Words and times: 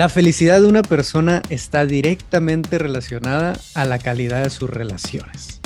La 0.00 0.08
felicidad 0.08 0.62
de 0.62 0.66
una 0.66 0.80
persona 0.80 1.42
está 1.50 1.84
directamente 1.84 2.78
relacionada 2.78 3.60
a 3.74 3.84
la 3.84 3.98
calidad 3.98 4.42
de 4.42 4.48
sus 4.48 4.70
relaciones. 4.70 5.60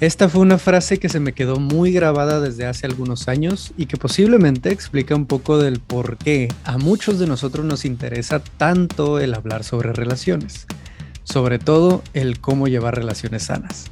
Esta 0.00 0.28
fue 0.28 0.42
una 0.42 0.58
frase 0.58 0.98
que 0.98 1.08
se 1.08 1.18
me 1.18 1.32
quedó 1.32 1.58
muy 1.58 1.90
grabada 1.90 2.38
desde 2.38 2.64
hace 2.64 2.86
algunos 2.86 3.26
años 3.26 3.72
y 3.76 3.86
que 3.86 3.96
posiblemente 3.96 4.70
explica 4.70 5.16
un 5.16 5.26
poco 5.26 5.58
del 5.58 5.80
por 5.80 6.16
qué 6.16 6.46
a 6.62 6.78
muchos 6.78 7.18
de 7.18 7.26
nosotros 7.26 7.66
nos 7.66 7.84
interesa 7.84 8.38
tanto 8.38 9.18
el 9.18 9.34
hablar 9.34 9.64
sobre 9.64 9.92
relaciones, 9.92 10.68
sobre 11.24 11.58
todo 11.58 12.04
el 12.14 12.38
cómo 12.38 12.68
llevar 12.68 12.94
relaciones 12.94 13.46
sanas. 13.46 13.86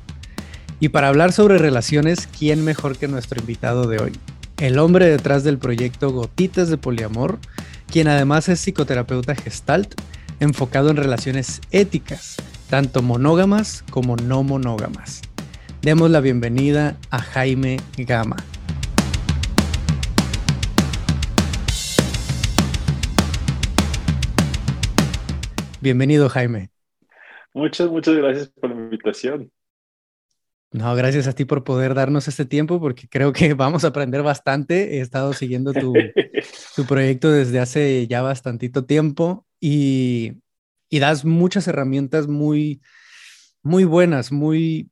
Y 0.79 0.91
para 0.91 1.09
hablar 1.09 1.33
sobre 1.33 1.59
relaciones, 1.59 2.29
¿quién 2.29 2.65
mejor 2.65 2.97
que 2.97 3.09
nuestro 3.09 3.41
invitado 3.41 3.89
de 3.89 3.99
hoy? 3.99 4.13
El 4.59 4.79
hombre 4.79 5.07
detrás 5.07 5.43
del 5.43 5.59
proyecto 5.59 6.13
Gotitas 6.13 6.69
de 6.69 6.77
Poliamor, 6.77 7.41
quien 7.91 8.09
además 8.09 8.49
es 8.49 8.61
psicoterapeuta 8.61 9.35
gestalt 9.35 9.95
enfocado 10.41 10.91
en 10.91 10.97
relaciones 10.97 11.61
éticas, 11.71 12.37
tanto 12.69 13.03
monógamas 13.03 13.85
como 13.91 14.17
no 14.17 14.43
monógamas. 14.43 15.23
Demos 15.83 16.11
la 16.11 16.21
bienvenida 16.21 16.97
a 17.11 17.21
Jaime 17.21 17.79
Gama. 17.99 18.37
Bienvenido, 25.81 26.31
Jaime. 26.31 26.71
Muchas, 27.53 27.91
muchas 27.91 28.15
gracias 28.17 28.49
por 28.49 28.71
la 28.71 28.77
invitación. 28.77 29.53
No, 30.75 30.93
gracias 30.97 31.29
a 31.29 31.33
ti 31.35 31.45
por 31.45 31.63
poder 31.63 31.95
darnos 31.95 32.27
este 32.27 32.45
tiempo, 32.45 32.81
porque 32.81 33.09
creo 33.09 33.33
que 33.33 33.55
vamos 33.55 33.85
a 33.85 33.89
aprender 33.89 34.25
bastante. 34.25 34.97
He 34.97 35.01
estado 35.01 35.33
siguiendo 35.33 35.73
tu, 35.73 35.95
proyecto 36.89 37.31
desde 37.31 37.61
hace 37.61 38.09
ya 38.09 38.23
bastantito 38.23 38.85
tiempo 38.85 39.47
y, 39.61 40.43
y 40.91 40.99
das 40.99 41.25
muchas 41.25 41.69
herramientas 41.69 42.27
muy, 42.27 42.83
muy 43.63 43.85
buenas, 43.85 44.33
muy, 44.33 44.91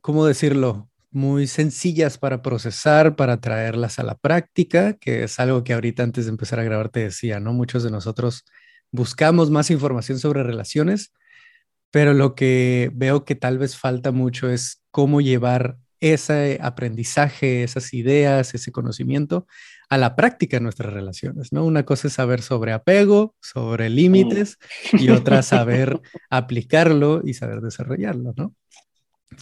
¿cómo 0.00 0.26
decirlo? 0.26 0.90
Muy 1.12 1.46
sencillas 1.46 2.18
para 2.18 2.42
procesar, 2.42 3.14
para 3.14 3.40
traerlas 3.40 4.00
a 4.00 4.02
la 4.02 4.16
práctica, 4.16 4.94
que 4.94 5.22
es 5.22 5.38
algo 5.38 5.62
que 5.62 5.74
ahorita 5.74 6.02
antes 6.02 6.24
de 6.24 6.32
empezar 6.32 6.58
a 6.58 6.64
grabar 6.64 6.88
te 6.88 7.04
decía, 7.04 7.38
¿no? 7.38 7.52
Muchos 7.52 7.84
de 7.84 7.92
nosotros 7.92 8.44
buscamos 8.90 9.48
más 9.48 9.70
información 9.70 10.18
sobre 10.18 10.42
relaciones, 10.42 11.12
pero 11.94 12.12
lo 12.12 12.34
que 12.34 12.90
veo 12.92 13.24
que 13.24 13.36
tal 13.36 13.56
vez 13.56 13.76
falta 13.76 14.10
mucho 14.10 14.50
es 14.50 14.82
cómo 14.90 15.20
llevar 15.20 15.78
ese 16.00 16.58
aprendizaje, 16.60 17.62
esas 17.62 17.94
ideas, 17.94 18.52
ese 18.52 18.72
conocimiento 18.72 19.46
a 19.88 19.96
la 19.96 20.16
práctica 20.16 20.56
en 20.56 20.64
nuestras 20.64 20.92
relaciones, 20.92 21.52
¿no? 21.52 21.64
Una 21.64 21.84
cosa 21.84 22.08
es 22.08 22.14
saber 22.14 22.42
sobre 22.42 22.72
apego, 22.72 23.36
sobre 23.40 23.90
límites 23.90 24.58
y 24.92 25.10
otra 25.10 25.42
saber 25.42 26.00
aplicarlo 26.30 27.22
y 27.24 27.34
saber 27.34 27.60
desarrollarlo, 27.60 28.34
¿no? 28.36 28.56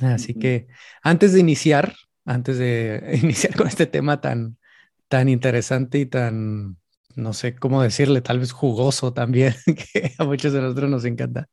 Así 0.03 0.34
que 0.34 0.67
antes 1.03 1.33
de 1.33 1.41
iniciar, 1.41 1.95
antes 2.27 2.58
de 2.58 3.19
iniciar 3.23 3.56
con 3.56 3.67
este 3.67 3.86
tema 3.86 4.20
tan, 4.20 4.58
tan 5.08 5.30
interesante 5.30 6.00
y 6.00 6.05
tan, 6.05 6.77
no 7.17 7.33
sé 7.33 7.55
cómo 7.55 7.83
decirle, 7.83 8.20
tal 8.20 8.41
vez 8.41 8.53
jugoso 8.53 9.14
también, 9.14 9.55
que 9.64 10.12
a 10.19 10.25
muchos 10.25 10.53
de 10.53 10.61
nosotros 10.61 10.91
nos 10.91 11.06
encanta, 11.06 11.48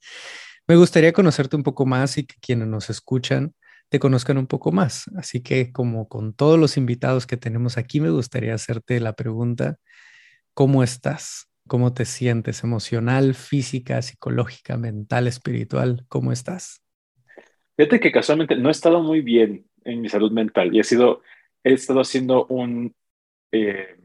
me 0.70 0.76
gustaría 0.76 1.14
conocerte 1.14 1.56
un 1.56 1.64
poco 1.64 1.88
más 1.88 2.20
y 2.20 2.28
que 2.28 2.36
quienes 2.40 2.68
nos 2.68 2.92
escuchan 2.92 3.56
te 3.90 3.98
conozcan 3.98 4.38
un 4.38 4.46
poco 4.46 4.72
más. 4.72 5.10
Así 5.18 5.42
que 5.42 5.72
como 5.72 6.08
con 6.08 6.36
todos 6.36 6.60
los 6.60 6.78
invitados 6.78 7.26
que 7.26 7.38
tenemos 7.38 7.80
aquí, 7.80 8.00
me 8.00 8.12
gustaría 8.12 8.54
hacerte 8.54 9.00
la 9.00 9.14
pregunta, 9.14 9.78
¿cómo 10.54 10.84
estás? 10.84 11.50
¿Cómo 11.68 11.96
te 11.96 12.06
sientes 12.06 12.64
emocional, 12.64 13.34
física, 13.34 14.00
psicológica, 14.04 14.78
mental, 14.78 15.26
espiritual? 15.26 16.06
¿Cómo 16.08 16.32
estás? 16.32 16.84
Fíjate 17.76 18.00
que 18.00 18.12
casualmente 18.12 18.56
no 18.56 18.70
he 18.70 18.72
estado 18.72 19.02
muy 19.02 19.22
bien 19.22 19.66
en 19.86 20.02
mi 20.02 20.10
salud 20.10 20.32
mental 20.32 20.76
y 20.76 20.82
he 20.82 20.84
sido, 20.84 21.24
he 21.64 21.74
estado 21.74 22.02
haciendo 22.02 22.46
un, 22.46 22.94
eh, 23.52 23.98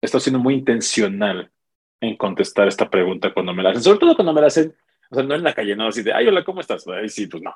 he 0.00 0.06
estado 0.06 0.20
siendo 0.20 0.38
muy 0.38 0.54
intencional 0.54 1.50
en 2.00 2.16
contestar 2.16 2.68
esta 2.68 2.88
pregunta 2.88 3.34
cuando 3.34 3.52
me 3.52 3.64
la 3.64 3.70
hacen, 3.70 3.82
sobre 3.82 3.98
todo 3.98 4.14
cuando 4.14 4.32
me 4.32 4.40
la 4.40 4.46
hacen, 4.46 4.72
o 5.12 5.14
sea, 5.14 5.24
no 5.24 5.34
en 5.34 5.44
la 5.44 5.52
calle, 5.52 5.76
no 5.76 5.88
así 5.88 6.02
de, 6.02 6.10
ay, 6.10 6.26
hola, 6.26 6.42
¿cómo 6.42 6.62
estás? 6.62 6.86
Ay, 6.88 7.10
sí, 7.10 7.26
pues 7.26 7.42
no. 7.42 7.54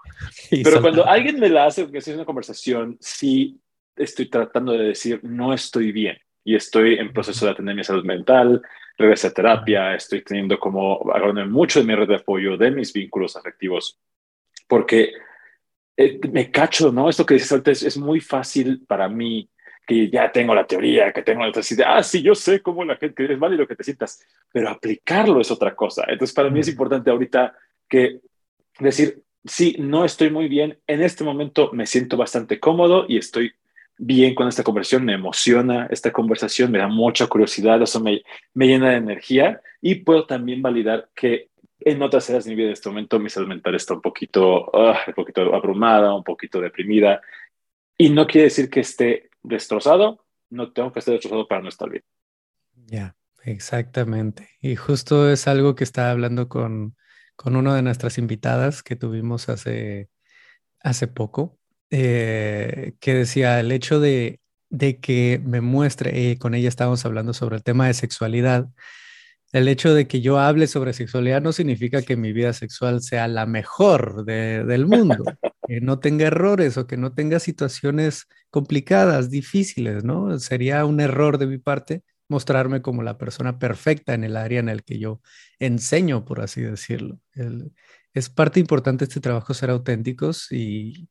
Pero 0.50 0.82
cuando 0.82 1.06
alguien 1.06 1.40
me 1.40 1.48
la 1.48 1.64
hace, 1.64 1.90
que 1.90 1.98
es 1.98 2.08
una 2.08 2.26
conversación, 2.26 2.98
sí 3.00 3.58
estoy 3.96 4.28
tratando 4.28 4.72
de 4.72 4.88
decir, 4.88 5.20
no 5.22 5.54
estoy 5.54 5.90
bien 5.90 6.18
y 6.44 6.54
estoy 6.54 6.96
en 6.96 7.14
proceso 7.14 7.46
de 7.46 7.52
atender 7.52 7.74
mi 7.74 7.82
salud 7.82 8.04
mental, 8.04 8.60
regresé 8.98 9.28
a 9.28 9.32
terapia, 9.32 9.94
estoy 9.94 10.22
teniendo 10.22 10.58
como, 10.58 11.00
mucho 11.48 11.80
de 11.80 11.86
mi 11.86 11.94
red 11.94 12.06
de 12.06 12.16
apoyo, 12.16 12.58
de 12.58 12.70
mis 12.70 12.92
vínculos 12.92 13.36
afectivos, 13.36 13.98
porque 14.68 15.12
eh, 15.96 16.20
me 16.30 16.50
cacho, 16.50 16.92
¿no? 16.92 17.08
Esto 17.08 17.24
que 17.24 17.34
dices 17.34 17.50
ahorita 17.52 17.70
es, 17.70 17.96
muy 17.96 18.20
fácil 18.20 18.84
para 18.86 19.08
mí, 19.08 19.48
que 19.86 20.10
ya 20.10 20.32
tengo 20.32 20.54
la 20.54 20.66
teoría, 20.66 21.12
que 21.12 21.22
tengo 21.22 21.46
la 21.46 21.50
idea, 21.50 21.96
ah, 21.96 22.02
sí, 22.02 22.20
yo 22.20 22.34
sé 22.34 22.60
cómo 22.60 22.84
la 22.84 22.96
gente, 22.96 23.32
es 23.32 23.38
válido 23.38 23.66
que 23.66 23.76
te 23.76 23.84
sientas, 23.84 24.20
pero 24.52 24.68
aplicarlo 24.68 25.40
es 25.40 25.50
otra 25.50 25.74
cosa. 25.76 26.04
Entonces, 26.08 26.34
para 26.34 26.50
mí 26.50 26.60
es 26.60 26.68
importante 26.68 27.10
ahorita 27.10 27.54
que 27.88 28.20
decir, 28.80 29.22
sí, 29.44 29.76
no 29.78 30.04
estoy 30.04 30.30
muy 30.30 30.48
bien, 30.48 30.78
en 30.86 31.02
este 31.02 31.22
momento 31.22 31.70
me 31.72 31.86
siento 31.86 32.16
bastante 32.16 32.58
cómodo 32.58 33.06
y 33.08 33.16
estoy 33.16 33.52
bien 33.96 34.34
con 34.34 34.48
esta 34.48 34.62
conversación, 34.62 35.04
me 35.04 35.14
emociona 35.14 35.86
esta 35.90 36.12
conversación, 36.12 36.70
me 36.70 36.78
da 36.78 36.88
mucha 36.88 37.28
curiosidad, 37.28 37.80
eso 37.80 38.00
me, 38.00 38.22
me 38.54 38.66
llena 38.66 38.90
de 38.90 38.96
energía 38.96 39.60
y 39.80 39.96
puedo 39.96 40.26
también 40.26 40.62
validar 40.62 41.08
que 41.14 41.48
en 41.80 42.02
otras 42.02 42.28
áreas 42.28 42.44
de 42.44 42.50
mi 42.50 42.56
vida 42.56 42.66
en 42.66 42.72
este 42.72 42.88
momento 42.88 43.18
mi 43.18 43.30
salud 43.30 43.48
mental 43.48 43.74
está 43.74 43.94
un 43.94 44.00
poquito, 44.00 44.70
ah, 44.74 44.98
un 45.06 45.14
poquito 45.14 45.54
abrumada, 45.54 46.14
un 46.14 46.24
poquito 46.24 46.60
deprimida. 46.60 47.20
Y 47.96 48.10
no 48.10 48.26
quiere 48.26 48.44
decir 48.44 48.68
que 48.68 48.80
esté 48.80 49.30
destrozado, 49.46 50.24
no 50.50 50.72
tengo 50.72 50.92
que 50.92 50.98
estar 50.98 51.12
destrozado 51.12 51.48
para 51.48 51.62
no 51.62 51.68
estar 51.68 51.88
bien. 51.88 52.04
Ya, 52.86 53.16
exactamente. 53.44 54.50
Y 54.60 54.76
justo 54.76 55.30
es 55.30 55.48
algo 55.48 55.74
que 55.74 55.84
estaba 55.84 56.10
hablando 56.10 56.48
con, 56.48 56.96
con 57.36 57.56
una 57.56 57.74
de 57.74 57.82
nuestras 57.82 58.18
invitadas 58.18 58.82
que 58.82 58.96
tuvimos 58.96 59.48
hace, 59.48 60.08
hace 60.80 61.06
poco, 61.08 61.58
eh, 61.90 62.94
que 63.00 63.14
decía 63.14 63.60
el 63.60 63.72
hecho 63.72 64.00
de, 64.00 64.40
de 64.70 65.00
que 65.00 65.40
me 65.44 65.60
muestre, 65.60 66.30
eh, 66.30 66.38
con 66.38 66.54
ella 66.54 66.68
estábamos 66.68 67.04
hablando 67.04 67.32
sobre 67.32 67.56
el 67.56 67.62
tema 67.62 67.86
de 67.86 67.94
sexualidad, 67.94 68.68
el 69.52 69.68
hecho 69.68 69.94
de 69.94 70.06
que 70.08 70.20
yo 70.20 70.38
hable 70.38 70.66
sobre 70.66 70.92
sexualidad 70.92 71.40
no 71.40 71.52
significa 71.52 72.02
que 72.02 72.16
mi 72.16 72.32
vida 72.32 72.52
sexual 72.52 73.00
sea 73.02 73.28
la 73.28 73.46
mejor 73.46 74.24
del 74.24 74.86
mundo, 74.86 75.24
que 75.66 75.80
no 75.80 75.98
tenga 76.00 76.26
errores 76.26 76.76
o 76.78 76.86
que 76.86 76.96
no 76.96 77.12
tenga 77.14 77.40
situaciones 77.40 78.26
complicadas, 78.50 79.30
difíciles, 79.30 80.04
¿no? 80.04 80.38
Sería 80.38 80.84
un 80.84 81.00
error 81.00 81.38
de 81.38 81.46
mi 81.46 81.58
parte 81.58 82.02
mostrarme 82.28 82.82
como 82.82 83.02
la 83.02 83.18
persona 83.18 83.58
perfecta 83.58 84.14
en 84.14 84.24
el 84.24 84.36
área 84.36 84.60
en 84.60 84.68
el 84.68 84.84
que 84.84 84.98
yo 84.98 85.20
enseño, 85.58 86.24
por 86.24 86.40
así 86.40 86.60
decirlo. 86.62 87.18
es 88.14 88.30
parte 88.30 88.60
importante 88.60 89.04
este 89.04 89.20
trabajo 89.20 89.54
ser 89.54 89.70
auténticos 89.70 90.50
y, 90.52 91.08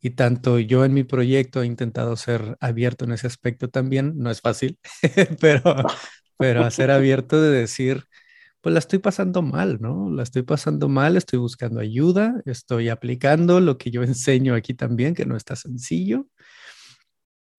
y 0.00 0.10
tanto 0.10 0.58
yo 0.58 0.84
en 0.84 0.94
mi 0.94 1.04
proyecto 1.04 1.62
he 1.62 1.66
intentado 1.66 2.16
ser 2.16 2.56
abierto 2.60 3.04
en 3.04 3.12
ese 3.12 3.26
aspecto 3.26 3.68
también. 3.68 4.14
No 4.16 4.30
es 4.30 4.40
fácil, 4.40 4.78
pero, 5.40 5.76
pero 6.38 6.64
a 6.64 6.70
ser 6.70 6.90
abierto 6.90 7.40
de 7.40 7.50
decir, 7.50 8.04
pues 8.64 8.72
la 8.72 8.78
estoy 8.78 8.98
pasando 8.98 9.42
mal, 9.42 9.78
¿no? 9.82 10.08
La 10.08 10.22
estoy 10.22 10.40
pasando 10.40 10.88
mal, 10.88 11.18
estoy 11.18 11.38
buscando 11.38 11.80
ayuda, 11.80 12.40
estoy 12.46 12.88
aplicando 12.88 13.60
lo 13.60 13.76
que 13.76 13.90
yo 13.90 14.02
enseño 14.04 14.54
aquí 14.54 14.72
también, 14.72 15.14
que 15.14 15.26
no 15.26 15.36
está 15.36 15.54
sencillo. 15.54 16.26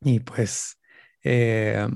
Y 0.01 0.19
pues 0.21 0.79
eh, 1.23 1.87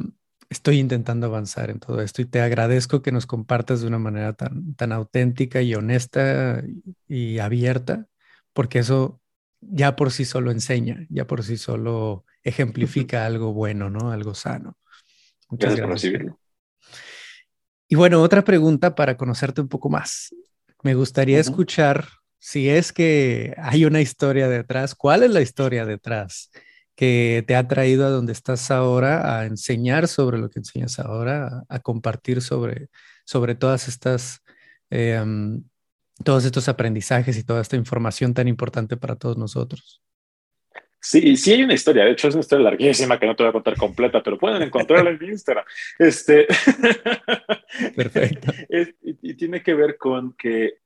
estoy 0.47 0.77
intentando 0.77 1.25
avanzar 1.25 1.71
en 1.71 1.79
todo 1.79 2.01
esto 2.01 2.21
y 2.21 2.25
te 2.25 2.39
agradezco 2.39 3.01
que 3.01 3.11
nos 3.11 3.25
compartas 3.25 3.81
de 3.81 3.87
una 3.87 3.97
manera 3.97 4.33
tan, 4.33 4.75
tan 4.75 4.91
auténtica 4.91 5.63
y 5.63 5.73
honesta 5.73 6.61
y 7.07 7.39
abierta, 7.39 8.05
porque 8.53 8.77
eso 8.77 9.19
ya 9.59 9.95
por 9.95 10.11
sí 10.11 10.23
solo 10.23 10.51
enseña, 10.51 11.07
ya 11.09 11.25
por 11.25 11.43
sí 11.43 11.57
solo 11.57 12.25
ejemplifica 12.43 13.25
algo 13.25 13.53
bueno, 13.53 13.89
¿no? 13.89 14.11
Algo 14.11 14.35
sano. 14.35 14.77
Muchas 15.49 15.75
gracias. 15.77 16.13
gracias. 16.13 16.48
Y 17.91 17.95
bueno, 17.95 18.21
otra 18.21 18.43
pregunta 18.43 18.93
para 18.93 19.17
conocerte 19.17 19.61
un 19.61 19.67
poco 19.67 19.89
más. 19.89 20.33
Me 20.83 20.93
gustaría 20.93 21.39
escuchar 21.39 22.07
si 22.37 22.69
es 22.69 22.93
que 22.93 23.55
hay 23.57 23.83
una 23.83 23.99
historia 23.99 24.47
detrás. 24.47 24.93
¿Cuál 24.93 25.23
es 25.23 25.31
la 25.31 25.41
historia 25.41 25.87
detrás 25.87 26.51
que 26.95 27.43
te 27.47 27.55
ha 27.55 27.67
traído 27.67 28.05
a 28.05 28.09
donde 28.09 28.31
estás 28.31 28.69
ahora, 28.69 29.39
a 29.39 29.45
enseñar 29.45 30.07
sobre 30.07 30.37
lo 30.37 30.49
que 30.49 30.59
enseñas 30.59 30.99
ahora, 30.99 31.63
a, 31.67 31.79
compartir 31.79 32.41
sobre, 32.41 32.89
sobre 33.25 33.55
todas 33.55 33.87
estas, 33.87 34.41
em, 34.91 35.63
todos 36.23 36.45
estos 36.45 36.69
aprendizajes 36.69 37.37
y 37.37 37.43
toda 37.43 37.61
esta 37.61 37.75
información 37.75 38.35
tan 38.35 38.47
importante 38.47 38.97
para 38.97 39.15
todos 39.15 39.37
nosotros? 39.37 40.01
Sí, 41.01 41.37
sí 41.37 41.53
hay 41.53 41.63
una 41.63 41.73
historia, 41.73 42.03
de 42.03 42.11
hecho 42.11 42.27
es 42.27 42.35
una 42.35 42.41
historia 42.41 42.65
larguísima 42.65 43.17
que 43.17 43.25
no 43.25 43.35
te 43.35 43.43
voy 43.43 43.49
a 43.49 43.53
contar 43.53 43.75
completa, 43.77 44.21
pero 44.21 44.37
pueden 44.37 44.61
encontrarla 44.61 45.11
en 45.11 45.23
Instagram. 45.23 45.63
Este... 45.97 46.45
Perfecto. 47.95 48.51
y, 49.21 49.33
tiene 49.35 49.63
que 49.63 49.73
ver 49.73 49.97
con 49.97 50.33
que 50.33 50.79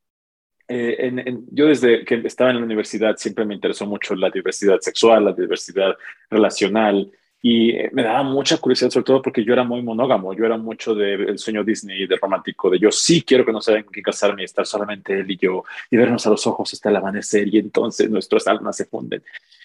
eh, 0.68 1.38
yo 1.52 1.68
desde 1.68 2.06
que 2.06 2.22
estaba 2.26 2.52
en 2.52 2.58
la 2.58 2.64
universidad 2.64 3.18
siempre 3.18 3.46
me 3.46 3.56
interesó 3.56 3.86
mucho 3.86 4.16
la 4.16 4.30
diversidad 4.30 4.80
sexual, 4.80 5.26
la 5.26 5.34
diversidad 5.34 5.96
relacional, 6.30 7.12
y 7.46 7.74
me 7.92 8.04
daba 8.04 8.24
mucha 8.24 8.58
curiosidad, 8.58 8.90
sobre 8.90 9.04
todo 9.04 9.22
porque 9.22 9.44
yo 9.44 9.52
era 9.52 9.66
muy 9.66 9.82
monógamo, 9.82 10.34
yo 10.34 10.46
era 10.46 10.56
mucho 10.56 10.96
del 10.96 11.38
sueño 11.38 11.62
Disney, 11.66 12.08
del 12.08 12.18
romántico, 12.18 12.70
de 12.70 12.80
yo 12.80 12.90
sí 12.90 13.22
quiero 13.22 13.46
que 13.46 13.52
no 13.52 13.60
saben 13.60 13.84
con 13.84 13.92
quién 13.92 14.04
casarme 14.04 14.44
y 14.44 14.46
estar 14.46 14.66
solamente 14.66 15.20
él 15.20 15.30
y 15.30 15.36
yo, 15.36 15.66
y 15.92 15.98
vernos 15.98 16.26
a 16.26 16.30
los 16.30 16.48
ojos 16.48 16.72
hasta 16.72 16.90
el 16.90 16.96
amanecer, 16.96 17.54
y 17.54 17.60
entonces 17.60 18.10
nuestras 18.10 18.48
almas 18.48 18.78
se 18.78 18.86
funden. 18.86 19.22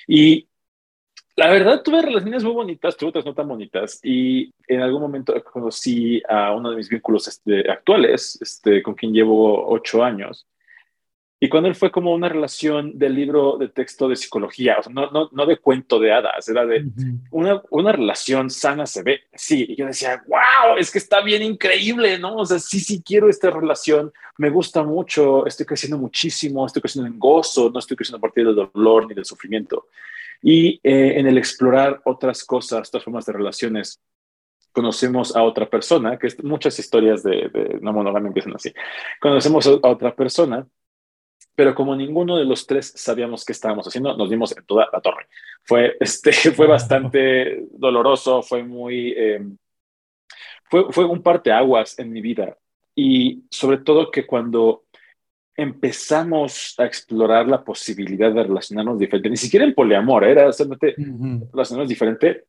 Y 0.08 0.48
la 1.36 1.50
verdad, 1.50 1.80
tuve 1.84 2.02
relaciones 2.02 2.42
muy 2.42 2.52
bonitas, 2.52 2.96
tuve 2.96 3.10
otras 3.10 3.24
no 3.24 3.32
tan 3.32 3.46
bonitas, 3.46 4.00
y 4.02 4.52
en 4.66 4.80
algún 4.80 5.00
momento 5.00 5.32
conocí 5.44 6.20
a 6.28 6.52
uno 6.52 6.70
de 6.70 6.76
mis 6.78 6.88
vínculos 6.88 7.28
este, 7.28 7.70
actuales, 7.70 8.40
este, 8.42 8.82
con 8.82 8.94
quien 8.94 9.12
llevo 9.12 9.68
ocho 9.68 10.02
años, 10.02 10.48
y 11.40 11.48
cuando 11.48 11.68
él 11.68 11.76
fue 11.76 11.92
como 11.92 12.12
una 12.12 12.28
relación 12.28 12.98
del 12.98 13.14
libro 13.14 13.58
de 13.58 13.68
texto 13.68 14.08
de 14.08 14.16
psicología, 14.16 14.76
o 14.80 14.82
sea, 14.82 14.92
no, 14.92 15.08
no, 15.12 15.28
no 15.30 15.46
de 15.46 15.58
cuento 15.58 16.00
de 16.00 16.12
hadas, 16.12 16.48
era 16.48 16.66
de 16.66 16.84
una, 17.30 17.62
una 17.70 17.92
relación 17.92 18.50
sana 18.50 18.86
se 18.86 19.04
ve. 19.04 19.20
Sí, 19.34 19.66
y 19.68 19.76
yo 19.76 19.86
decía, 19.86 20.24
wow, 20.26 20.76
es 20.78 20.90
que 20.90 20.98
está 20.98 21.20
bien 21.20 21.42
increíble, 21.42 22.18
¿no? 22.18 22.36
O 22.36 22.44
sea, 22.44 22.58
sí, 22.58 22.80
sí 22.80 23.04
quiero 23.04 23.28
esta 23.28 23.50
relación, 23.50 24.12
me 24.36 24.50
gusta 24.50 24.82
mucho, 24.82 25.46
estoy 25.46 25.64
creciendo 25.64 25.96
muchísimo, 25.96 26.66
estoy 26.66 26.82
creciendo 26.82 27.08
en 27.08 27.20
gozo, 27.20 27.70
no 27.70 27.78
estoy 27.78 27.96
creciendo 27.96 28.18
a 28.18 28.20
partir 28.20 28.44
del 28.44 28.56
dolor 28.56 29.06
ni 29.06 29.14
del 29.14 29.24
sufrimiento. 29.24 29.86
Y 30.42 30.80
eh, 30.82 31.20
en 31.20 31.28
el 31.28 31.38
explorar 31.38 32.00
otras 32.04 32.44
cosas, 32.44 32.88
otras 32.88 33.04
formas 33.04 33.26
de 33.26 33.32
relaciones, 33.32 34.00
conocemos 34.72 35.36
a 35.36 35.44
otra 35.44 35.70
persona, 35.70 36.18
que 36.18 36.28
muchas 36.42 36.76
historias 36.80 37.22
de, 37.22 37.48
de 37.48 37.78
no 37.80 37.92
monogamia 37.92 38.26
empiezan 38.26 38.56
así. 38.56 38.72
Conocemos 39.20 39.68
a 39.68 39.88
otra 39.88 40.16
persona 40.16 40.66
pero 41.58 41.74
como 41.74 41.96
ninguno 41.96 42.36
de 42.36 42.44
los 42.44 42.68
tres 42.68 42.92
sabíamos 42.94 43.44
qué 43.44 43.50
estábamos 43.50 43.84
haciendo, 43.84 44.16
nos 44.16 44.30
dimos 44.30 44.56
en 44.56 44.64
toda 44.64 44.88
la 44.92 45.00
torre. 45.00 45.26
Fue, 45.64 45.96
este, 46.00 46.30
fue 46.52 46.68
bastante 46.68 47.66
doloroso, 47.72 48.44
fue 48.44 48.62
muy... 48.62 49.12
Em, 49.16 49.58
fue, 50.70 50.84
fue 50.92 51.04
un 51.04 51.20
parteaguas 51.20 51.98
en 51.98 52.12
mi 52.12 52.20
vida. 52.20 52.56
Y 52.94 53.42
sobre 53.50 53.78
todo 53.78 54.08
que 54.12 54.24
cuando 54.24 54.84
empezamos 55.56 56.76
a 56.78 56.84
explorar 56.84 57.48
la 57.48 57.64
posibilidad 57.64 58.32
de 58.32 58.44
relacionarnos 58.44 58.96
diferente, 58.96 59.28
ni 59.28 59.36
siquiera 59.36 59.66
en 59.66 59.74
poliamor, 59.74 60.22
era 60.22 60.52
solamente 60.52 60.94
relacionarnos 61.52 61.88
diferente, 61.88 62.44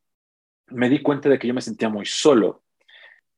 me 0.68 0.88
di 0.88 1.02
cuenta 1.02 1.28
de 1.28 1.36
que 1.36 1.48
yo 1.48 1.54
me 1.54 1.62
sentía 1.62 1.88
muy 1.88 2.06
solo 2.06 2.62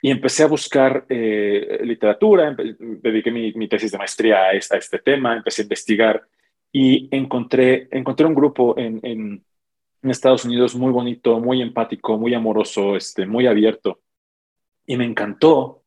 y 0.04 0.10
empecé 0.10 0.42
a 0.42 0.48
buscar 0.48 1.06
eh, 1.08 1.80
literatura, 1.84 2.54
dediqué 2.58 3.30
mi, 3.30 3.52
mi, 3.52 3.68
tesis 3.68 3.92
de 3.92 3.98
maestría 3.98 4.46
a, 4.46 4.52
esta, 4.52 4.76
este 4.76 4.98
tema, 4.98 5.36
empecé 5.36 5.62
a 5.62 5.64
investigar 5.64 6.26
y 6.72 7.08
encontré, 7.16 7.88
encontré 7.92 8.26
un 8.26 8.34
grupo 8.34 8.76
en, 8.76 8.98
en, 9.04 9.44
en, 10.02 10.10
Estados 10.10 10.44
Unidos 10.44 10.74
muy 10.74 10.90
bonito, 10.90 11.38
muy 11.38 11.62
empático, 11.62 12.18
muy 12.18 12.34
amoroso, 12.34 12.96
este, 12.96 13.26
muy 13.26 13.46
abierto. 13.46 14.00
Y 14.86 14.96
me 14.96 15.04
encantó. 15.04 15.84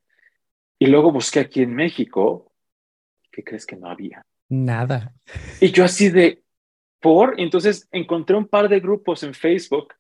Y 0.79 0.85
luego 0.85 1.11
busqué 1.11 1.41
aquí 1.41 1.63
en 1.63 1.75
México, 1.75 2.53
¿qué 3.29 3.43
crees 3.43 3.65
que 3.65 3.75
no 3.75 3.89
había? 3.89 4.25
Nada. 4.47 5.13
Y 5.59 5.71
yo 5.71 5.83
así 5.83 6.09
de, 6.09 6.41
por, 7.01 7.37
entonces 7.37 7.89
encontré 7.91 8.37
un 8.37 8.47
par 8.47 8.69
de 8.69 8.79
grupos 8.79 9.23
en 9.23 9.33
Facebook 9.33 9.93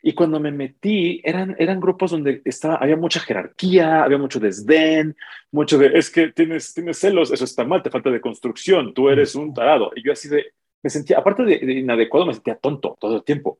y 0.00 0.14
cuando 0.14 0.38
me 0.38 0.52
metí, 0.52 1.20
eran, 1.24 1.56
eran 1.58 1.80
grupos 1.80 2.12
donde 2.12 2.40
estaba, 2.44 2.76
había 2.76 2.96
mucha 2.96 3.18
jerarquía, 3.20 4.04
había 4.04 4.18
mucho 4.18 4.38
desdén, 4.38 5.16
mucho 5.50 5.76
de, 5.76 5.98
es 5.98 6.10
que 6.10 6.28
tienes, 6.28 6.72
tienes 6.72 6.98
celos, 6.98 7.32
eso 7.32 7.44
está 7.44 7.64
mal, 7.64 7.82
te 7.82 7.90
falta 7.90 8.10
de 8.10 8.20
construcción, 8.20 8.94
tú 8.94 9.08
eres 9.08 9.34
un 9.34 9.52
tarado. 9.52 9.90
Y 9.96 10.04
yo 10.04 10.12
así 10.12 10.28
de, 10.28 10.52
me 10.82 10.90
sentía, 10.90 11.18
aparte 11.18 11.42
de, 11.42 11.56
inadecuado, 11.80 12.26
me 12.26 12.34
sentía 12.34 12.56
tonto 12.56 12.96
todo 13.00 13.16
el 13.16 13.24
tiempo. 13.24 13.58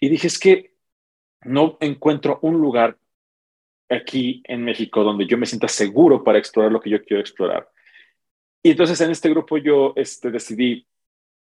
Y 0.00 0.08
dije, 0.08 0.26
es 0.28 0.38
que 0.38 0.74
no 1.42 1.76
encuentro 1.80 2.38
un 2.42 2.60
lugar 2.60 2.96
aquí 3.90 4.42
en 4.46 4.64
México 4.64 5.04
donde 5.04 5.26
yo 5.26 5.36
me 5.36 5.46
sienta 5.46 5.68
seguro 5.68 6.24
para 6.24 6.38
explorar 6.38 6.72
lo 6.72 6.80
que 6.80 6.90
yo 6.90 7.04
quiero 7.04 7.20
explorar. 7.20 7.68
Y 8.62 8.70
entonces 8.70 8.98
en 9.02 9.10
este 9.10 9.28
grupo 9.28 9.58
yo 9.58 9.92
este, 9.96 10.30
decidí 10.30 10.86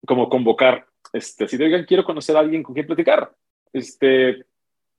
como 0.06 0.28
convocar, 0.28 0.86
este, 1.12 1.48
si 1.48 1.60
oigan, 1.60 1.84
quiero 1.84 2.04
conocer 2.04 2.36
a 2.36 2.40
alguien 2.40 2.62
con 2.62 2.74
quien 2.74 2.86
platicar 2.86 3.34
este, 3.72 4.44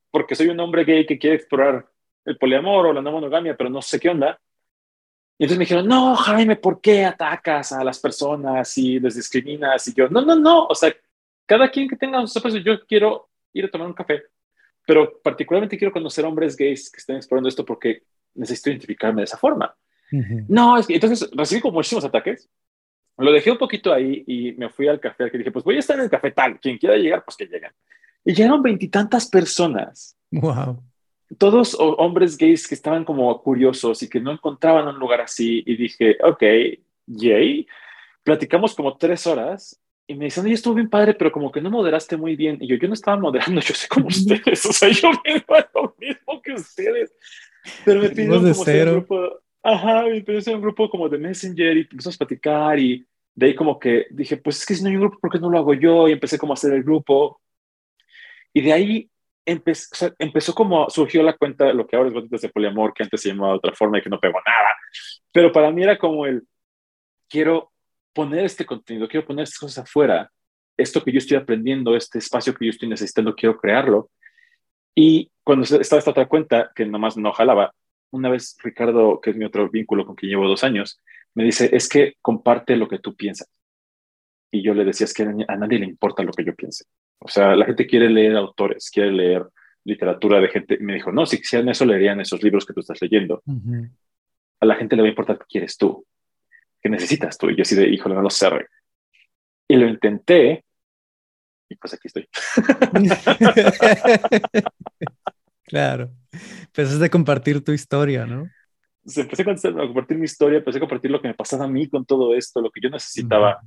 porque 0.09 0.35
soy 0.35 0.47
un 0.47 0.59
hombre 0.59 0.83
gay 0.83 1.05
que 1.05 1.17
quiere 1.17 1.37
explorar 1.37 1.87
el 2.25 2.37
poliamor 2.37 2.87
o 2.87 2.93
la 2.93 3.01
no 3.01 3.11
monogamia, 3.11 3.55
pero 3.55 3.69
no 3.69 3.81
sé 3.81 3.99
qué 3.99 4.09
onda. 4.09 4.39
Y 5.37 5.45
entonces 5.45 5.57
me 5.57 5.65
dijeron, 5.65 5.87
no, 5.87 6.15
Jaime, 6.15 6.55
¿por 6.55 6.81
qué 6.81 7.03
atacas 7.03 7.71
a 7.71 7.83
las 7.83 7.99
personas 7.99 8.77
y 8.77 8.99
les 8.99 9.15
discriminas? 9.15 9.87
Y 9.87 9.93
yo, 9.93 10.07
no, 10.07 10.21
no, 10.21 10.35
no, 10.35 10.65
o 10.65 10.75
sea, 10.75 10.93
cada 11.45 11.69
quien 11.69 11.89
que 11.89 11.95
tenga 11.95 12.25
sus 12.27 12.41
pues 12.41 12.53
yo 12.63 12.85
quiero 12.85 13.29
ir 13.53 13.65
a 13.65 13.71
tomar 13.71 13.87
un 13.87 13.93
café, 13.93 14.23
pero 14.85 15.19
particularmente 15.21 15.77
quiero 15.77 15.91
conocer 15.91 16.25
hombres 16.25 16.55
gays 16.55 16.91
que 16.91 16.97
estén 16.97 17.15
explorando 17.15 17.49
esto 17.49 17.65
porque 17.65 18.03
necesito 18.35 18.69
identificarme 18.69 19.21
de 19.21 19.25
esa 19.25 19.37
forma. 19.37 19.75
No, 20.47 20.77
es 20.77 20.87
que 20.87 20.95
entonces 20.95 21.29
recibí 21.33 21.61
como 21.61 21.75
muchísimos 21.75 22.03
ataques. 22.03 22.49
Lo 23.17 23.31
dejé 23.31 23.51
un 23.51 23.57
poquito 23.57 23.93
ahí 23.93 24.23
y 24.27 24.51
me 24.53 24.69
fui 24.69 24.87
al 24.87 24.99
café 24.99 25.31
que 25.31 25.37
dije, 25.37 25.51
pues 25.51 25.63
voy 25.63 25.77
a 25.77 25.79
estar 25.79 25.97
en 25.97 26.03
el 26.03 26.09
café 26.09 26.31
tal, 26.31 26.59
quien 26.59 26.77
quiera 26.77 26.97
llegar, 26.97 27.23
pues 27.23 27.37
que 27.37 27.45
lleguen. 27.45 27.71
Y 28.25 28.33
llegaron 28.33 28.61
veintitantas 28.61 29.27
personas. 29.27 30.17
Wow. 30.31 30.81
Todos 31.37 31.75
hombres 31.79 32.37
gays 32.37 32.67
que 32.67 32.75
estaban 32.75 33.05
como 33.05 33.41
curiosos 33.41 34.03
y 34.03 34.09
que 34.09 34.19
no 34.19 34.31
encontraban 34.31 34.87
un 34.87 34.99
lugar 34.99 35.21
así. 35.21 35.63
Y 35.65 35.75
dije, 35.75 36.17
ok, 36.23 36.43
yay. 37.07 37.67
Platicamos 38.23 38.75
como 38.75 38.97
tres 38.97 39.25
horas 39.25 39.81
y 40.11 40.15
me 40.15 40.25
dicen, 40.25 40.43
oye, 40.43 40.53
estuvo 40.53 40.73
bien 40.73 40.89
padre, 40.89 41.13
pero 41.13 41.31
como 41.31 41.51
que 41.51 41.61
no 41.61 41.71
moderaste 41.71 42.17
muy 42.17 42.35
bien. 42.35 42.57
Y 42.59 42.67
yo, 42.67 42.75
yo 42.75 42.87
no 42.87 42.93
estaba 42.93 43.17
moderando, 43.17 43.61
yo 43.61 43.73
sé 43.73 43.87
como 43.87 44.07
ustedes, 44.07 44.65
o 44.69 44.73
sea, 44.73 44.89
yo 44.89 45.09
vengo 45.23 45.55
a 45.55 45.69
lo 45.73 45.95
mismo 45.97 46.41
que 46.41 46.53
ustedes. 46.53 47.13
Pero 47.85 48.01
me 48.01 48.09
pidieron 48.09 48.41
como 48.41 48.65
ser 48.65 48.87
un 48.89 48.93
grupo, 48.95 49.39
ajá, 49.63 50.03
me 50.03 50.21
pidieron 50.21 50.41
ser 50.41 50.55
un 50.55 50.61
grupo 50.61 50.89
como 50.89 51.07
de 51.07 51.17
Messenger 51.17 51.77
y 51.77 51.81
empezamos 51.81 52.15
a 52.15 52.17
platicar 52.17 52.79
y 52.79 53.05
de 53.33 53.45
ahí 53.45 53.55
como 53.55 53.79
que 53.79 54.07
dije, 54.11 54.37
pues 54.37 54.59
es 54.59 54.65
que 54.65 54.75
si 54.75 54.83
no 54.83 54.89
hay 54.89 54.95
un 54.95 55.01
grupo, 55.01 55.19
¿por 55.19 55.31
qué 55.31 55.39
no 55.39 55.49
lo 55.49 55.57
hago 55.57 55.73
yo? 55.73 56.09
Y 56.09 56.11
empecé 56.11 56.37
como 56.37 56.53
a 56.53 56.55
hacer 56.55 56.73
el 56.73 56.83
grupo 56.83 57.39
y 58.53 58.61
de 58.61 58.73
ahí 58.73 59.09
empezó, 59.45 60.13
empezó 60.19 60.53
como 60.53 60.89
surgió 60.89 61.23
la 61.23 61.37
cuenta 61.37 61.65
de 61.65 61.73
lo 61.73 61.87
que 61.87 61.95
ahora 61.95 62.09
es 62.09 62.13
Gotitas 62.13 62.41
de 62.41 62.49
Poliamor, 62.49 62.93
que 62.93 63.03
antes 63.03 63.21
se 63.21 63.29
llamaba 63.29 63.53
de 63.53 63.57
otra 63.57 63.73
forma 63.73 63.97
y 63.97 64.01
que 64.01 64.09
no 64.09 64.19
pegó 64.19 64.39
nada. 64.45 64.69
Pero 65.31 65.51
para 65.51 65.71
mí 65.71 65.83
era 65.83 65.97
como 65.97 66.25
el, 66.25 66.43
quiero 67.29 67.71
poner 68.13 68.45
este 68.45 68.65
contenido, 68.65 69.07
quiero 69.07 69.25
poner 69.25 69.43
estas 69.43 69.59
cosas 69.59 69.85
afuera, 69.85 70.31
esto 70.77 71.03
que 71.03 71.11
yo 71.11 71.17
estoy 71.17 71.37
aprendiendo, 71.37 71.95
este 71.95 72.19
espacio 72.19 72.53
que 72.53 72.65
yo 72.65 72.71
estoy 72.71 72.89
necesitando, 72.89 73.35
quiero 73.35 73.57
crearlo. 73.57 74.09
Y 74.95 75.31
cuando 75.43 75.63
estaba 75.63 75.99
esta 75.99 76.11
otra 76.11 76.27
cuenta, 76.27 76.71
que 76.75 76.85
nomás 76.85 77.17
no 77.17 77.31
jalaba, 77.31 77.73
una 78.11 78.29
vez 78.29 78.57
Ricardo, 78.61 79.21
que 79.21 79.31
es 79.31 79.37
mi 79.37 79.45
otro 79.45 79.69
vínculo 79.69 80.05
con 80.05 80.15
quien 80.15 80.31
llevo 80.31 80.47
dos 80.47 80.63
años, 80.63 80.99
me 81.33 81.45
dice, 81.45 81.69
es 81.71 81.87
que 81.87 82.15
comparte 82.21 82.75
lo 82.75 82.87
que 82.87 82.99
tú 82.99 83.15
piensas. 83.15 83.49
Y 84.51 84.61
yo 84.61 84.73
le 84.73 84.83
decía, 84.83 85.05
es 85.05 85.13
que 85.13 85.23
a 85.23 85.55
nadie 85.55 85.79
le 85.79 85.85
importa 85.85 86.23
lo 86.23 86.33
que 86.33 86.43
yo 86.43 86.53
piense. 86.53 86.85
O 87.19 87.27
sea, 87.27 87.55
la 87.55 87.65
gente 87.65 87.87
quiere 87.87 88.09
leer 88.09 88.35
autores, 88.35 88.89
quiere 88.91 89.11
leer 89.11 89.45
literatura 89.85 90.41
de 90.41 90.49
gente. 90.49 90.77
Y 90.79 90.83
me 90.83 90.95
dijo, 90.95 91.11
no, 91.11 91.25
si 91.25 91.37
quisieran 91.37 91.69
eso, 91.69 91.85
leerían 91.85 92.19
esos 92.19 92.43
libros 92.43 92.65
que 92.65 92.73
tú 92.73 92.81
estás 92.81 93.01
leyendo. 93.01 93.41
A 94.59 94.65
la 94.65 94.75
gente 94.75 94.95
le 94.95 95.03
va 95.03 95.07
a 95.07 95.09
importar 95.09 95.39
qué 95.39 95.45
quieres 95.47 95.77
tú, 95.77 96.05
qué 96.81 96.89
necesitas 96.89 97.37
tú. 97.37 97.49
Y 97.49 97.55
yo 97.55 97.61
así 97.61 97.75
de, 97.75 97.87
híjole, 97.87 98.15
no 98.15 98.21
lo 98.21 98.29
sé. 98.29 98.49
Y 99.67 99.77
lo 99.77 99.87
intenté, 99.87 100.65
y 101.71 101.75
pues 101.75 101.93
aquí 101.93 102.07
estoy. 102.07 102.27
claro. 105.63 106.11
Empezaste 106.63 107.05
a 107.05 107.09
compartir 107.09 107.63
tu 107.63 107.71
historia, 107.71 108.25
¿no? 108.25 108.49
empecé 109.03 109.41
a 109.41 109.87
compartir 109.87 110.17
mi 110.17 110.25
historia, 110.25 110.59
empecé 110.59 110.77
a 110.77 110.81
compartir 110.81 111.09
lo 111.09 111.21
que 111.21 111.29
me 111.29 111.33
pasaba 111.33 111.65
a 111.65 111.67
mí 111.67 111.89
con 111.89 112.05
todo 112.05 112.35
esto, 112.35 112.61
lo 112.61 112.69
que 112.69 112.81
yo 112.81 112.89
necesitaba. 112.89 113.59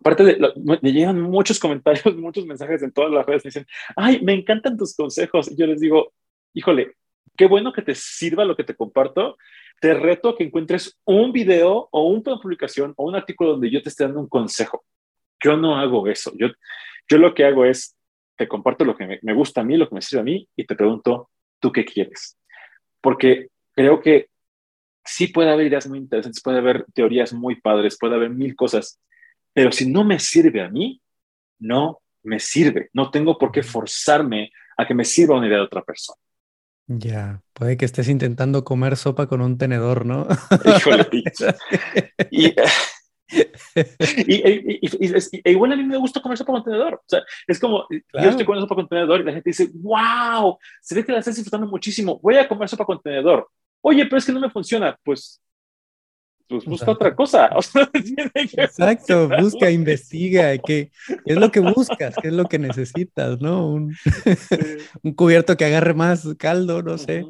Aparte 0.00 0.24
de, 0.24 0.52
me 0.82 0.92
llegan 0.92 1.20
muchos 1.20 1.58
comentarios, 1.58 2.04
muchos 2.16 2.46
mensajes 2.46 2.82
en 2.82 2.92
todas 2.92 3.10
las 3.10 3.24
redes, 3.26 3.44
me 3.44 3.48
dicen, 3.48 3.66
ay, 3.96 4.20
me 4.22 4.34
encantan 4.34 4.76
tus 4.76 4.94
consejos. 4.94 5.50
Y 5.50 5.56
yo 5.56 5.66
les 5.66 5.80
digo, 5.80 6.12
híjole, 6.52 6.96
qué 7.36 7.46
bueno 7.46 7.72
que 7.72 7.82
te 7.82 7.94
sirva 7.94 8.44
lo 8.44 8.56
que 8.56 8.64
te 8.64 8.74
comparto. 8.74 9.36
Te 9.80 9.94
reto 9.94 10.30
a 10.30 10.36
que 10.36 10.44
encuentres 10.44 10.98
un 11.04 11.32
video 11.32 11.88
o 11.90 12.08
una 12.08 12.36
publicación 12.36 12.94
o 12.96 13.04
un 13.04 13.16
artículo 13.16 13.52
donde 13.52 13.70
yo 13.70 13.82
te 13.82 13.88
esté 13.88 14.04
dando 14.04 14.20
un 14.20 14.28
consejo. 14.28 14.84
Yo 15.42 15.56
no 15.56 15.76
hago 15.76 16.06
eso. 16.08 16.32
Yo, 16.36 16.48
yo 17.08 17.18
lo 17.18 17.34
que 17.34 17.44
hago 17.44 17.64
es, 17.64 17.96
te 18.36 18.48
comparto 18.48 18.84
lo 18.84 18.96
que 18.96 19.06
me, 19.06 19.18
me 19.22 19.34
gusta 19.34 19.60
a 19.60 19.64
mí, 19.64 19.76
lo 19.76 19.88
que 19.88 19.94
me 19.96 20.02
sirve 20.02 20.20
a 20.20 20.24
mí 20.24 20.48
y 20.56 20.64
te 20.64 20.74
pregunto, 20.74 21.30
¿tú 21.60 21.72
qué 21.72 21.84
quieres? 21.84 22.38
Porque 23.00 23.48
creo 23.74 24.00
que 24.00 24.28
sí 25.04 25.28
puede 25.28 25.50
haber 25.50 25.66
ideas 25.66 25.86
muy 25.86 25.98
interesantes, 25.98 26.42
puede 26.42 26.58
haber 26.58 26.86
teorías 26.94 27.32
muy 27.32 27.60
padres, 27.60 27.98
puede 27.98 28.14
haber 28.14 28.30
mil 28.30 28.56
cosas, 28.56 29.00
pero 29.54 29.72
si 29.72 29.90
no 29.90 30.04
me 30.04 30.18
sirve 30.18 30.60
a 30.60 30.68
mí, 30.68 31.00
no 31.60 32.02
me 32.24 32.40
sirve. 32.40 32.90
No 32.92 33.10
tengo 33.10 33.38
por 33.38 33.52
qué 33.52 33.62
forzarme 33.62 34.50
a 34.76 34.86
que 34.86 34.94
me 34.94 35.04
sirva 35.04 35.36
una 35.36 35.46
idea 35.46 35.58
de 35.58 35.64
otra 35.64 35.82
persona. 35.82 36.18
Ya, 36.86 37.40
puede 37.54 37.78
que 37.78 37.86
estés 37.86 38.08
intentando 38.08 38.62
comer 38.64 38.96
sopa 38.96 39.26
con 39.26 39.40
un 39.40 39.56
tenedor, 39.56 40.04
¿no? 40.04 40.26
Híjole. 40.76 41.08
y, 42.30 42.52
y, 44.26 44.80
igual 45.50 45.72
a 45.72 45.76
mí 45.76 45.84
me 45.84 45.96
gusta 45.96 46.20
comer 46.20 46.36
sopa 46.36 46.52
con 46.52 46.64
tenedor. 46.64 46.94
O 46.94 47.04
sea, 47.06 47.22
es 47.46 47.58
como, 47.58 47.86
yo 47.90 48.28
estoy 48.28 48.44
comiendo 48.44 48.66
sopa 48.66 48.74
con 48.74 48.88
tenedor 48.88 49.20
y 49.20 49.24
la 49.24 49.32
gente 49.32 49.50
dice, 49.50 49.70
wow, 49.74 50.58
se 50.82 50.94
ve 50.94 51.04
que 51.04 51.12
la 51.12 51.20
estás 51.20 51.36
disfrutando 51.36 51.66
muchísimo, 51.66 52.18
voy 52.22 52.36
a 52.36 52.46
comer 52.48 52.68
sopa 52.68 52.84
con 52.84 53.00
tenedor. 53.00 53.48
Oye, 53.80 54.04
pero 54.04 54.18
es 54.18 54.26
que 54.26 54.32
no 54.32 54.40
me 54.40 54.50
funciona. 54.50 54.98
Pues 55.02 55.40
pues 56.48 56.64
busca 56.64 56.90
otra 56.90 57.14
cosa. 57.14 57.50
Exacto, 58.34 59.28
busca, 59.28 59.70
investiga, 59.70 60.56
¿qué, 60.58 60.90
es 61.24 61.36
lo 61.36 61.50
que 61.50 61.60
buscas? 61.60 62.14
¿Qué 62.20 62.28
es 62.28 62.34
lo 62.34 62.44
que 62.44 62.58
necesitas? 62.58 63.40
¿No? 63.40 63.68
Un, 63.68 63.94
cubierto 65.16 65.56
que 65.56 65.64
agarre 65.64 65.94
más 65.94 66.26
caldo, 66.38 66.82
no 66.82 66.98
sé. 66.98 67.24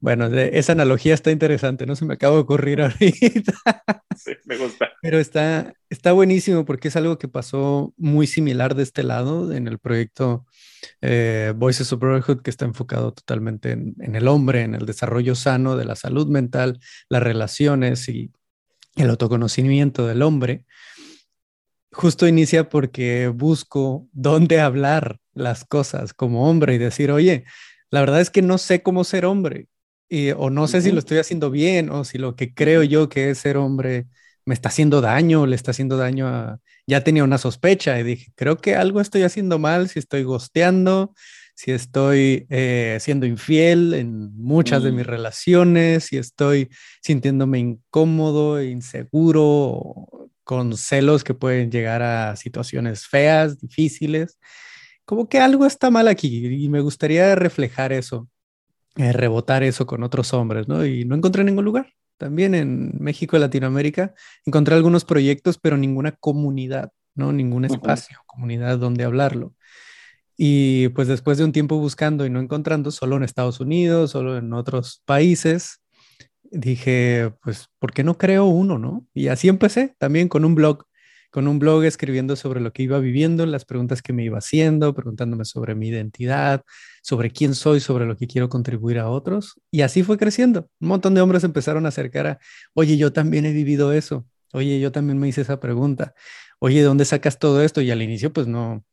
Bueno, 0.00 0.26
esa 0.26 0.72
analogía 0.72 1.14
está 1.14 1.30
interesante, 1.30 1.86
no 1.86 1.96
se 1.96 2.04
me 2.04 2.14
acaba 2.14 2.34
de 2.34 2.42
ocurrir 2.42 2.82
ahorita. 2.82 3.54
Sí, 4.16 4.32
me 4.44 4.56
gusta. 4.58 4.90
Pero 5.00 5.18
está, 5.18 5.72
está 5.88 6.12
buenísimo 6.12 6.64
porque 6.64 6.88
es 6.88 6.96
algo 6.96 7.18
que 7.18 7.28
pasó 7.28 7.94
muy 7.96 8.26
similar 8.26 8.74
de 8.74 8.82
este 8.82 9.02
lado 9.02 9.52
en 9.52 9.66
el 9.66 9.78
proyecto 9.78 10.46
eh, 11.00 11.54
Voices 11.56 11.92
of 11.92 12.00
Brotherhood, 12.00 12.42
que 12.42 12.50
está 12.50 12.66
enfocado 12.66 13.12
totalmente 13.12 13.72
en, 13.72 13.94
en, 14.00 14.14
el 14.14 14.28
hombre, 14.28 14.62
en 14.62 14.74
el 14.74 14.84
desarrollo 14.84 15.34
sano 15.34 15.76
de 15.76 15.86
la 15.86 15.96
salud 15.96 16.28
mental, 16.28 16.80
las 17.08 17.22
relaciones 17.22 18.08
y 18.08 18.30
el 18.96 19.10
autoconocimiento 19.10 20.06
del 20.06 20.22
hombre, 20.22 20.64
justo 21.92 22.26
inicia 22.26 22.68
porque 22.68 23.28
busco 23.28 24.08
dónde 24.12 24.60
hablar 24.60 25.18
las 25.32 25.64
cosas 25.64 26.12
como 26.12 26.48
hombre 26.48 26.74
y 26.74 26.78
decir, 26.78 27.10
oye, 27.10 27.44
la 27.90 28.00
verdad 28.00 28.20
es 28.20 28.30
que 28.30 28.42
no 28.42 28.58
sé 28.58 28.82
cómo 28.82 29.04
ser 29.04 29.24
hombre, 29.24 29.68
y, 30.08 30.30
o 30.32 30.50
no 30.50 30.68
sé 30.68 30.82
si 30.82 30.92
lo 30.92 30.98
estoy 30.98 31.18
haciendo 31.18 31.50
bien, 31.50 31.90
o 31.90 32.04
si 32.04 32.18
lo 32.18 32.36
que 32.36 32.54
creo 32.54 32.82
yo 32.82 33.08
que 33.08 33.30
es 33.30 33.38
ser 33.38 33.56
hombre 33.56 34.06
me 34.44 34.54
está 34.54 34.68
haciendo 34.68 35.00
daño, 35.00 35.46
le 35.46 35.56
está 35.56 35.70
haciendo 35.70 35.96
daño 35.96 36.28
a... 36.28 36.60
Ya 36.86 37.02
tenía 37.02 37.24
una 37.24 37.38
sospecha 37.38 37.98
y 37.98 38.02
dije, 38.02 38.32
creo 38.34 38.58
que 38.58 38.76
algo 38.76 39.00
estoy 39.00 39.22
haciendo 39.22 39.58
mal, 39.58 39.88
si 39.88 39.98
estoy 39.98 40.22
gosteando, 40.22 41.14
si 41.54 41.70
estoy 41.70 42.46
eh, 42.50 42.98
siendo 43.00 43.26
infiel 43.26 43.94
en 43.94 44.36
muchas 44.36 44.82
de 44.82 44.92
mis 44.92 45.06
mm. 45.06 45.10
relaciones, 45.10 46.04
si 46.04 46.16
estoy 46.16 46.68
sintiéndome 47.00 47.58
incómodo, 47.60 48.62
inseguro, 48.62 50.08
con 50.44 50.76
celos 50.76 51.24
que 51.24 51.34
pueden 51.34 51.70
llegar 51.70 52.02
a 52.02 52.36
situaciones 52.36 53.06
feas, 53.06 53.60
difíciles. 53.60 54.38
Como 55.04 55.28
que 55.28 55.38
algo 55.38 55.66
está 55.66 55.90
mal 55.90 56.08
aquí 56.08 56.46
y 56.64 56.68
me 56.68 56.80
gustaría 56.80 57.34
reflejar 57.34 57.92
eso, 57.92 58.28
eh, 58.96 59.12
rebotar 59.12 59.62
eso 59.62 59.86
con 59.86 60.02
otros 60.02 60.32
hombres, 60.34 60.68
¿no? 60.68 60.84
Y 60.84 61.04
no 61.04 61.14
encontré 61.14 61.44
ningún 61.44 61.64
lugar. 61.64 61.92
También 62.16 62.54
en 62.54 62.92
México 63.00 63.36
y 63.36 63.40
Latinoamérica 63.40 64.14
encontré 64.44 64.74
algunos 64.74 65.04
proyectos, 65.04 65.58
pero 65.58 65.76
ninguna 65.76 66.12
comunidad, 66.12 66.92
¿no? 67.14 67.32
Ningún 67.32 67.64
espacio, 67.64 68.18
comunidad 68.26 68.78
donde 68.78 69.04
hablarlo. 69.04 69.54
Y 70.36 70.88
pues 70.88 71.08
después 71.08 71.38
de 71.38 71.44
un 71.44 71.52
tiempo 71.52 71.78
buscando 71.78 72.26
y 72.26 72.30
no 72.30 72.40
encontrando, 72.40 72.90
solo 72.90 73.16
en 73.16 73.22
Estados 73.22 73.60
Unidos, 73.60 74.10
solo 74.10 74.36
en 74.36 74.52
otros 74.52 75.02
países, 75.04 75.80
dije, 76.50 77.32
pues, 77.42 77.68
¿por 77.78 77.92
qué 77.92 78.04
no 78.04 78.18
creo 78.18 78.46
uno, 78.46 78.78
no? 78.78 79.06
Y 79.14 79.28
así 79.28 79.48
empecé 79.48 79.94
también 79.98 80.28
con 80.28 80.44
un 80.44 80.54
blog, 80.54 80.84
con 81.30 81.48
un 81.48 81.58
blog 81.58 81.84
escribiendo 81.84 82.36
sobre 82.36 82.60
lo 82.60 82.72
que 82.72 82.84
iba 82.84 82.98
viviendo, 82.98 83.44
las 83.46 83.64
preguntas 83.64 84.02
que 84.02 84.12
me 84.12 84.24
iba 84.24 84.38
haciendo, 84.38 84.94
preguntándome 84.94 85.44
sobre 85.44 85.74
mi 85.74 85.88
identidad, 85.88 86.62
sobre 87.02 87.30
quién 87.30 87.54
soy, 87.54 87.80
sobre 87.80 88.06
lo 88.06 88.16
que 88.16 88.26
quiero 88.26 88.48
contribuir 88.48 88.98
a 88.98 89.08
otros. 89.08 89.54
Y 89.70 89.82
así 89.82 90.02
fue 90.02 90.16
creciendo. 90.18 90.68
Un 90.80 90.88
montón 90.88 91.14
de 91.14 91.20
hombres 91.20 91.44
empezaron 91.44 91.86
a 91.86 91.88
acercar 91.88 92.26
a, 92.26 92.38
oye, 92.74 92.96
yo 92.96 93.12
también 93.12 93.46
he 93.46 93.52
vivido 93.52 93.92
eso. 93.92 94.26
Oye, 94.52 94.78
yo 94.80 94.92
también 94.92 95.18
me 95.18 95.28
hice 95.28 95.40
esa 95.40 95.58
pregunta. 95.58 96.14
Oye, 96.60 96.78
¿de 96.78 96.84
dónde 96.84 97.04
sacas 97.04 97.38
todo 97.40 97.62
esto? 97.62 97.80
Y 97.80 97.90
al 97.90 98.02
inicio, 98.02 98.32
pues 98.32 98.46
no, 98.46 98.84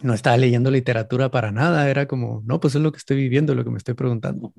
no 0.00 0.14
estaba 0.14 0.36
leyendo 0.36 0.70
literatura 0.70 1.30
para 1.30 1.52
nada, 1.52 1.88
era 1.90 2.06
como, 2.06 2.42
no, 2.46 2.60
pues 2.60 2.74
es 2.74 2.80
lo 2.80 2.92
que 2.92 2.98
estoy 2.98 3.16
viviendo, 3.16 3.54
lo 3.54 3.64
que 3.64 3.70
me 3.70 3.78
estoy 3.78 3.94
preguntando. 3.94 4.54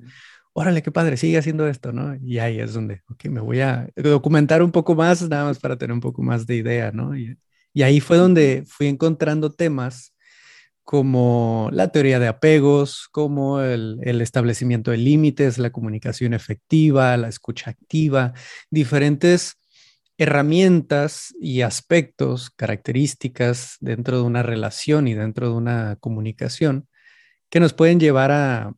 Órale, 0.52 0.82
qué 0.82 0.92
padre, 0.92 1.16
sigue 1.16 1.38
haciendo 1.38 1.66
esto, 1.66 1.92
¿no? 1.92 2.14
Y 2.16 2.38
ahí 2.38 2.60
es 2.60 2.72
donde, 2.74 3.02
ok, 3.10 3.24
me 3.26 3.40
voy 3.40 3.60
a 3.60 3.88
documentar 3.96 4.62
un 4.62 4.70
poco 4.70 4.94
más, 4.94 5.28
nada 5.28 5.44
más 5.46 5.58
para 5.58 5.76
tener 5.76 5.92
un 5.92 6.00
poco 6.00 6.22
más 6.22 6.46
de 6.46 6.56
idea, 6.56 6.92
¿no? 6.92 7.16
Y, 7.16 7.36
y 7.72 7.82
ahí 7.82 8.00
fue 8.00 8.16
donde 8.16 8.64
fui 8.66 8.86
encontrando 8.86 9.52
temas 9.52 10.14
como 10.84 11.70
la 11.72 11.88
teoría 11.88 12.18
de 12.20 12.28
apegos, 12.28 13.08
como 13.10 13.60
el, 13.60 13.98
el 14.02 14.20
establecimiento 14.20 14.90
de 14.90 14.98
límites, 14.98 15.58
la 15.58 15.70
comunicación 15.72 16.34
efectiva, 16.34 17.16
la 17.16 17.28
escucha 17.28 17.70
activa, 17.70 18.34
diferentes 18.70 19.56
herramientas 20.18 21.34
y 21.40 21.62
aspectos, 21.62 22.50
características 22.50 23.76
dentro 23.80 24.18
de 24.18 24.22
una 24.22 24.42
relación 24.42 25.08
y 25.08 25.14
dentro 25.14 25.48
de 25.48 25.54
una 25.54 25.96
comunicación 25.96 26.88
que 27.50 27.60
nos 27.60 27.72
pueden 27.72 28.00
llevar 28.00 28.30
a 28.30 28.72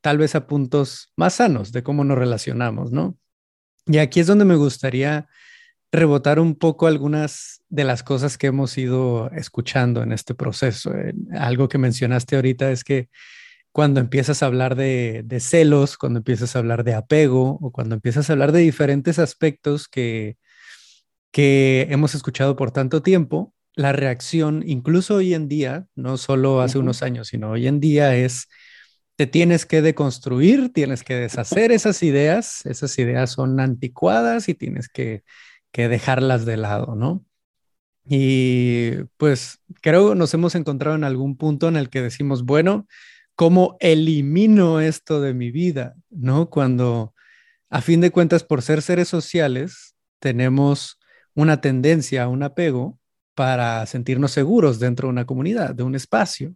tal 0.00 0.18
vez 0.18 0.34
a 0.34 0.46
puntos 0.46 1.12
más 1.16 1.34
sanos 1.34 1.72
de 1.72 1.82
cómo 1.82 2.04
nos 2.04 2.18
relacionamos, 2.18 2.92
¿no? 2.92 3.16
Y 3.86 3.98
aquí 3.98 4.20
es 4.20 4.26
donde 4.26 4.44
me 4.44 4.56
gustaría 4.56 5.28
rebotar 5.92 6.38
un 6.40 6.56
poco 6.56 6.86
algunas 6.86 7.62
de 7.68 7.84
las 7.84 8.02
cosas 8.02 8.36
que 8.38 8.48
hemos 8.48 8.76
ido 8.78 9.30
escuchando 9.30 10.02
en 10.02 10.12
este 10.12 10.34
proceso. 10.34 10.92
Algo 11.32 11.68
que 11.68 11.78
mencionaste 11.78 12.36
ahorita 12.36 12.70
es 12.70 12.84
que 12.84 13.08
cuando 13.72 14.00
empiezas 14.00 14.42
a 14.42 14.46
hablar 14.46 14.74
de, 14.74 15.22
de, 15.24 15.40
celos, 15.40 15.96
cuando 15.96 16.18
empiezas 16.18 16.56
a 16.56 16.60
hablar 16.60 16.82
de 16.82 16.94
apego 16.94 17.58
o 17.60 17.70
cuando 17.70 17.94
empiezas 17.94 18.28
a 18.28 18.32
hablar 18.32 18.52
de 18.52 18.60
diferentes 18.60 19.18
aspectos 19.18 19.86
que, 19.86 20.36
que 21.36 21.86
hemos 21.90 22.14
escuchado 22.14 22.56
por 22.56 22.70
tanto 22.70 23.02
tiempo, 23.02 23.52
la 23.74 23.92
reacción, 23.92 24.64
incluso 24.66 25.16
hoy 25.16 25.34
en 25.34 25.48
día, 25.48 25.86
no 25.94 26.16
solo 26.16 26.62
hace 26.62 26.78
unos 26.78 27.02
años, 27.02 27.28
sino 27.28 27.50
hoy 27.50 27.66
en 27.66 27.78
día 27.78 28.16
es, 28.16 28.48
te 29.16 29.26
tienes 29.26 29.66
que 29.66 29.82
deconstruir, 29.82 30.72
tienes 30.72 31.04
que 31.04 31.14
deshacer 31.14 31.72
esas 31.72 32.02
ideas, 32.02 32.64
esas 32.64 32.98
ideas 32.98 33.32
son 33.32 33.60
anticuadas 33.60 34.48
y 34.48 34.54
tienes 34.54 34.88
que, 34.88 35.24
que 35.72 35.90
dejarlas 35.90 36.46
de 36.46 36.56
lado, 36.56 36.94
¿no? 36.94 37.22
Y 38.08 38.92
pues 39.18 39.60
creo 39.82 40.14
nos 40.14 40.32
hemos 40.32 40.54
encontrado 40.54 40.96
en 40.96 41.04
algún 41.04 41.36
punto 41.36 41.68
en 41.68 41.76
el 41.76 41.90
que 41.90 42.00
decimos, 42.00 42.44
bueno, 42.44 42.86
¿cómo 43.34 43.76
elimino 43.80 44.80
esto 44.80 45.20
de 45.20 45.34
mi 45.34 45.50
vida? 45.50 45.96
¿No? 46.08 46.48
Cuando 46.48 47.12
a 47.68 47.82
fin 47.82 48.00
de 48.00 48.10
cuentas, 48.10 48.42
por 48.42 48.62
ser 48.62 48.80
seres 48.80 49.08
sociales, 49.08 49.96
tenemos 50.18 50.95
una 51.36 51.60
tendencia, 51.60 52.26
un 52.26 52.42
apego 52.42 52.98
para 53.34 53.86
sentirnos 53.86 54.32
seguros 54.32 54.80
dentro 54.80 55.06
de 55.06 55.12
una 55.12 55.26
comunidad, 55.26 55.74
de 55.74 55.84
un 55.84 55.94
espacio. 55.94 56.54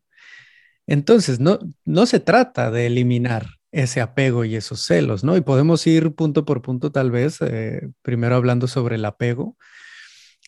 Entonces, 0.88 1.38
no, 1.38 1.60
no 1.84 2.06
se 2.06 2.18
trata 2.18 2.72
de 2.72 2.86
eliminar 2.86 3.46
ese 3.70 4.00
apego 4.00 4.44
y 4.44 4.56
esos 4.56 4.84
celos, 4.84 5.22
¿no? 5.22 5.36
Y 5.36 5.42
podemos 5.42 5.86
ir 5.86 6.14
punto 6.14 6.44
por 6.44 6.62
punto 6.62 6.90
tal 6.90 7.12
vez, 7.12 7.38
eh, 7.42 7.88
primero 8.02 8.34
hablando 8.34 8.66
sobre 8.66 8.96
el 8.96 9.04
apego. 9.04 9.56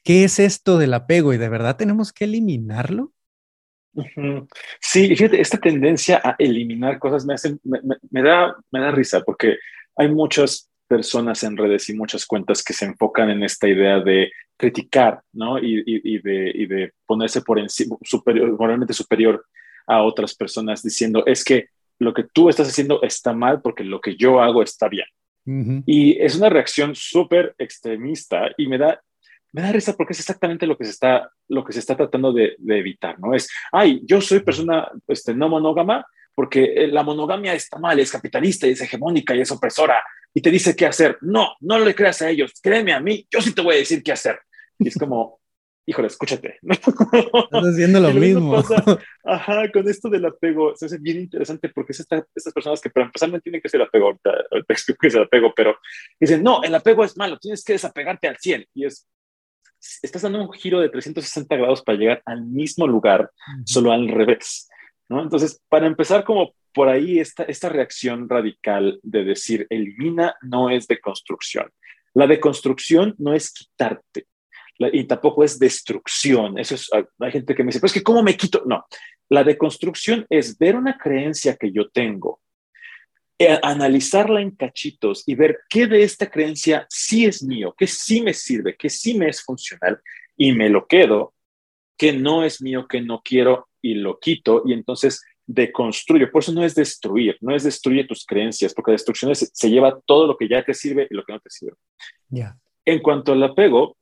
¿Qué 0.02 0.24
es 0.24 0.40
esto 0.40 0.78
del 0.78 0.94
apego 0.94 1.32
y 1.32 1.38
de 1.38 1.48
verdad 1.48 1.76
tenemos 1.76 2.12
que 2.12 2.24
eliminarlo? 2.24 3.12
Sí, 4.80 5.08
fíjate, 5.08 5.40
esta 5.40 5.58
tendencia 5.58 6.20
a 6.24 6.34
eliminar 6.38 6.98
cosas 6.98 7.26
me, 7.26 7.34
hace, 7.34 7.58
me, 7.62 8.22
da, 8.22 8.56
me 8.70 8.80
da 8.80 8.90
risa 8.90 9.20
porque 9.20 9.56
hay 9.96 10.08
muchas 10.08 10.71
personas 10.92 11.42
en 11.42 11.56
redes 11.56 11.88
y 11.88 11.94
muchas 11.94 12.26
cuentas 12.26 12.62
que 12.62 12.75
se 12.75 12.84
enfocan 12.84 13.30
en 13.30 13.42
esta 13.42 13.66
idea 13.66 13.99
de 14.00 14.30
criticar, 14.58 15.22
¿no? 15.32 15.58
Y, 15.58 15.82
y, 15.87 16.18
de, 16.18 16.52
y 16.54 16.66
de, 16.66 16.92
ponerse 17.06 17.40
por 17.40 17.58
encima, 17.58 17.96
superior, 18.02 18.54
moralmente 18.58 18.92
superior 18.92 19.42
a 19.87 20.02
otras 20.02 20.34
personas, 20.34 20.82
diciendo, 20.82 21.25
es 21.25 21.44
que 21.44 21.68
lo 21.99 22.12
que 22.12 22.25
tú 22.25 22.50
estás 22.50 22.68
haciendo 22.68 23.00
está 23.02 23.32
mal 23.32 23.62
porque 23.62 23.84
lo 23.84 24.02
que 24.02 24.16
yo 24.16 24.42
hago 24.42 24.62
está 24.62 24.87
bien. 24.90 25.06
Y 25.87 26.20
es 26.20 26.37
una 26.37 26.50
reacción 26.50 26.94
súper 26.94 27.54
extremista 27.56 28.50
y 28.58 28.66
me 28.66 28.76
da, 28.76 29.00
me 29.50 29.62
da 29.62 29.72
risa 29.72 29.94
porque 29.96 30.12
es 30.12 30.20
exactamente 30.20 30.66
lo 30.66 30.76
que 30.76 30.84
se 30.84 30.90
está, 30.90 31.30
lo 31.49 31.64
que 31.64 31.72
se 31.72 31.78
está 31.78 31.96
tratando 31.96 32.34
de, 32.34 32.54
de 32.58 32.78
evitar, 32.78 33.18
¿no? 33.18 33.34
Es, 33.34 33.49
ay, 33.72 34.02
yo 34.04 34.20
soy 34.20 34.40
persona 34.40 34.88
este, 35.08 35.34
no 35.34 35.49
monógama 35.49 36.04
porque 36.34 36.88
la 36.90 37.02
monogamia 37.02 37.54
está 37.54 37.78
mal, 37.78 37.98
es 37.98 38.10
capitalista 38.10 38.66
y 38.66 38.70
es 38.70 38.80
hegemónica 38.80 39.34
y 39.34 39.40
es 39.40 39.50
opresora 39.50 40.02
y 40.34 40.40
te 40.40 40.50
dice 40.50 40.74
qué 40.74 40.86
hacer. 40.86 41.18
No, 41.20 41.56
no 41.60 41.78
le 41.78 41.94
creas 41.94 42.22
a 42.22 42.30
ellos, 42.30 42.52
créeme 42.62 42.92
a 42.92 43.00
mí, 43.00 43.26
yo 43.30 43.40
sí 43.40 43.54
te 43.54 43.62
voy 43.62 43.76
a 43.76 43.78
decir 43.78 44.02
qué 44.02 44.12
hacer. 44.12 44.40
Y 44.78 44.88
es 44.88 44.96
como, 44.96 45.40
híjole, 45.86 46.08
escúchate. 46.08 46.58
Estás 46.62 47.64
haciendo 47.64 48.00
lo 48.00 48.10
mismo. 48.14 48.62
ajá, 49.24 49.70
con 49.70 49.88
esto 49.88 50.08
del 50.08 50.24
apego, 50.24 50.74
se 50.76 50.86
hace 50.86 50.98
bien 50.98 51.18
interesante 51.18 51.68
porque 51.68 51.92
es 51.92 52.00
estas 52.00 52.52
personas 52.54 52.80
que 52.80 52.90
para 52.90 53.06
empezar 53.06 53.30
no 53.30 53.40
tienen 53.40 53.60
que 53.60 53.68
ser 53.68 53.82
apego, 53.82 54.06
ahorita 54.06 54.32
explico 54.68 54.98
qué 55.00 55.08
es 55.08 55.14
el 55.14 55.24
apego, 55.24 55.52
pero 55.54 55.76
dicen, 56.18 56.42
no, 56.42 56.62
el 56.62 56.74
apego 56.74 57.04
es 57.04 57.16
malo, 57.16 57.38
tienes 57.38 57.64
que 57.64 57.74
desapegarte 57.74 58.28
al 58.28 58.38
100. 58.38 58.66
Y 58.74 58.86
es, 58.86 59.06
estás 60.02 60.22
dando 60.22 60.40
un 60.40 60.52
giro 60.52 60.80
de 60.80 60.88
360 60.88 61.56
grados 61.56 61.82
para 61.82 61.98
llegar 61.98 62.22
al 62.24 62.44
mismo 62.44 62.86
lugar, 62.86 63.30
solo 63.64 63.92
al 63.92 64.08
revés. 64.08 64.68
Entonces, 65.21 65.61
para 65.69 65.87
empezar 65.87 66.25
como 66.25 66.54
por 66.73 66.88
ahí 66.88 67.19
esta, 67.19 67.42
esta 67.45 67.69
reacción 67.69 68.28
radical 68.28 69.00
de 69.02 69.25
decir, 69.25 69.66
elimina 69.69 70.37
no 70.42 70.71
es 70.71 70.87
de 70.87 71.00
construcción. 71.00 71.71
La 72.14 72.26
deconstrucción 72.26 73.14
no 73.19 73.35
es 73.35 73.52
quitarte 73.52 74.26
y 74.78 75.04
tampoco 75.04 75.45
es 75.45 75.59
destrucción. 75.59 76.59
Eso 76.59 76.75
es, 76.75 76.90
hay 76.92 77.33
gente 77.33 77.54
que 77.54 77.62
me 77.62 77.69
dice, 77.69 77.81
pues 77.81 77.92
que 77.92 78.02
¿cómo 78.02 78.23
me 78.23 78.37
quito? 78.37 78.62
No, 78.66 78.85
la 79.28 79.45
deconstrucción 79.45 80.26
es 80.28 80.59
ver 80.59 80.76
una 80.76 80.99
creencia 80.99 81.57
que 81.57 81.71
yo 81.73 81.88
tengo, 81.90 82.40
eh, 83.38 83.59
analizarla 83.62 84.40
en 84.40 84.52
cachitos 84.52 85.25
y 85.26 85.35
ver 85.35 85.61
qué 85.69 85.87
de 85.87 86.02
esta 86.02 86.31
creencia 86.31 86.87
sí 86.88 87.25
es 87.25 87.42
mío, 87.42 87.75
qué 87.76 87.87
sí 87.87 88.21
me 88.21 88.35
sirve, 88.35 88.76
qué 88.76 88.88
sí 88.88 89.14
me 89.14 89.28
es 89.28 89.42
funcional 89.42 90.00
y 90.37 90.52
me 90.52 90.69
lo 90.69 90.87
quedo, 90.87 91.35
que 91.97 92.12
no 92.12 92.45
es 92.45 92.61
mío, 92.62 92.87
que 92.88 93.00
no 93.00 93.23
quiero 93.23 93.69
y 93.82 93.94
lo 93.94 94.18
quito 94.18 94.62
y 94.64 94.72
entonces 94.72 95.22
deconstruyo. 95.46 96.30
Por 96.30 96.42
eso 96.42 96.52
no 96.52 96.64
es 96.64 96.74
destruir, 96.74 97.36
no 97.40 97.54
es 97.54 97.64
destruir 97.64 98.06
tus 98.06 98.24
creencias, 98.24 98.72
porque 98.72 98.92
destrucción 98.92 99.34
se 99.34 99.70
lleva 99.70 100.00
todo 100.06 100.26
lo 100.26 100.36
que 100.36 100.48
ya 100.48 100.64
te 100.64 100.72
sirve 100.72 101.08
y 101.10 101.14
lo 101.14 101.24
que 101.24 101.32
no 101.32 101.40
te 101.40 101.50
sirve. 101.50 101.76
Ya. 102.28 102.56
En 102.84 103.00
cuanto 103.00 103.32
al 103.32 103.42
apego, 103.42 103.96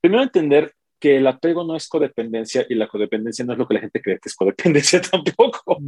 primero 0.00 0.22
entender 0.22 0.72
que 0.98 1.16
el 1.16 1.26
apego 1.26 1.64
no 1.64 1.76
es 1.76 1.88
codependencia 1.88 2.66
y 2.68 2.74
la 2.74 2.88
codependencia 2.88 3.44
no 3.44 3.52
es 3.52 3.58
lo 3.58 3.68
que 3.68 3.74
la 3.74 3.80
gente 3.80 4.02
cree 4.02 4.18
que 4.18 4.28
es 4.28 4.34
codependencia 4.34 5.00
tampoco. 5.10 5.78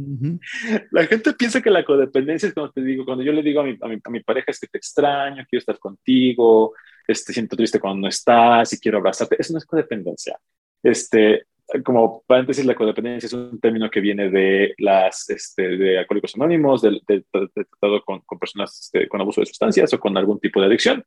La 0.91 1.05
gente 1.05 1.33
piensa 1.33 1.61
que 1.61 1.69
la 1.69 1.83
codependencia 1.83 2.47
es 2.47 2.53
cuando 2.53 2.71
te 2.71 2.81
digo, 2.81 3.03
cuando 3.03 3.23
yo 3.23 3.33
le 3.33 3.43
digo 3.43 3.61
a 3.61 3.63
mi, 3.63 3.77
a 3.81 4.09
mi, 4.09 4.19
pareja 4.21 4.51
es 4.51 4.59
que 4.59 4.67
te 4.67 4.77
extraño, 4.77 5.45
quiero 5.49 5.59
estar 5.59 5.79
contigo, 5.79 6.73
este, 7.07 7.33
siento 7.33 7.55
triste 7.55 7.79
cuando 7.79 8.01
no 8.01 8.07
estás 8.07 8.71
y 8.73 8.79
quiero 8.79 8.99
abrazarte. 8.99 9.35
Eso 9.37 9.53
no 9.53 9.59
es 9.59 9.65
codependencia. 9.65 10.39
Este, 10.81 11.45
como 11.83 12.23
paréntesis, 12.27 12.65
la 12.65 12.75
codependencia 12.75 13.27
es 13.27 13.33
un 13.33 13.59
término 13.59 13.89
que 13.89 14.01
viene 14.01 14.29
de 14.29 14.73
las 14.77 15.29
este, 15.29 15.77
de 15.77 15.99
alcohólicos 15.99 16.35
anónimos, 16.35 16.81
de, 16.81 17.01
tratado 17.31 18.03
con, 18.03 18.19
con 18.21 18.39
personas 18.39 18.79
este, 18.79 19.07
con 19.07 19.21
abuso 19.21 19.41
de 19.41 19.47
sustancias 19.47 19.93
o 19.93 19.99
con 19.99 20.17
algún 20.17 20.39
tipo 20.39 20.59
de 20.59 20.67
adicción. 20.67 21.05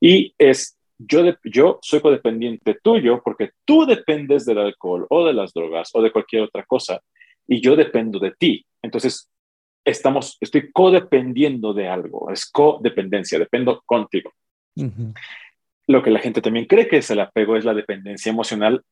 Y 0.00 0.34
es 0.38 0.76
yo, 0.98 1.34
yo 1.44 1.78
soy 1.82 2.00
codependiente 2.00 2.78
tuyo 2.82 3.20
porque 3.24 3.50
tú 3.64 3.84
dependes 3.86 4.46
del 4.46 4.58
alcohol 4.58 5.06
o 5.10 5.26
de 5.26 5.32
las 5.32 5.52
drogas 5.52 5.90
o 5.94 6.02
de 6.02 6.12
cualquier 6.12 6.42
otra 6.42 6.64
cosa 6.64 7.00
y 7.46 7.60
yo 7.60 7.76
dependo 7.76 8.18
de 8.18 8.32
ti. 8.32 8.64
Entonces, 8.82 9.30
estamos, 9.84 10.38
estoy 10.40 10.70
codependiendo 10.72 11.74
de 11.74 11.88
algo, 11.88 12.30
es 12.30 12.50
codependencia, 12.50 13.38
dependo 13.38 13.82
contigo. 13.84 14.32
Lo 15.86 16.02
que 16.02 16.10
la 16.10 16.20
gente 16.20 16.40
también 16.40 16.66
cree 16.66 16.88
que 16.88 16.98
es 16.98 17.10
el 17.10 17.20
apego 17.20 17.56
es 17.56 17.64
la 17.64 17.74
dependencia 17.74 18.30
emocional 18.30 18.82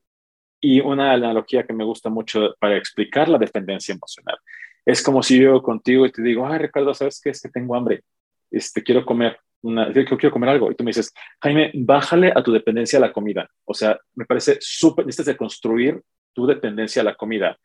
y 0.65 0.81
una 0.81 1.13
analogía 1.13 1.65
que 1.65 1.73
me 1.73 1.85
gusta 1.85 2.09
mucho 2.09 2.55
para 2.61 2.77
explicar 2.77 3.29
la 3.29 3.37
dependencia 3.37 3.93
emocional. 3.93 4.39
Es 4.87 5.03
como 5.03 5.23
si 5.23 5.39
yo 5.39 5.61
contigo 5.61 6.07
y 6.07 6.13
te 6.13 6.23
digo, 6.23 6.47
ay, 6.47 6.61
Ricardo, 6.61 6.95
¿sabes 6.95 7.21
qué? 7.21 7.31
Es 7.31 7.43
que 7.43 7.49
tengo 7.49 7.75
hambre, 7.75 8.05
este, 8.51 8.83
quiero 8.83 9.05
comer 9.05 9.39
una, 9.63 9.93
yo 9.93 10.05
quiero 10.05 10.31
comer 10.31 10.51
algo. 10.51 10.71
Y 10.71 10.77
tú 10.77 10.85
me 10.85 10.91
dices, 10.91 11.13
Jaime, 11.41 11.73
bájale 11.75 12.33
a 12.35 12.43
tu 12.43 12.53
dependencia 12.53 12.99
a 12.99 13.01
la 13.01 13.13
comida. 13.13 13.49
O 13.65 13.75
sea, 13.75 13.99
me 14.15 14.25
parece 14.25 14.59
súper, 14.61 15.05
necesitas 15.05 15.35
de 15.35 15.37
construir 15.37 16.01
tu 16.33 16.47
dependencia 16.47 17.03
a 17.03 17.05
la 17.05 17.17
comida. 17.17 17.59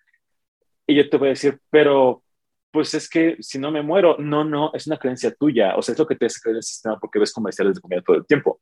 Y 0.88 0.96
yo 0.96 1.08
te 1.08 1.18
voy 1.18 1.27
a 1.27 1.30
decir, 1.30 1.60
pero 1.70 2.24
pues 2.72 2.96
es 2.96 3.08
que 3.08 3.38
si 3.39 3.60
no 3.60 3.72
me 3.72 3.84
muero, 3.84 4.18
no, 4.18 4.44
no, 4.44 4.72
es 4.74 4.88
una 4.88 4.98
creencia 4.98 5.34
tuya. 5.34 5.75
O 5.75 5.84
sea, 5.84 5.94
es 5.94 6.00
lo 6.00 6.08
que 6.08 6.16
te 6.16 6.25
hace 6.25 6.39
creer 6.42 6.58
el 6.58 6.63
sistema 6.63 7.00
porque 7.00 7.20
ves 7.20 7.32
comerciales 7.32 7.75
de 7.75 7.82
comida 7.82 8.01
todo 8.01 8.18
el 8.18 8.25
tiempo. 8.25 8.60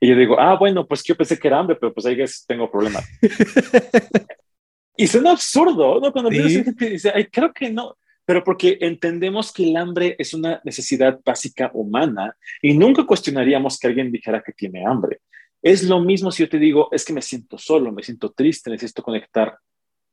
Y 0.00 0.08
yo 0.08 0.16
digo, 0.16 0.38
ah, 0.38 0.56
bueno, 0.56 0.86
pues 0.86 1.02
yo 1.02 1.16
pensé 1.16 1.38
que 1.38 1.48
era 1.48 1.58
hambre, 1.58 1.76
pero 1.76 1.92
pues 1.92 2.06
ahí 2.06 2.16
tengo 2.46 2.70
problemas. 2.70 3.04
y 4.96 5.06
suena 5.06 5.32
absurdo, 5.32 6.00
¿no? 6.00 6.12
Cuando 6.12 6.30
¿Sí? 6.30 6.62
gente 6.62 6.90
dice, 6.90 7.12
ay, 7.14 7.26
creo 7.26 7.52
que 7.52 7.70
no 7.70 7.96
pero 8.28 8.44
porque 8.44 8.76
entendemos 8.82 9.54
que 9.54 9.64
el 9.64 9.74
hambre 9.74 10.14
es 10.18 10.34
una 10.34 10.60
necesidad 10.62 11.18
básica 11.24 11.70
humana 11.72 12.36
y 12.60 12.74
nunca 12.74 13.06
cuestionaríamos 13.06 13.78
que 13.78 13.86
alguien 13.86 14.12
dijera 14.12 14.42
que 14.42 14.52
tiene 14.52 14.84
hambre. 14.86 15.22
Es 15.62 15.82
lo 15.84 15.98
mismo 16.00 16.30
si 16.30 16.42
yo 16.42 16.48
te 16.50 16.58
digo, 16.58 16.90
es 16.92 17.06
que 17.06 17.14
me 17.14 17.22
siento 17.22 17.56
solo, 17.56 17.90
me 17.90 18.02
siento 18.02 18.30
triste, 18.32 18.68
necesito 18.68 19.02
conectar, 19.02 19.56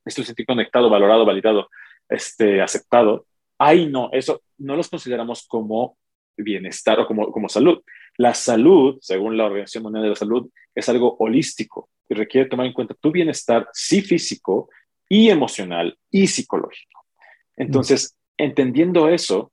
necesito 0.06 0.28
sentir 0.28 0.46
conectado, 0.46 0.90
valorado, 0.90 1.26
validado, 1.26 1.68
este, 2.08 2.62
aceptado. 2.62 3.28
Ay, 3.58 3.88
no, 3.88 4.10
eso 4.14 4.42
no 4.60 4.78
los 4.78 4.88
consideramos 4.88 5.46
como 5.46 5.98
bienestar 6.38 7.00
o 7.00 7.08
como, 7.08 7.32
como 7.32 7.50
salud. 7.50 7.82
La 8.18 8.34
salud, 8.34 8.98
según 9.02 9.38
la 9.38 9.46
Organización 9.46 9.84
Mundial 9.84 10.04
de 10.04 10.10
la 10.10 10.16
Salud, 10.16 10.50
es 10.74 10.88
algo 10.90 11.16
holístico 11.20 11.90
y 12.08 12.14
requiere 12.14 12.50
tomar 12.50 12.66
en 12.66 12.74
cuenta 12.74 12.94
tu 12.94 13.12
bienestar, 13.12 13.68
sí 13.74 14.02
físico 14.02 14.70
y 15.10 15.30
emocional 15.30 15.98
y 16.12 16.28
psicológico. 16.28 17.06
Entonces, 17.56 18.18
entendiendo 18.38 19.10
eso, 19.10 19.52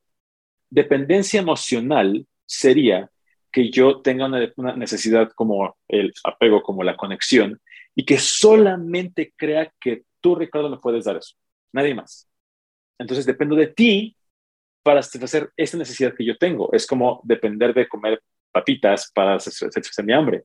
dependencia 0.71 1.41
emocional 1.41 2.27
sería 2.47 3.11
que 3.53 3.71
yo 3.71 4.01
tenga 4.01 4.27
una, 4.27 4.77
necesidad 4.77 5.31
como 5.35 5.77
el 5.89 6.13
apego, 6.25 6.63
como 6.63 6.83
la 6.83 6.97
conexión, 6.97 7.61
y 7.95 8.05
que 8.05 8.19
solamente 8.19 9.35
crea 9.37 9.71
que 9.79 10.05
tú, 10.21 10.35
Ricardo, 10.35 10.71
me 10.71 10.79
puedes 10.79 11.05
dar 11.05 11.19
eso, 11.19 11.37
nadie 11.73 11.95
más. 11.95 12.29
Entonces, 12.99 13.27
dependo 13.27 13.55
de 13.55 13.67
ti 13.67 14.17
para 14.83 15.03
satisfacer 15.03 15.51
esa 15.57 15.77
necesidad 15.77 16.15
que 16.15 16.25
yo 16.25 16.37
tengo. 16.37 16.71
Es 16.73 16.87
como 16.87 17.21
depender 17.25 17.75
de 17.75 17.89
comer 17.89 18.23
papitas 18.51 19.11
para 19.15 19.39
satisfacer 19.39 20.05
mi 20.05 20.13
hambre. 20.13 20.45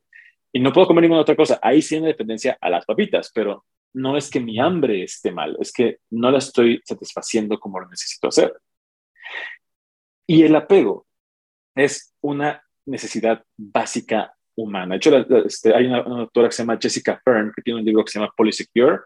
Y 0.52 0.60
no 0.60 0.72
puedo 0.72 0.88
comer 0.88 1.04
ninguna 1.04 1.22
otra 1.22 1.36
cosa. 1.36 1.60
Ahí 1.62 1.82
sí 1.82 1.96
hay 1.96 2.02
una 2.02 2.10
dependencia 2.10 2.58
a 2.62 2.70
las 2.70 2.86
papitas, 2.86 3.32
pero 3.34 3.66
no 3.94 4.18
es 4.18 4.30
que 4.30 4.40
mi 4.40 4.60
hambre 4.60 5.04
esté 5.04 5.32
mal, 5.32 5.58
es 5.60 5.72
que 5.74 6.00
no 6.12 6.32
la 6.32 6.38
estoy 6.38 6.82
satisfaciendo 6.86 7.60
como 7.60 7.80
lo 7.80 7.90
necesito 7.90 8.28
hacer. 8.28 8.54
Y 10.28 10.44
el 10.44 10.56
apego 10.56 11.08
es 11.76 12.14
una 12.22 12.62
necesidad 12.86 13.44
básica 13.56 14.34
humana. 14.56 14.96
De 14.96 14.98
hecho, 14.98 15.18
este, 15.46 15.74
hay 15.74 15.86
una, 15.86 16.00
autora 16.00 16.50
que 16.50 16.56
se 16.56 16.64
llama 16.64 16.80
Jessica 16.82 17.22
Fern, 17.24 17.52
que 17.56 17.62
tiene 17.62 17.80
un 17.80 17.86
libro 17.86 18.04
que 18.04 18.12
se 18.12 18.20
llama 18.20 18.34
Polysecure. 18.36 19.00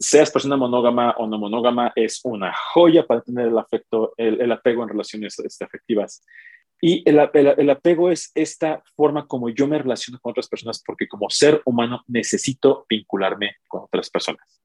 Seas 0.00 0.30
persona 0.30 0.56
monógama 0.56 1.14
o 1.18 1.26
no 1.26 1.38
monógama, 1.38 1.92
es 1.94 2.20
una 2.24 2.54
joya 2.72 3.06
para 3.06 3.20
tener 3.20 3.48
el 3.48 3.58
afecto, 3.58 4.14
el, 4.16 4.50
apego 4.50 4.82
en 4.82 4.88
relaciones 4.88 5.38
este, 5.38 5.64
afectivas. 5.64 6.24
Y 6.80 7.06
el, 7.06 7.20
el, 7.34 7.70
apego 7.70 8.10
es 8.10 8.32
esta 8.34 8.82
forma 8.96 9.26
como 9.26 9.50
yo 9.50 9.66
me 9.66 9.78
relaciono 9.78 10.18
con 10.18 10.30
otras 10.30 10.48
personas 10.48 10.82
porque 10.84 11.06
como 11.06 11.28
ser 11.28 11.60
humano 11.66 12.02
necesito 12.08 12.86
vincularme 12.88 13.56
con 13.68 13.82
otras 13.82 14.08
personas. 14.08 14.62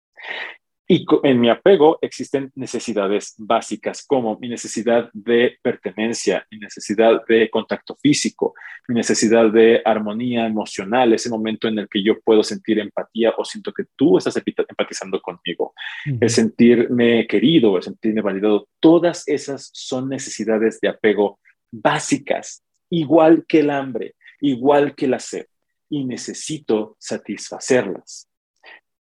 Y 0.87 1.03
en 1.23 1.41
mi 1.41 1.49
apego 1.49 1.97
existen 1.99 2.51
necesidades 2.53 3.33
básicas 3.39 4.05
como 4.05 4.37
mi 4.37 4.49
necesidad 4.49 5.09
de 5.13 5.57
pertenencia, 5.63 6.45
mi 6.51 6.59
necesidad 6.59 7.25
de 7.27 7.49
contacto 7.49 7.95
físico, 7.95 8.53
mi 8.87 8.93
necesidad 8.93 9.49
de 9.51 9.81
armonía 9.83 10.45
emocional, 10.45 11.11
ese 11.13 11.31
momento 11.31 11.67
en 11.67 11.79
el 11.79 11.89
que 11.89 12.03
yo 12.03 12.21
puedo 12.21 12.43
sentir 12.43 12.77
empatía 12.77 13.33
o 13.35 13.43
siento 13.43 13.73
que 13.73 13.85
tú 13.95 14.19
estás 14.19 14.35
empatizando 14.37 15.19
conmigo, 15.21 15.73
el 16.05 16.29
sentirme 16.29 17.25
querido, 17.25 17.77
el 17.77 17.83
sentirme 17.83 18.21
validado, 18.21 18.67
todas 18.79 19.27
esas 19.27 19.71
son 19.73 20.07
necesidades 20.07 20.79
de 20.81 20.89
apego 20.89 21.39
básicas, 21.71 22.63
igual 22.91 23.43
que 23.47 23.61
el 23.61 23.71
hambre, 23.71 24.13
igual 24.39 24.93
que 24.93 25.07
la 25.07 25.17
sed, 25.17 25.47
y 25.89 26.05
necesito 26.05 26.95
satisfacerlas. 26.99 28.29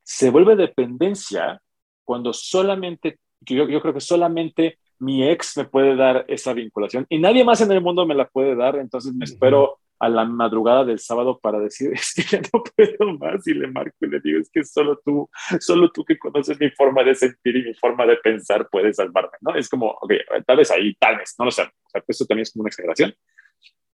Se 0.03 0.31
vuelve 0.31 0.57
dependencia 0.57 1.61
cuando 2.05 2.33
solamente, 2.33 3.19
yo, 3.40 3.69
yo 3.69 3.81
creo 3.81 3.95
que 3.95 4.01
solamente 4.01 4.79
mi 4.99 5.29
ex 5.29 5.57
me 5.57 5.64
puede 5.64 5.97
dar 5.97 6.25
esa 6.29 6.53
vinculación 6.53 7.07
y 7.09 7.19
nadie 7.19 7.45
más 7.45 7.61
en 7.61 7.73
el 7.73 7.81
mundo 7.81 8.07
me 8.07 8.14
la 8.14 8.29
puede 8.29 8.55
dar, 8.55 8.77
entonces 8.77 9.12
me 9.14 9.25
espero 9.25 9.79
a 9.99 10.09
la 10.09 10.25
madrugada 10.25 10.85
del 10.85 10.99
sábado 10.99 11.38
para 11.38 11.59
decir, 11.59 11.90
es 11.95 12.14
que 12.14 12.23
ya 12.23 12.40
no 12.53 12.62
puedo 12.62 13.19
más 13.19 13.47
y 13.47 13.55
le 13.55 13.69
marco 13.69 13.97
y 14.01 14.07
le 14.09 14.21
digo, 14.21 14.40
es 14.40 14.51
que 14.51 14.64
solo 14.64 15.01
tú, 15.05 15.29
solo 15.61 15.90
tú 15.90 16.05
que 16.05 16.19
conoces 16.19 16.59
mi 16.59 16.71
forma 16.71 17.03
de 17.03 17.14
sentir 17.14 17.57
y 17.57 17.62
mi 17.62 17.75
forma 17.75 18.07
de 18.07 18.17
pensar 18.17 18.69
puedes 18.71 18.97
salvarme, 18.97 19.37
¿no? 19.40 19.55
Es 19.55 19.69
como, 19.69 19.88
ok, 19.88 20.12
tal 20.47 20.57
vez 20.57 20.71
ahí, 20.71 20.95
tal 20.95 21.19
vez, 21.19 21.35
no 21.38 21.47
lo 21.47 21.51
sé, 21.51 21.62
o 21.62 21.90
sea, 21.90 22.03
eso 22.07 22.27
también 22.27 22.43
es 22.43 22.53
como 22.53 22.62
una 22.62 22.69
exageración, 22.69 23.14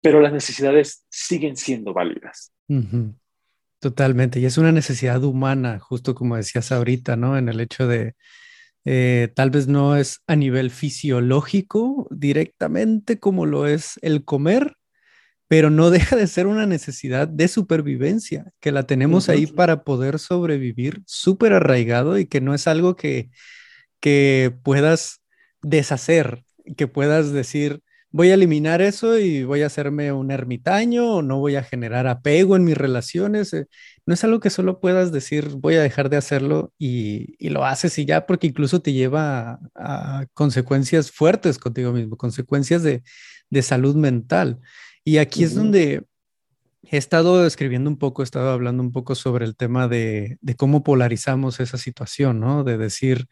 pero 0.01 0.21
las 0.21 0.31
necesidades 0.31 1.05
siguen 1.09 1.57
siendo 1.57 1.93
válidas. 1.93 2.53
Totalmente, 3.79 4.39
y 4.39 4.45
es 4.45 4.57
una 4.57 4.71
necesidad 4.71 5.23
humana, 5.23 5.79
justo 5.79 6.15
como 6.15 6.35
decías 6.35 6.71
ahorita, 6.71 7.15
¿no? 7.15 7.37
En 7.37 7.47
el 7.47 7.59
hecho 7.59 7.87
de, 7.87 8.15
eh, 8.85 9.29
tal 9.35 9.51
vez 9.51 9.67
no 9.67 9.97
es 9.97 10.21
a 10.27 10.35
nivel 10.35 10.71
fisiológico 10.71 12.07
directamente 12.11 13.19
como 13.19 13.45
lo 13.45 13.67
es 13.67 13.99
el 14.01 14.25
comer, 14.25 14.75
pero 15.47 15.69
no 15.71 15.89
deja 15.91 16.15
de 16.15 16.27
ser 16.27 16.47
una 16.47 16.65
necesidad 16.67 17.27
de 17.27 17.47
supervivencia, 17.49 18.51
que 18.61 18.71
la 18.71 18.83
tenemos 18.83 19.29
ahí 19.29 19.47
para 19.47 19.83
poder 19.83 20.19
sobrevivir 20.19 21.03
súper 21.07 21.53
arraigado 21.53 22.19
y 22.19 22.27
que 22.27 22.41
no 22.41 22.53
es 22.55 22.67
algo 22.67 22.95
que, 22.95 23.31
que 24.01 24.55
puedas 24.63 25.21
deshacer, 25.61 26.43
que 26.77 26.87
puedas 26.87 27.31
decir, 27.33 27.81
voy 28.17 28.31
a 28.31 28.33
eliminar 28.33 28.81
eso 28.81 29.19
y 29.19 29.43
voy 29.43 29.61
a 29.61 29.67
hacerme 29.67 30.11
un 30.11 30.31
ermitaño 30.31 31.17
o 31.17 31.21
no 31.21 31.37
voy 31.37 31.55
a 31.55 31.63
generar 31.63 32.07
apego 32.07 32.55
en 32.55 32.63
mis 32.63 32.75
relaciones. 32.75 33.53
Eh, 33.53 33.67
no 34.07 34.13
es 34.15 34.23
algo 34.23 34.39
que 34.39 34.49
solo 34.49 34.79
puedas 34.79 35.11
decir, 35.11 35.49
voy 35.57 35.75
a 35.75 35.83
dejar 35.83 36.09
de 36.09 36.17
hacerlo 36.17 36.73
y, 36.79 37.47
lo 37.49 37.63
haces 37.63 37.99
y 37.99 38.05
ya, 38.05 38.25
porque 38.25 38.47
incluso 38.47 38.81
te 38.81 38.91
lleva 38.91 39.59
a, 39.75 40.25
consecuencias 40.33 41.11
fuertes 41.11 41.59
contigo 41.59 41.93
mismo, 41.93 42.17
consecuencias 42.17 42.81
de, 42.81 43.03
salud 43.61 43.95
mental. 43.95 44.59
Y 45.03 45.19
aquí 45.19 45.43
es 45.43 45.53
donde 45.53 46.03
he 46.85 46.97
estado 46.97 47.45
escribiendo 47.45 47.87
un 47.87 47.99
poco, 47.99 48.23
he 48.23 48.25
estado 48.25 48.49
hablando 48.49 48.81
un 48.81 48.91
poco 48.91 49.13
sobre 49.13 49.45
el 49.45 49.55
tema 49.55 49.87
de, 49.87 50.39
de 50.41 50.55
cómo 50.55 50.83
polarizamos 50.83 51.59
esa 51.59 51.77
situación, 51.77 52.39
¿no? 52.39 52.63
De 52.63 52.79
decir, 52.79 53.27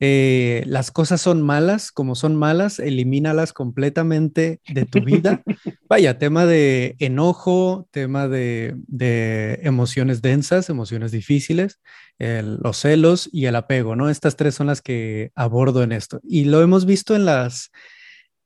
eh, 0.00 0.62
las 0.66 0.92
cosas 0.92 1.20
son 1.20 1.42
malas, 1.42 1.90
como 1.90 2.14
son 2.14 2.36
malas, 2.36 2.78
elimínalas 2.78 3.52
completamente 3.52 4.60
de 4.68 4.86
tu 4.86 5.02
vida. 5.02 5.42
Vaya, 5.88 6.18
tema 6.18 6.46
de 6.46 6.94
enojo, 7.00 7.88
tema 7.90 8.28
de, 8.28 8.76
emociones 9.62 10.22
densas, 10.22 10.70
emociones 10.70 11.10
difíciles, 11.10 11.80
los 12.18 12.76
celos 12.78 13.28
y 13.32 13.46
el 13.46 13.56
apego, 13.56 13.96
¿no? 13.96 14.08
Estas 14.08 14.36
tres 14.36 14.54
son 14.54 14.68
las 14.68 14.82
que 14.82 15.32
abordo 15.34 15.82
en 15.82 15.92
esto. 15.92 16.20
Y 16.22 16.44
lo 16.44 16.62
hemos 16.62 16.86
visto 16.86 17.16
en 17.16 17.24
las... 17.24 17.70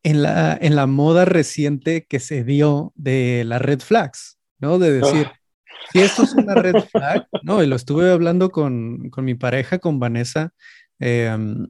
En 0.05 0.21
la, 0.21 0.59
en 0.61 0.75
la 0.75 0.89
moda 0.89 1.25
reciente 1.27 2.07
que 2.07 2.19
se 2.19 2.43
dio 2.43 2.93
de 2.97 3.45
las 3.47 3.63
red 3.63 3.79
flags, 3.79 4.37
¿no? 4.59 4.81
De 4.81 4.91
decir, 4.91 5.29
si 5.93 6.01
esto 6.01 6.25
es 6.25 6.35
una 6.35 6.57
red 6.57 6.75
flag, 6.91 7.29
¿no? 7.43 7.63
Y 7.63 7.69
lo 7.69 7.77
estuve 7.77 8.11
hablando 8.11 8.51
con, 8.51 9.11
con 9.11 9.25
mi 9.25 9.35
pareja, 9.35 9.79
con 9.79 10.01
Vanessa, 10.01 10.53
Em, 11.03 11.67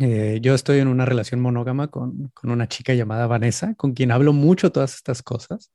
eh, 0.00 0.38
yo 0.40 0.54
estoy 0.54 0.78
en 0.78 0.88
una 0.88 1.04
relación 1.04 1.38
monógama 1.40 1.88
con, 1.88 2.30
con, 2.32 2.50
una 2.50 2.66
chica 2.66 2.94
llamada 2.94 3.26
Vanessa, 3.26 3.74
con 3.74 3.92
quien 3.92 4.10
hablo 4.10 4.32
mucho 4.32 4.72
todas 4.72 4.94
estas 4.94 5.22
cosas. 5.22 5.70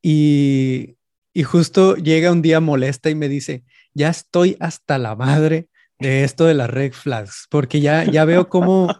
Y, 0.00 0.96
y 1.32 1.42
justo 1.42 1.96
llega 1.96 2.30
un 2.30 2.40
día 2.40 2.60
molesta 2.60 3.10
y 3.10 3.16
me 3.16 3.28
dice, 3.28 3.64
ya 3.94 4.10
estoy 4.10 4.56
hasta 4.60 4.98
la 4.98 5.16
madre 5.16 5.68
de 5.98 6.22
esto 6.22 6.44
de 6.44 6.54
las 6.54 6.70
red 6.70 6.92
flags, 6.92 7.46
porque 7.50 7.80
ya, 7.80 8.04
ya 8.04 8.24
veo 8.24 8.48
cómo, 8.48 8.94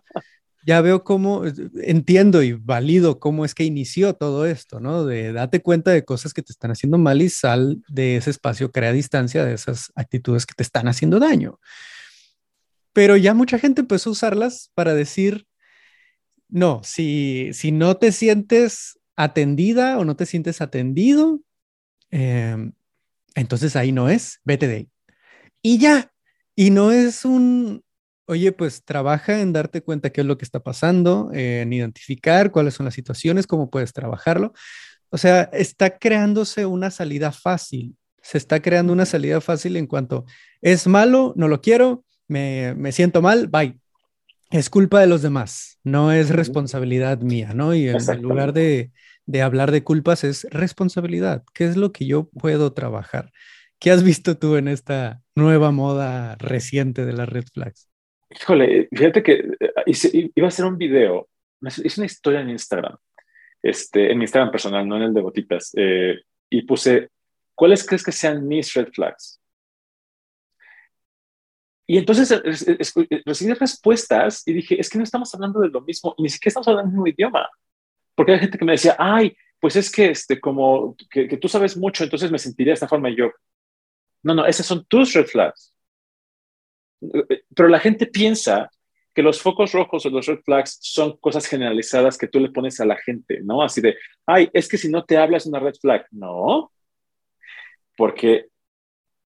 ya 0.66 0.80
veo 0.80 1.04
cómo, 1.04 1.42
entiendo 1.82 2.42
y 2.42 2.54
valido 2.54 3.20
cómo 3.20 3.44
es 3.44 3.54
que 3.54 3.62
inició 3.62 4.14
todo 4.14 4.44
esto, 4.44 4.80
¿no? 4.80 5.04
De 5.04 5.32
date 5.32 5.60
cuenta 5.62 5.92
de 5.92 6.04
cosas 6.04 6.34
que 6.34 6.42
te 6.42 6.50
están 6.52 6.72
haciendo 6.72 6.98
mal 6.98 7.22
y 7.22 7.28
sal 7.28 7.80
de 7.88 8.16
ese 8.16 8.30
espacio, 8.30 8.72
crea 8.72 8.92
distancia 8.92 9.44
de 9.44 9.54
esas 9.54 9.92
actitudes 9.94 10.46
que 10.46 10.54
te 10.54 10.64
están 10.64 10.88
haciendo 10.88 11.20
daño 11.20 11.60
pero 12.94 13.16
ya 13.18 13.34
mucha 13.34 13.58
gente 13.58 13.82
empezó 13.82 14.08
a 14.08 14.12
usarlas 14.12 14.70
para 14.74 14.94
decir, 14.94 15.46
no, 16.48 16.80
si, 16.84 17.50
si 17.52 17.72
no 17.72 17.96
te 17.96 18.12
sientes 18.12 18.98
atendida 19.16 19.98
o 19.98 20.04
no 20.04 20.16
te 20.16 20.24
sientes 20.24 20.60
atendido, 20.60 21.40
em, 22.10 22.72
entonces 23.34 23.74
ahí 23.76 23.90
no 23.92 24.08
es, 24.08 24.40
vete 24.44 24.68
de 24.68 24.74
ahí. 24.76 24.88
Y 25.60 25.78
ya, 25.78 26.12
y 26.54 26.70
no 26.70 26.92
es 26.92 27.24
un, 27.24 27.82
oye, 28.26 28.52
pues 28.52 28.84
trabaja 28.84 29.40
en 29.40 29.52
darte 29.52 29.82
cuenta 29.82 30.10
qué 30.10 30.20
es 30.20 30.26
lo 30.26 30.38
que 30.38 30.44
está 30.44 30.60
pasando, 30.60 31.30
en 31.34 31.72
identificar 31.72 32.52
cuáles 32.52 32.74
son 32.74 32.84
las 32.84 32.94
situaciones, 32.94 33.48
cómo 33.48 33.70
puedes 33.70 33.92
trabajarlo. 33.92 34.52
O 35.10 35.18
sea, 35.18 35.42
está 35.52 35.98
creándose 35.98 36.64
una 36.64 36.92
salida 36.92 37.32
fácil, 37.32 37.96
se 38.22 38.38
está 38.38 38.62
creando 38.62 38.92
una 38.92 39.06
salida 39.06 39.40
fácil 39.40 39.76
en 39.76 39.88
cuanto 39.88 40.26
es 40.62 40.86
malo, 40.86 41.34
no 41.36 41.48
lo 41.48 41.60
quiero, 41.60 42.04
me, 42.28 42.92
siento 42.92 43.22
mal, 43.22 43.48
bye. 43.48 43.78
Es 44.50 44.70
culpa 44.70 45.00
de 45.00 45.06
los 45.06 45.22
demás, 45.22 45.80
no 45.82 46.12
es 46.12 46.30
responsabilidad 46.30 47.18
mía, 47.20 47.52
¿no? 47.54 47.74
Y 47.74 47.88
en 47.88 48.22
lugar 48.22 48.52
de, 48.52 48.92
hablar 49.42 49.72
de 49.72 49.82
culpas 49.82 50.22
es 50.22 50.46
responsabilidad. 50.50 51.42
¿Qué 51.54 51.64
es 51.64 51.76
lo 51.76 51.92
que 51.92 52.06
yo 52.06 52.28
puedo 52.28 52.72
trabajar? 52.72 53.32
¿Qué 53.80 53.90
has 53.90 54.04
visto 54.04 54.38
tú 54.38 54.56
en 54.56 54.68
esta 54.68 55.22
nueva 55.34 55.72
moda 55.72 56.36
reciente 56.36 57.04
de 57.04 57.14
las 57.14 57.28
red 57.28 57.44
flags? 57.52 57.88
Híjole, 58.30 58.88
fíjate 58.92 59.22
que 59.22 59.32
eh, 59.60 60.30
iba 60.34 60.46
a 60.46 60.48
hacer 60.48 60.64
un 60.64 60.78
video, 60.78 61.28
es 61.62 61.98
una 61.98 62.06
historia 62.06 62.40
en 62.40 62.50
Instagram, 62.50 62.96
este, 63.62 64.12
en 64.12 64.18
mi 64.18 64.24
Instagram 64.24 64.50
personal, 64.50 64.86
no 64.86 64.96
en 64.96 65.02
el 65.02 65.14
de 65.14 65.20
Botitas, 65.20 65.72
eh, 65.76 66.20
y 66.50 66.62
puse, 66.62 67.10
¿cuáles 67.54 67.84
crees 67.86 68.04
que 68.04 68.12
sean 68.12 68.46
mis 68.46 68.72
red 68.74 68.88
flags? 68.92 69.40
Y 71.86 71.98
entonces 71.98 72.30
recibí 73.26 73.52
respuestas 73.52 74.42
y 74.46 74.54
dije, 74.54 74.80
es 74.80 74.88
que 74.88 74.98
no 74.98 75.04
estamos 75.04 75.34
hablando 75.34 75.60
de 75.60 75.68
lo 75.68 75.82
mismo, 75.82 76.14
ni 76.18 76.30
siquiera 76.30 76.50
estamos 76.50 76.68
hablando 76.68 76.88
del 76.88 76.92
mismo 76.92 77.06
idioma. 77.06 77.50
Porque 78.14 78.32
hay 78.32 78.38
gente 78.38 78.58
que 78.58 78.64
me 78.64 78.72
decía, 78.72 78.96
ay, 78.98 79.36
pues 79.60 79.76
es 79.76 79.90
que, 79.90 80.10
este, 80.10 80.40
como 80.40 80.96
que, 81.10 81.36
tú 81.36 81.48
sabes 81.48 81.76
mucho, 81.76 82.04
entonces 82.04 82.30
me 82.30 82.38
sentiría 82.38 82.70
de 82.70 82.74
esta 82.74 82.88
forma. 82.88 83.10
Y 83.10 83.16
yo, 83.16 83.30
no, 84.22 84.34
no, 84.34 84.46
esas 84.46 84.66
son 84.66 84.84
tus 84.86 85.12
red 85.12 85.26
flags. 85.26 85.74
Pero 87.54 87.68
la 87.68 87.80
gente 87.80 88.06
piensa 88.06 88.70
que 89.14 89.22
los 89.22 89.40
focos 89.40 89.72
rojos 89.72 90.06
o 90.06 90.10
los 90.10 90.26
red 90.26 90.40
flags 90.40 90.78
son 90.80 91.16
cosas 91.18 91.46
generalizadas 91.46 92.18
que 92.18 92.28
tú 92.28 92.40
le 92.40 92.50
pones 92.50 92.80
a 92.80 92.86
la 92.86 92.96
gente, 92.96 93.40
¿no? 93.42 93.62
Así 93.62 93.80
de, 93.80 93.96
ay, 94.26 94.48
es 94.52 94.68
que 94.68 94.78
si 94.78 94.88
no 94.88 95.04
te 95.04 95.16
hablas 95.16 95.46
una 95.46 95.60
red 95.60 95.74
flag. 95.80 96.06
No, 96.10 96.72
porque 97.96 98.48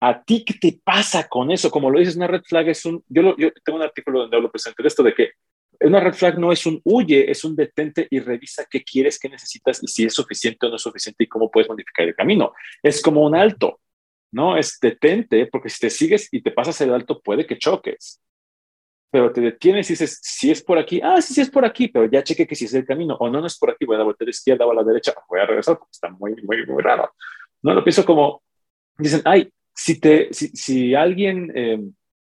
¿A 0.00 0.22
ti 0.22 0.44
qué 0.44 0.54
te 0.54 0.80
pasa 0.82 1.28
con 1.28 1.50
eso? 1.50 1.70
Como 1.70 1.90
lo 1.90 1.98
dices, 1.98 2.16
una 2.16 2.26
red 2.26 2.42
flag 2.42 2.68
es 2.68 2.86
un... 2.86 3.04
Yo, 3.08 3.34
tengo 3.36 3.78
un 3.78 3.82
artículo 3.82 4.20
donde 4.20 4.36
hablo 4.36 4.50
presente 4.50 4.82
de 4.82 4.88
esto, 4.88 5.02
de 5.02 5.14
que 5.14 5.32
una 5.80 6.00
red 6.00 6.14
flag 6.14 6.38
no 6.38 6.52
es 6.52 6.64
un 6.64 6.80
huye, 6.84 7.30
es 7.30 7.44
un 7.44 7.54
detente 7.54 8.06
y 8.10 8.20
revisa 8.20 8.66
qué 8.70 8.82
quieres, 8.82 9.18
qué 9.18 9.28
necesitas 9.28 9.82
y 9.82 9.88
si 9.88 10.04
es 10.04 10.14
suficiente 10.14 10.66
o 10.66 10.70
no 10.70 10.76
es 10.76 10.82
suficiente 10.82 11.24
y 11.24 11.26
cómo 11.26 11.50
puedes 11.50 11.68
modificar 11.68 12.06
el 12.06 12.14
camino. 12.14 12.52
Es 12.82 13.02
como 13.02 13.22
un 13.22 13.34
alto, 13.34 13.80
¿no? 14.32 14.56
Es 14.56 14.78
detente 14.80 15.46
porque 15.46 15.68
si 15.68 15.80
te 15.80 15.90
sigues 15.90 16.28
y 16.32 16.42
te 16.42 16.50
pasas 16.50 16.80
el 16.80 16.94
alto 16.94 17.20
puede 17.20 17.46
que 17.46 17.58
choques. 17.58 18.22
Pero 19.10 19.32
te 19.32 19.40
detienes 19.40 19.90
y 19.90 19.94
dices, 19.94 20.18
si 20.22 20.50
es 20.50 20.62
por 20.62 20.78
aquí, 20.78 21.00
ah, 21.02 21.20
sí, 21.20 21.34
sí 21.34 21.40
es 21.40 21.50
por 21.50 21.64
aquí, 21.64 21.88
pero 21.88 22.06
ya 22.06 22.22
cheque 22.22 22.46
que 22.46 22.54
si 22.54 22.66
es 22.66 22.74
el 22.74 22.86
camino 22.86 23.16
o 23.18 23.28
no, 23.28 23.40
no 23.40 23.46
es 23.46 23.58
por 23.58 23.70
aquí, 23.70 23.84
voy 23.84 23.96
a 23.96 23.98
dar 23.98 24.04
vuelta 24.04 24.24
a 24.24 24.26
la 24.26 24.30
izquierda 24.30 24.66
o 24.66 24.70
a 24.70 24.74
la 24.74 24.84
derecha, 24.84 25.12
voy 25.28 25.40
a 25.40 25.46
regresar 25.46 25.76
porque 25.78 25.90
está 25.92 26.08
muy, 26.10 26.36
muy, 26.42 26.64
muy 26.66 26.82
raro. 26.82 27.12
No 27.62 27.74
lo 27.74 27.82
pienso 27.82 28.04
como, 28.04 28.42
dicen, 28.96 29.22
ay, 29.24 29.52
si, 29.74 29.98
te, 29.98 30.32
si, 30.32 30.94
alguien, 30.94 31.52
eh, 31.54 31.80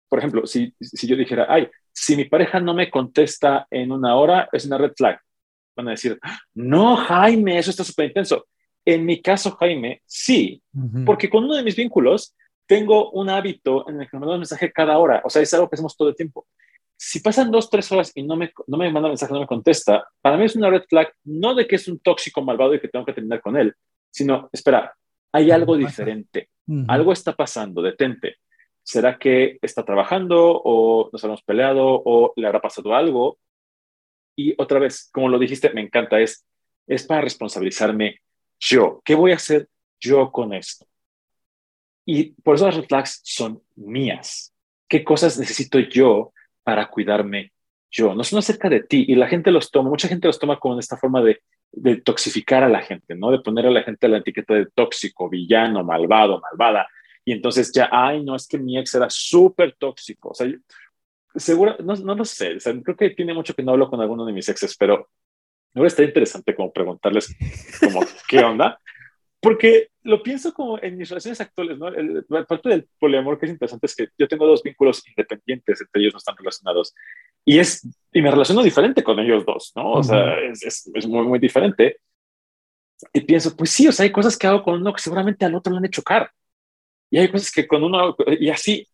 por 0.08 0.18
ejemplo, 0.18 0.46
si, 0.46 0.74
si 0.80 1.06
yo 1.06 1.16
dijera, 1.16 1.46
ay, 1.48 1.68
si 1.92 2.16
mi 2.16 2.24
pareja 2.24 2.60
no 2.60 2.74
me 2.74 2.90
contesta 2.90 3.66
en 3.70 3.92
una 3.92 4.16
hora, 4.16 4.48
es 4.52 4.64
una 4.64 4.78
red 4.78 4.92
flag. 4.96 5.20
Van 5.76 5.88
a 5.88 5.92
decir, 5.92 6.18
no, 6.54 6.96
Jaime, 6.96 7.58
eso 7.58 7.70
está 7.70 7.84
súper 7.84 8.06
intenso. 8.06 8.46
En 8.84 9.04
mi 9.04 9.22
caso, 9.22 9.52
Jaime, 9.52 10.02
sí, 10.06 10.62
porque 11.06 11.30
con 11.30 11.44
uno 11.44 11.54
de 11.54 11.62
mis 11.62 11.76
vínculos 11.76 12.34
tengo 12.66 13.10
un 13.10 13.28
hábito 13.28 13.88
en 13.88 14.00
el 14.00 14.08
que 14.08 14.16
me 14.16 14.20
manda 14.20 14.34
un 14.34 14.40
mensaje 14.40 14.72
cada 14.72 14.98
hora. 14.98 15.22
O 15.24 15.30
sea, 15.30 15.42
es 15.42 15.52
algo 15.54 15.68
que 15.68 15.76
hacemos 15.76 15.96
todo 15.96 16.08
el 16.08 16.16
tiempo. 16.16 16.46
Si 16.96 17.20
pasan 17.20 17.50
dos, 17.50 17.68
tres 17.68 17.90
horas 17.92 18.12
y 18.14 18.22
no 18.22 18.36
me, 18.36 18.52
no 18.66 18.76
me 18.76 18.90
manda 18.90 19.08
mensaje, 19.08 19.32
no 19.32 19.40
me 19.40 19.46
contesta, 19.46 20.06
para 20.20 20.36
mí 20.36 20.44
es 20.44 20.56
una 20.56 20.70
red 20.70 20.82
flag, 20.88 21.12
no 21.24 21.54
de 21.54 21.66
que 21.66 21.76
es 21.76 21.88
un 21.88 21.98
tóxico 21.98 22.42
malvado 22.42 22.74
y 22.74 22.80
que 22.80 22.88
tengo 22.88 23.04
que 23.04 23.12
terminar 23.12 23.40
con 23.40 23.56
él, 23.56 23.74
sino, 24.10 24.48
espera, 24.52 24.94
hay 25.32 25.50
algo 25.50 25.76
diferente. 25.76 26.50
Algo 26.88 27.12
está 27.12 27.34
pasando, 27.34 27.82
detente. 27.82 28.36
¿Será 28.82 29.18
que 29.18 29.58
está 29.62 29.84
trabajando 29.84 30.60
o 30.64 31.08
nos 31.12 31.24
hemos 31.24 31.42
peleado 31.42 32.02
o 32.04 32.32
le 32.36 32.46
habrá 32.46 32.60
pasado 32.60 32.94
algo? 32.94 33.38
Y 34.36 34.54
otra 34.60 34.78
vez, 34.78 35.10
como 35.12 35.28
lo 35.28 35.38
dijiste, 35.38 35.70
me 35.70 35.82
encanta, 35.82 36.20
es, 36.20 36.46
es 36.86 37.04
para 37.04 37.20
responsabilizarme 37.20 38.20
yo. 38.60 39.00
¿Qué 39.04 39.14
voy 39.14 39.32
a 39.32 39.36
hacer 39.36 39.68
yo 40.00 40.30
con 40.30 40.52
esto? 40.52 40.86
Y 42.04 42.32
por 42.42 42.56
eso 42.56 42.66
las 42.66 42.76
red 42.76 42.86
flags 42.86 43.20
son 43.24 43.62
mías. 43.76 44.52
¿Qué 44.88 45.04
cosas 45.04 45.38
necesito 45.38 45.78
yo 45.78 46.32
para 46.62 46.88
cuidarme 46.88 47.52
yo? 47.90 48.14
No 48.14 48.24
son 48.24 48.38
acerca 48.38 48.68
de 48.68 48.82
ti 48.82 49.04
y 49.08 49.14
la 49.14 49.28
gente 49.28 49.50
los 49.50 49.70
toma, 49.70 49.90
mucha 49.90 50.08
gente 50.08 50.26
los 50.26 50.38
toma 50.38 50.58
con 50.58 50.78
esta 50.78 50.96
forma 50.96 51.22
de 51.22 51.40
de 51.72 51.96
toxificar 51.96 52.62
a 52.62 52.68
la 52.68 52.82
gente, 52.82 53.14
¿no? 53.14 53.30
De 53.30 53.40
poner 53.40 53.66
a 53.66 53.70
la 53.70 53.82
gente 53.82 54.08
la 54.08 54.18
etiqueta 54.18 54.54
de 54.54 54.66
tóxico, 54.66 55.28
villano, 55.28 55.82
malvado, 55.82 56.40
malvada. 56.40 56.86
Y 57.24 57.32
entonces 57.32 57.72
ya, 57.72 57.88
ay, 57.90 58.22
no, 58.22 58.36
es 58.36 58.46
que 58.46 58.58
mi 58.58 58.78
ex 58.78 58.94
era 58.94 59.08
súper 59.08 59.74
tóxico. 59.78 60.30
O 60.30 60.34
sea, 60.34 60.48
seguro, 61.34 61.76
no, 61.82 61.94
no 61.96 62.14
lo 62.14 62.24
sé, 62.24 62.56
o 62.56 62.60
sea, 62.60 62.74
creo 62.82 62.96
que 62.96 63.10
tiene 63.10 63.34
mucho 63.34 63.54
que 63.54 63.62
no 63.62 63.72
hablo 63.72 63.88
con 63.88 64.00
alguno 64.00 64.24
de 64.26 64.32
mis 64.32 64.48
exes, 64.48 64.76
pero 64.76 65.08
me 65.74 65.86
está 65.86 66.02
interesante 66.02 66.54
como 66.54 66.72
preguntarles 66.72 67.34
como, 67.80 68.00
¿qué 68.28 68.40
onda? 68.40 68.78
Porque 69.40 69.88
lo 70.02 70.22
pienso 70.22 70.52
como 70.54 70.80
en 70.80 70.96
mis 70.96 71.08
relaciones 71.08 71.40
actuales, 71.40 71.78
¿no? 71.78 71.88
El, 71.88 72.24
parte 72.46 72.68
del 72.68 72.88
poliamor 72.98 73.38
que 73.38 73.46
es 73.46 73.52
interesante 73.52 73.86
es 73.86 73.96
que 73.96 74.08
yo 74.16 74.28
tengo 74.28 74.46
dos 74.46 74.62
vínculos 74.62 75.02
independientes, 75.08 75.80
entre 75.80 76.02
ellos 76.02 76.14
no 76.14 76.18
están 76.18 76.36
relacionados. 76.36 76.94
Y, 77.44 77.58
es, 77.58 77.88
y 78.12 78.22
me 78.22 78.30
relaciono 78.30 78.62
diferente 78.62 79.02
con 79.02 79.18
ellos 79.18 79.44
dos, 79.44 79.72
¿no? 79.74 79.92
O 79.92 80.02
sea, 80.02 80.38
es, 80.38 80.90
es, 80.94 81.06
muy, 81.06 81.26
muy 81.26 81.38
diferente. 81.38 81.98
Y 83.12 83.20
pienso, 83.22 83.56
pues 83.56 83.70
sí, 83.70 83.88
o 83.88 83.92
sea, 83.92 84.04
hay 84.04 84.12
cosas 84.12 84.36
que 84.36 84.46
hago 84.46 84.62
con 84.62 84.74
uno 84.80 84.92
que 84.92 85.02
seguramente 85.02 85.44
al 85.44 85.54
otro 85.54 85.72
le 85.72 85.78
han 85.78 85.84
hecho 85.84 86.02
chocar. 86.02 86.30
Y 87.10 87.18
hay 87.18 87.30
cosas 87.30 87.50
que 87.50 87.66
con 87.66 87.82
uno, 87.82 88.16
y 88.38 88.48
así, 88.48 88.88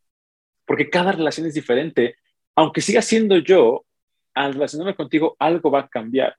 porque 0.67 0.91
cada 0.91 1.13
relación 1.13 1.47
es 1.47 1.55
diferente. 1.55 2.17
Aunque 2.57 2.81
siga 2.81 3.03
siendo 3.03 3.37
yo, 3.39 3.85
al 4.35 4.55
relacionarme 4.55 4.97
contigo, 4.97 5.37
algo 5.39 5.71
va 5.71 5.81
a 5.81 5.89
cambiar. 5.89 6.37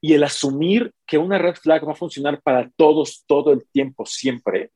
Y 0.00 0.14
el 0.14 0.22
asumir 0.22 0.92
que 1.06 1.18
una 1.18 1.38
red 1.38 1.54
flag 1.54 1.86
va 1.86 1.92
a 1.92 1.96
funcionar 1.96 2.42
para 2.42 2.70
todos 2.76 3.24
todo 3.26 3.52
el 3.52 3.66
tiempo, 3.70 4.06
siempre, 4.06 4.70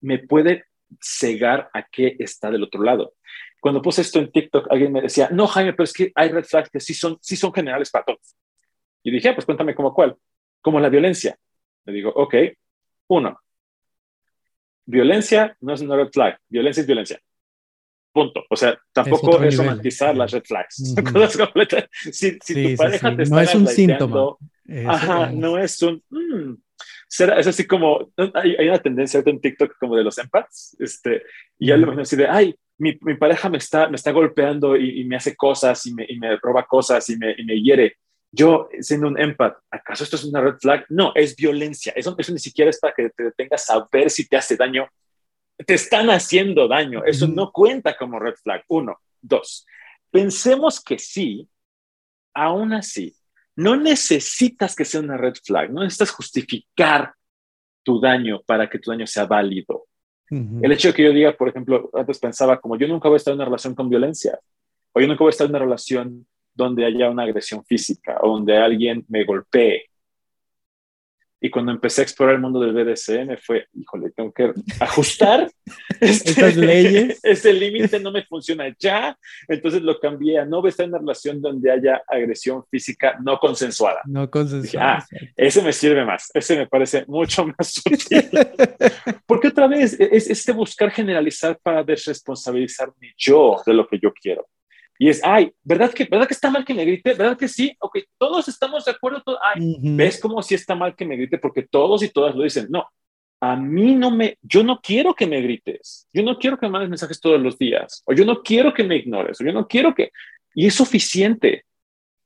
me 0.00 0.18
puede 0.18 0.64
cegar 1.00 1.70
a 1.72 1.82
qué 1.84 2.16
está 2.18 2.50
del 2.50 2.64
otro 2.64 2.82
lado. 2.82 3.14
Cuando 3.62 3.80
puse 3.80 4.02
esto 4.02 4.18
en 4.18 4.32
TikTok, 4.32 4.66
alguien 4.72 4.92
me 4.92 5.02
decía, 5.02 5.28
no, 5.30 5.46
Jaime, 5.46 5.72
pero 5.72 5.84
es 5.84 5.92
que 5.92 6.10
hay 6.16 6.30
red 6.30 6.42
flags 6.42 6.68
que 6.68 6.80
sí 6.80 6.94
son, 6.94 7.16
sí 7.20 7.36
son 7.36 7.52
generales 7.52 7.92
para 7.92 8.06
todos. 8.06 8.34
Y 9.04 9.12
dije, 9.12 9.28
ah, 9.28 9.34
pues 9.36 9.46
cuéntame 9.46 9.72
cómo 9.72 9.94
cuál. 9.94 10.16
Como 10.60 10.80
la 10.80 10.88
violencia. 10.88 11.38
Le 11.84 11.92
digo, 11.92 12.10
ok, 12.10 12.34
uno, 13.06 13.38
violencia 14.84 15.56
no 15.60 15.74
es 15.74 15.80
una 15.80 15.94
red 15.94 16.08
flag, 16.12 16.40
violencia 16.48 16.80
es 16.80 16.88
violencia. 16.88 17.20
Punto. 18.12 18.42
O 18.50 18.56
sea, 18.56 18.76
tampoco 18.92 19.40
es, 19.44 19.56
romantizar 19.56 20.16
las 20.16 20.32
red 20.32 20.42
flags. 20.44 20.74
Si, 22.10 22.36
tu 22.36 22.76
pareja 22.76 23.14
te 23.14 23.22
está 23.22 23.32
No 23.36 23.40
es 23.40 23.54
un 23.54 23.68
síntoma. 23.68 24.36
ajá, 24.88 25.30
no 25.30 25.56
es 25.56 25.80
un. 25.82 26.02
Mm, 26.10 26.54
es 27.08 27.46
así 27.46 27.64
como. 27.64 28.12
Hay, 28.34 28.68
una 28.68 28.82
tendencia 28.82 29.22
en 29.24 29.40
TikTok 29.40 29.78
como 29.78 29.94
de 29.94 30.02
los 30.02 30.18
empaths. 30.18 30.76
Este, 30.80 31.22
y 31.60 31.68
ya 31.68 31.76
lo 31.76 31.92
así 32.00 32.16
de, 32.16 32.26
ay, 32.26 32.56
mi, 32.78 32.98
mi, 33.02 33.14
pareja 33.16 33.48
me 33.48 33.58
está, 33.58 33.88
me 33.88 33.96
está 33.96 34.10
golpeando 34.12 34.76
y, 34.76 35.04
me 35.04 35.16
hace 35.16 35.36
cosas 35.36 35.86
y 35.86 35.94
me, 35.94 36.06
y 36.08 36.18
me 36.18 36.36
roba 36.36 36.66
cosas 36.66 37.08
y 37.10 37.16
me, 37.16 37.34
y 37.36 37.44
me 37.44 37.60
hiere 37.60 37.96
yo 38.32 38.70
siendo 38.80 39.08
un 39.08 39.20
empath, 39.20 39.58
¿acaso 39.70 40.04
esto 40.04 40.16
es 40.16 40.24
una 40.24 40.40
red 40.40 40.56
flag? 40.58 40.86
No, 40.88 41.12
es 41.14 41.36
violencia. 41.36 41.92
Eso, 41.94 42.14
eso 42.16 42.32
ni 42.32 42.38
siquiera 42.38 42.70
es 42.70 42.80
para 42.80 42.94
que 42.94 43.10
te 43.10 43.24
detengas 43.24 43.68
a 43.68 43.86
ver 43.92 44.08
si 44.08 44.26
te 44.26 44.38
hace 44.38 44.56
daño. 44.56 44.88
Te 45.58 45.74
están 45.74 46.08
haciendo 46.08 46.66
daño. 46.66 47.04
Eso 47.04 47.28
no 47.28 47.52
cuenta 47.52 47.94
como 47.96 48.18
red 48.18 48.34
flag. 48.42 48.64
Uno. 48.68 48.98
Dos. 49.20 49.66
Pensemos 50.10 50.82
que 50.82 50.98
sí, 50.98 51.46
aún 52.32 52.72
así, 52.72 53.14
no 53.54 53.76
necesitas 53.76 54.74
que 54.74 54.86
sea 54.86 55.00
una 55.00 55.18
red 55.18 55.34
flag. 55.44 55.70
No 55.70 55.82
necesitas 55.82 56.10
justificar 56.10 57.14
tu 57.82 58.00
daño 58.00 58.40
para 58.46 58.68
que 58.70 58.78
tu 58.78 58.90
daño 58.90 59.06
sea 59.06 59.26
válido. 59.26 59.88
El 60.32 60.72
hecho 60.72 60.88
de 60.88 60.94
que 60.94 61.04
yo 61.04 61.12
diga, 61.12 61.32
por 61.32 61.48
ejemplo, 61.48 61.90
antes 61.92 62.18
pensaba 62.18 62.58
como 62.58 62.78
yo 62.78 62.88
nunca 62.88 63.08
voy 63.08 63.16
a 63.16 63.18
estar 63.18 63.32
en 63.32 63.36
una 63.36 63.44
relación 63.44 63.74
con 63.74 63.90
violencia, 63.90 64.38
o 64.92 65.00
yo 65.00 65.06
nunca 65.06 65.24
voy 65.24 65.28
a 65.28 65.30
estar 65.30 65.44
en 65.44 65.50
una 65.50 65.58
relación 65.58 66.26
donde 66.54 66.86
haya 66.86 67.10
una 67.10 67.24
agresión 67.24 67.62
física 67.64 68.18
o 68.22 68.30
donde 68.30 68.56
alguien 68.56 69.04
me 69.08 69.24
golpee. 69.24 69.90
Y 71.44 71.50
cuando 71.50 71.72
empecé 71.72 72.02
a 72.02 72.04
explorar 72.04 72.36
el 72.36 72.40
mundo 72.40 72.60
del 72.60 72.72
BDSM 72.72 73.36
fue, 73.44 73.66
híjole, 73.74 74.10
tengo 74.12 74.32
que 74.32 74.52
ajustar 74.78 75.50
estas 76.00 76.54
leyes. 76.54 77.18
Ese 77.24 77.52
límite 77.52 77.98
no 77.98 78.12
me 78.12 78.22
funciona 78.22 78.72
ya. 78.78 79.18
Entonces 79.48 79.82
lo 79.82 79.98
cambié 79.98 80.38
a 80.38 80.44
no 80.44 80.64
estar 80.64 80.84
en 80.84 80.90
una 80.90 81.00
relación 81.00 81.42
donde 81.42 81.72
haya 81.72 82.00
agresión 82.06 82.62
física 82.70 83.18
no 83.24 83.38
consensuada. 83.38 84.02
No 84.06 84.30
consensuada. 84.30 84.98
ah, 84.98 85.06
ese 85.36 85.62
me 85.62 85.72
sirve 85.72 86.04
más. 86.04 86.30
Ese 86.32 86.56
me 86.56 86.68
parece 86.68 87.04
mucho 87.08 87.44
más 87.58 87.82
útil. 87.84 88.30
Porque 89.26 89.48
otra 89.48 89.66
vez 89.66 89.98
es 89.98 90.30
este 90.30 90.52
buscar 90.52 90.92
generalizar 90.92 91.58
para 91.60 91.82
desresponsabilizarme 91.82 93.14
yo 93.18 93.60
de 93.66 93.74
lo 93.74 93.88
que 93.88 93.98
yo 94.00 94.12
quiero. 94.12 94.46
Y 95.02 95.08
es, 95.08 95.20
ay, 95.24 95.52
¿verdad 95.64 95.92
que, 95.92 96.04
¿verdad 96.04 96.28
que 96.28 96.34
está 96.34 96.48
mal 96.48 96.64
que 96.64 96.74
me 96.74 96.84
grite? 96.84 97.14
¿Verdad 97.14 97.36
que 97.36 97.48
sí? 97.48 97.74
Ok, 97.80 97.98
todos 98.16 98.46
estamos 98.46 98.84
de 98.84 98.92
acuerdo. 98.92 99.36
Ay, 99.42 99.76
¿ves 99.80 100.20
cómo 100.20 100.40
sí 100.44 100.54
está 100.54 100.76
mal 100.76 100.94
que 100.94 101.04
me 101.04 101.16
grite? 101.16 101.38
Porque 101.38 101.62
todos 101.62 102.04
y 102.04 102.08
todas 102.08 102.36
lo 102.36 102.44
dicen. 102.44 102.68
No, 102.70 102.86
a 103.40 103.56
mí 103.56 103.96
no 103.96 104.12
me, 104.12 104.38
yo 104.42 104.62
no 104.62 104.78
quiero 104.80 105.12
que 105.12 105.26
me 105.26 105.40
grites. 105.40 106.06
Yo 106.12 106.22
no 106.22 106.38
quiero 106.38 106.56
que 106.56 106.66
me 106.66 106.70
mandes 106.70 106.88
mensajes 106.88 107.18
todos 107.18 107.40
los 107.40 107.58
días. 107.58 108.04
O 108.06 108.12
yo 108.12 108.24
no 108.24 108.44
quiero 108.44 108.72
que 108.72 108.84
me 108.84 108.94
ignores. 108.94 109.40
O 109.40 109.44
yo 109.44 109.52
no 109.52 109.66
quiero 109.66 109.92
que... 109.92 110.12
Y 110.54 110.68
es 110.68 110.74
suficiente. 110.76 111.64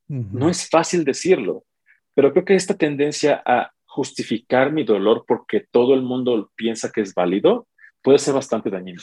No 0.07 0.51
es 0.51 0.69
fácil 0.69 1.03
decirlo. 1.03 1.65
Pero 2.13 2.31
creo 2.35 2.45
que 2.45 2.57
esta 2.57 2.77
tendencia 2.77 3.43
a 3.47 3.73
justificar 3.87 4.71
mi 4.71 4.85
dolor 4.85 5.25
porque 5.27 5.65
todo 5.71 5.95
el 5.95 6.03
mundo 6.03 6.53
piensa 6.55 6.93
que 6.93 7.01
es 7.01 7.15
válido 7.15 7.69
puede 8.03 8.19
ser 8.19 8.35
bastante 8.35 8.69
dañino. 8.69 9.01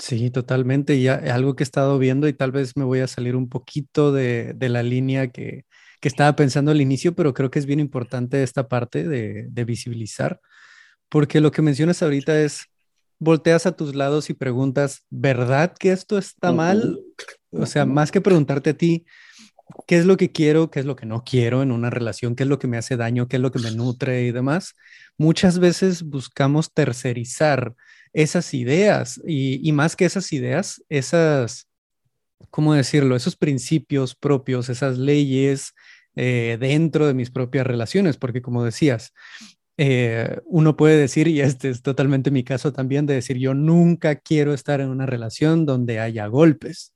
Sí, 0.00 0.30
totalmente. 0.30 0.96
Y 0.96 1.08
algo 1.08 1.54
que 1.54 1.62
he 1.62 1.64
estado 1.64 1.98
viendo 1.98 2.26
y 2.26 2.32
tal 2.32 2.52
vez 2.52 2.76
me 2.76 2.84
voy 2.84 3.00
a 3.00 3.06
salir 3.06 3.36
un 3.36 3.48
poquito 3.48 4.12
de, 4.12 4.56
la 4.58 4.82
línea 4.82 5.28
que, 5.28 5.66
estaba 6.02 6.34
pensando 6.34 6.70
al 6.70 6.80
inicio, 6.80 7.14
pero 7.14 7.34
creo 7.34 7.50
que 7.50 7.58
es 7.58 7.66
bien 7.66 7.80
importante 7.80 8.42
esta 8.42 8.66
parte 8.68 9.06
de, 9.06 9.64
visibilizar, 9.64 10.40
porque 11.10 11.40
lo 11.40 11.52
que 11.52 11.60
mencionas 11.60 12.02
ahorita 12.02 12.40
es, 12.40 12.64
volteas 13.18 13.66
a 13.66 13.72
tus 13.72 13.94
lados 13.94 14.30
y 14.30 14.34
preguntas, 14.34 15.04
¿verdad 15.10 15.74
que 15.78 15.92
esto 15.92 16.16
está 16.16 16.52
mal? 16.52 16.98
O 17.50 17.66
sea, 17.66 17.84
más 17.84 18.10
que 18.10 18.22
preguntarte 18.22 18.70
a 18.70 18.74
ti, 18.74 19.04
¿qué 19.86 19.98
es 19.98 20.06
lo 20.06 20.16
que 20.16 20.32
quiero? 20.32 20.70
¿Qué 20.70 20.80
es 20.80 20.86
lo 20.86 20.96
que 20.96 21.06
no 21.06 21.24
quiero 21.24 21.62
en 21.62 21.72
una 21.72 21.90
relación? 21.90 22.36
¿Qué 22.36 22.44
es 22.44 22.48
lo 22.48 22.58
que 22.58 22.68
me 22.68 22.76
hace 22.76 22.96
daño? 22.96 23.28
¿Qué 23.28 23.36
es 23.36 23.42
lo 23.42 23.50
que 23.52 23.58
me 23.58 23.70
nutre 23.70 24.24
y 24.24 24.32
demás? 24.32 24.74
Muchas 25.18 25.58
veces 25.58 26.02
buscamos 26.02 26.72
tercerizar 26.72 27.74
esas 28.12 28.54
ideas 28.54 29.20
y, 29.26 29.70
más 29.72 29.96
que 29.96 30.04
esas 30.04 30.32
ideas, 30.32 30.82
esas, 30.88 31.68
¿cómo 32.50 32.74
decirlo? 32.74 33.16
Esos 33.16 33.36
principios 33.36 34.14
propios, 34.14 34.68
esas 34.68 34.98
leyes 34.98 35.74
eh, 36.16 36.56
dentro 36.60 37.06
de 37.06 37.14
mis 37.14 37.30
propias 37.30 37.66
relaciones, 37.66 38.16
porque 38.16 38.42
como 38.42 38.64
decías, 38.64 39.12
eh, 39.76 40.40
uno 40.44 40.76
puede 40.76 40.96
decir, 40.98 41.28
y 41.28 41.40
este 41.40 41.70
es 41.70 41.82
totalmente 41.82 42.30
mi 42.30 42.44
caso 42.44 42.72
también, 42.72 43.06
de 43.06 43.14
decir, 43.14 43.38
yo 43.38 43.54
nunca 43.54 44.16
quiero 44.16 44.52
estar 44.52 44.80
en 44.80 44.90
una 44.90 45.06
relación 45.06 45.64
donde 45.66 46.00
haya 46.00 46.26
golpes. 46.26 46.92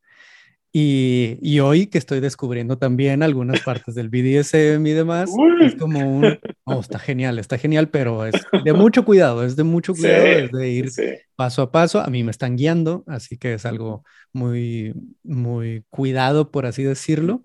Y, 0.76 1.60
hoy 1.60 1.86
que 1.86 1.98
estoy 1.98 2.18
descubriendo 2.18 2.76
también 2.78 3.22
algunas 3.22 3.60
partes 3.60 3.94
del 3.94 4.08
BDSM 4.08 4.84
y 4.84 4.90
demás, 4.90 5.30
es 5.60 5.76
como 5.76 6.00
un, 6.00 6.36
oh, 6.64 6.80
está 6.80 6.98
genial, 6.98 7.38
está 7.38 7.58
genial, 7.58 7.90
pero 7.90 8.26
es 8.26 8.34
de 8.64 8.72
mucho 8.72 9.04
cuidado, 9.04 9.44
es 9.44 9.54
de 9.54 9.62
mucho 9.62 9.94
cuidado, 9.94 10.24
es 10.26 10.50
de 10.50 10.68
ir 10.68 10.90
paso 11.36 11.62
a 11.62 11.70
paso. 11.70 12.00
A 12.00 12.08
mí 12.08 12.24
me 12.24 12.32
están 12.32 12.56
guiando, 12.56 13.04
así 13.06 13.38
que 13.38 13.54
es 13.54 13.64
algo 13.66 14.02
muy, 14.32 14.92
muy 15.22 15.84
cuidado, 15.90 16.50
por 16.50 16.66
así 16.66 16.82
decirlo. 16.82 17.40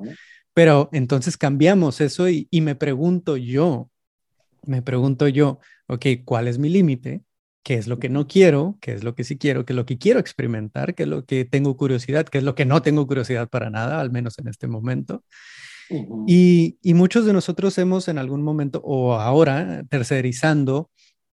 Pero 0.56 0.90
entonces 0.92 1.38
cambiamos 1.38 2.02
eso 2.02 2.30
y, 2.30 2.48
y 2.50 2.62
me 2.62 2.74
pregunto 2.74 3.38
yo, 3.38 3.92
me 4.66 4.82
pregunto 4.82 5.28
yo, 5.28 5.60
ok, 5.86 6.06
¿cuál 6.26 6.48
es 6.48 6.58
mi 6.58 6.70
límite? 6.70 7.22
Qué 7.64 7.76
es 7.76 7.88
lo 7.88 8.00
que 8.00 8.10
no 8.10 8.28
quiero, 8.28 8.78
qué 8.82 8.94
es 8.94 9.04
lo 9.04 9.16
que 9.16 9.24
sí 9.24 9.38
quiero, 9.38 9.66
qué 9.66 9.74
es 9.74 9.78
lo 9.78 9.86
que 9.86 9.98
quiero 9.98 10.20
experimentar, 10.20 10.96
qué 10.96 11.04
es 11.04 11.10
lo 11.10 11.26
que 11.26 11.46
tengo 11.46 11.76
curiosidad, 11.78 12.26
qué 12.26 12.40
es 12.40 12.44
lo 12.44 12.56
que 12.56 12.66
no 12.66 12.82
tengo 12.82 13.06
curiosidad 13.08 13.50
para 13.50 13.70
nada, 13.70 14.00
al 14.00 14.12
menos 14.12 14.40
en 14.40 14.48
este 14.48 14.68
momento. 14.68 15.24
y, 16.28 16.78
muchos 16.94 17.26
de 17.26 17.34
nosotros 17.34 17.78
hemos 17.78 18.08
en 18.08 18.18
algún 18.18 18.44
momento 18.44 18.82
o 18.84 19.16
ahora 19.16 19.84
tercerizando 19.90 20.90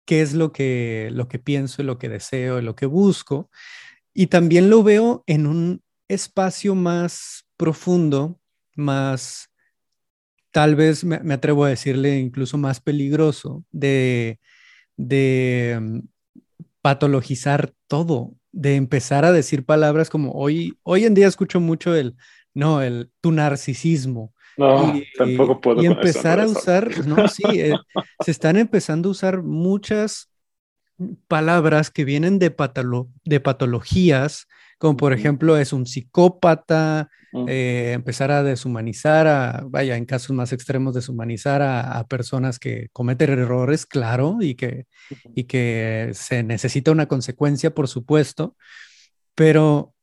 qué 0.04 0.20
es 0.22 0.35
lo 0.35 0.52
que, 0.52 1.11
lo 1.12 1.28
que 1.28 1.38
pienso 1.38 1.82
y 1.82 1.85
lo 1.85 1.98
que 1.98 2.08
deseo 2.08 2.58
y 2.58 2.62
lo 2.62 2.74
que 2.74 2.87
busco. 2.87 3.50
Y 4.14 4.26
también 4.26 4.68
lo 4.70 4.82
veo 4.82 5.24
en 5.26 5.46
un 5.46 5.82
espacio 6.08 6.74
más 6.74 7.46
profundo, 7.56 8.38
más, 8.74 9.48
tal 10.50 10.76
vez 10.76 11.04
me, 11.04 11.20
me 11.20 11.35
atrevo 11.35 11.64
a 11.64 11.70
decirle 11.70 12.18
incluso 12.18 12.58
más 12.58 12.80
peligroso, 12.80 13.64
de, 13.70 14.38
de 14.96 15.78
mm, 15.80 16.00
patologizar 16.83 17.73
todo, 17.87 18.35
de 18.51 18.77
empezar 18.77 19.25
a 19.25 19.33
decir 19.33 19.64
palabras 19.64 20.11
como 20.11 20.33
hoy, 20.33 20.77
hoy 20.83 21.05
en 21.05 21.14
día 21.14 21.27
escucho 21.27 21.61
mucho 21.61 21.95
el, 21.95 22.16
no, 22.53 22.83
el, 22.83 23.11
tu 23.21 23.33
narcisismo. 23.33 24.35
No, 24.59 24.95
y, 24.95 25.07
tampoco 25.16 25.61
puedo. 25.61 25.83
Y 25.83 25.87
empezar 25.87 26.38
a 26.40 26.47
usar, 26.47 27.07
no, 27.07 27.27
sí, 27.29 27.42
eh, 27.55 27.75
se 28.23 28.31
están 28.31 28.57
empezando 28.57 29.09
a 29.09 29.12
usar 29.12 29.42
muchas 29.42 30.29
palabras 31.29 31.90
que 31.90 32.05
vienen 32.05 32.38
de, 32.38 32.55
de 33.25 33.40
patologías 33.40 34.49
como 34.83 34.97
por 34.97 35.12
ejemplo 35.12 35.57
es 35.57 35.73
un 35.73 35.87
psicópata, 35.87 37.09
eh, 37.47 37.92
empezar 37.95 38.33
a 38.33 38.42
deshumanizar, 38.42 39.29
a, 39.29 39.64
vaya, 39.64 39.97
en 39.97 40.05
casos 40.05 40.35
más 40.35 40.53
extremos, 40.53 40.92
deshumanizar 40.92 41.62
a, 41.62 42.05
personas 42.09 42.59
que 42.59 42.88
cometen 42.92 43.31
errores, 43.31 43.87
claro, 43.87 44.38
y 44.40 44.57
que, 44.57 44.87
y 45.37 45.45
que 45.45 46.11
se 46.14 46.42
necesita 46.42 46.90
una 46.90 47.07
consecuencia, 47.07 47.73
por 47.73 47.87
supuesto, 47.87 48.57
pero 49.37 49.95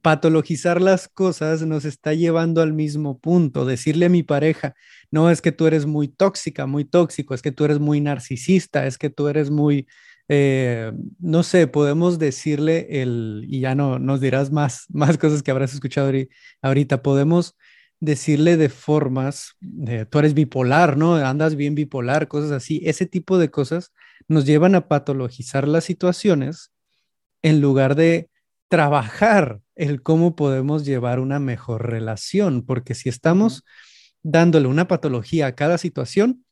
patologizar 0.00 0.80
las 0.80 1.08
cosas 1.08 1.60
nos 1.66 1.84
está 1.84 2.14
llevando 2.14 2.62
al 2.62 2.72
mismo 2.72 3.18
punto, 3.18 3.66
decirle 3.66 4.06
a 4.06 4.08
mi 4.08 4.22
pareja, 4.22 4.74
no 5.10 5.30
es 5.30 5.42
que 5.42 5.52
tú 5.52 5.66
eres 5.66 5.84
muy 5.84 6.08
tóxica, 6.08 6.64
muy 6.64 6.86
tóxico, 6.86 7.34
es 7.34 7.42
que 7.42 7.52
tú 7.52 7.66
eres 7.66 7.80
muy 7.80 8.00
narcisista, 8.00 8.86
es 8.86 8.96
que 8.96 9.10
tú 9.10 9.28
eres 9.28 9.50
muy 9.50 9.86
eh, 10.28 10.92
no 11.18 11.42
sé, 11.42 11.66
podemos 11.66 12.18
decirle 12.18 13.02
el, 13.02 13.44
y 13.48 13.60
ya 13.60 13.74
no 13.74 13.98
nos 13.98 14.20
dirás 14.20 14.50
más, 14.50 14.86
más 14.90 15.18
cosas 15.18 15.42
que 15.42 15.50
habrás 15.50 15.74
escuchado 15.74 16.10
ahorita, 16.62 17.02
podemos 17.02 17.56
decirle 18.00 18.56
de 18.56 18.68
formas, 18.68 19.56
tú 20.10 20.18
eres 20.18 20.34
bipolar, 20.34 20.96
¿no? 20.96 21.16
Andas 21.16 21.56
bien 21.56 21.74
bipolar, 21.74 22.28
cosas 22.28 22.50
así, 22.50 22.82
ese 22.84 23.06
tipo 23.06 23.38
de 23.38 23.50
cosas 23.50 23.92
nos 24.28 24.44
llevan 24.44 24.74
a 24.74 24.88
patologizar 24.88 25.66
las 25.66 25.84
situaciones 25.84 26.72
en 27.42 27.60
lugar 27.60 27.94
de 27.94 28.28
trabajar 28.68 29.60
el 29.76 30.02
cómo 30.02 30.36
podemos 30.36 30.84
llevar 30.84 31.20
una 31.20 31.38
mejor 31.38 31.88
relación, 31.88 32.64
porque 32.64 32.94
si 32.94 33.08
estamos 33.08 33.64
dándole 34.22 34.66
una 34.66 34.88
patología 34.88 35.46
a 35.46 35.54
cada 35.54 35.78
situación, 35.78 36.45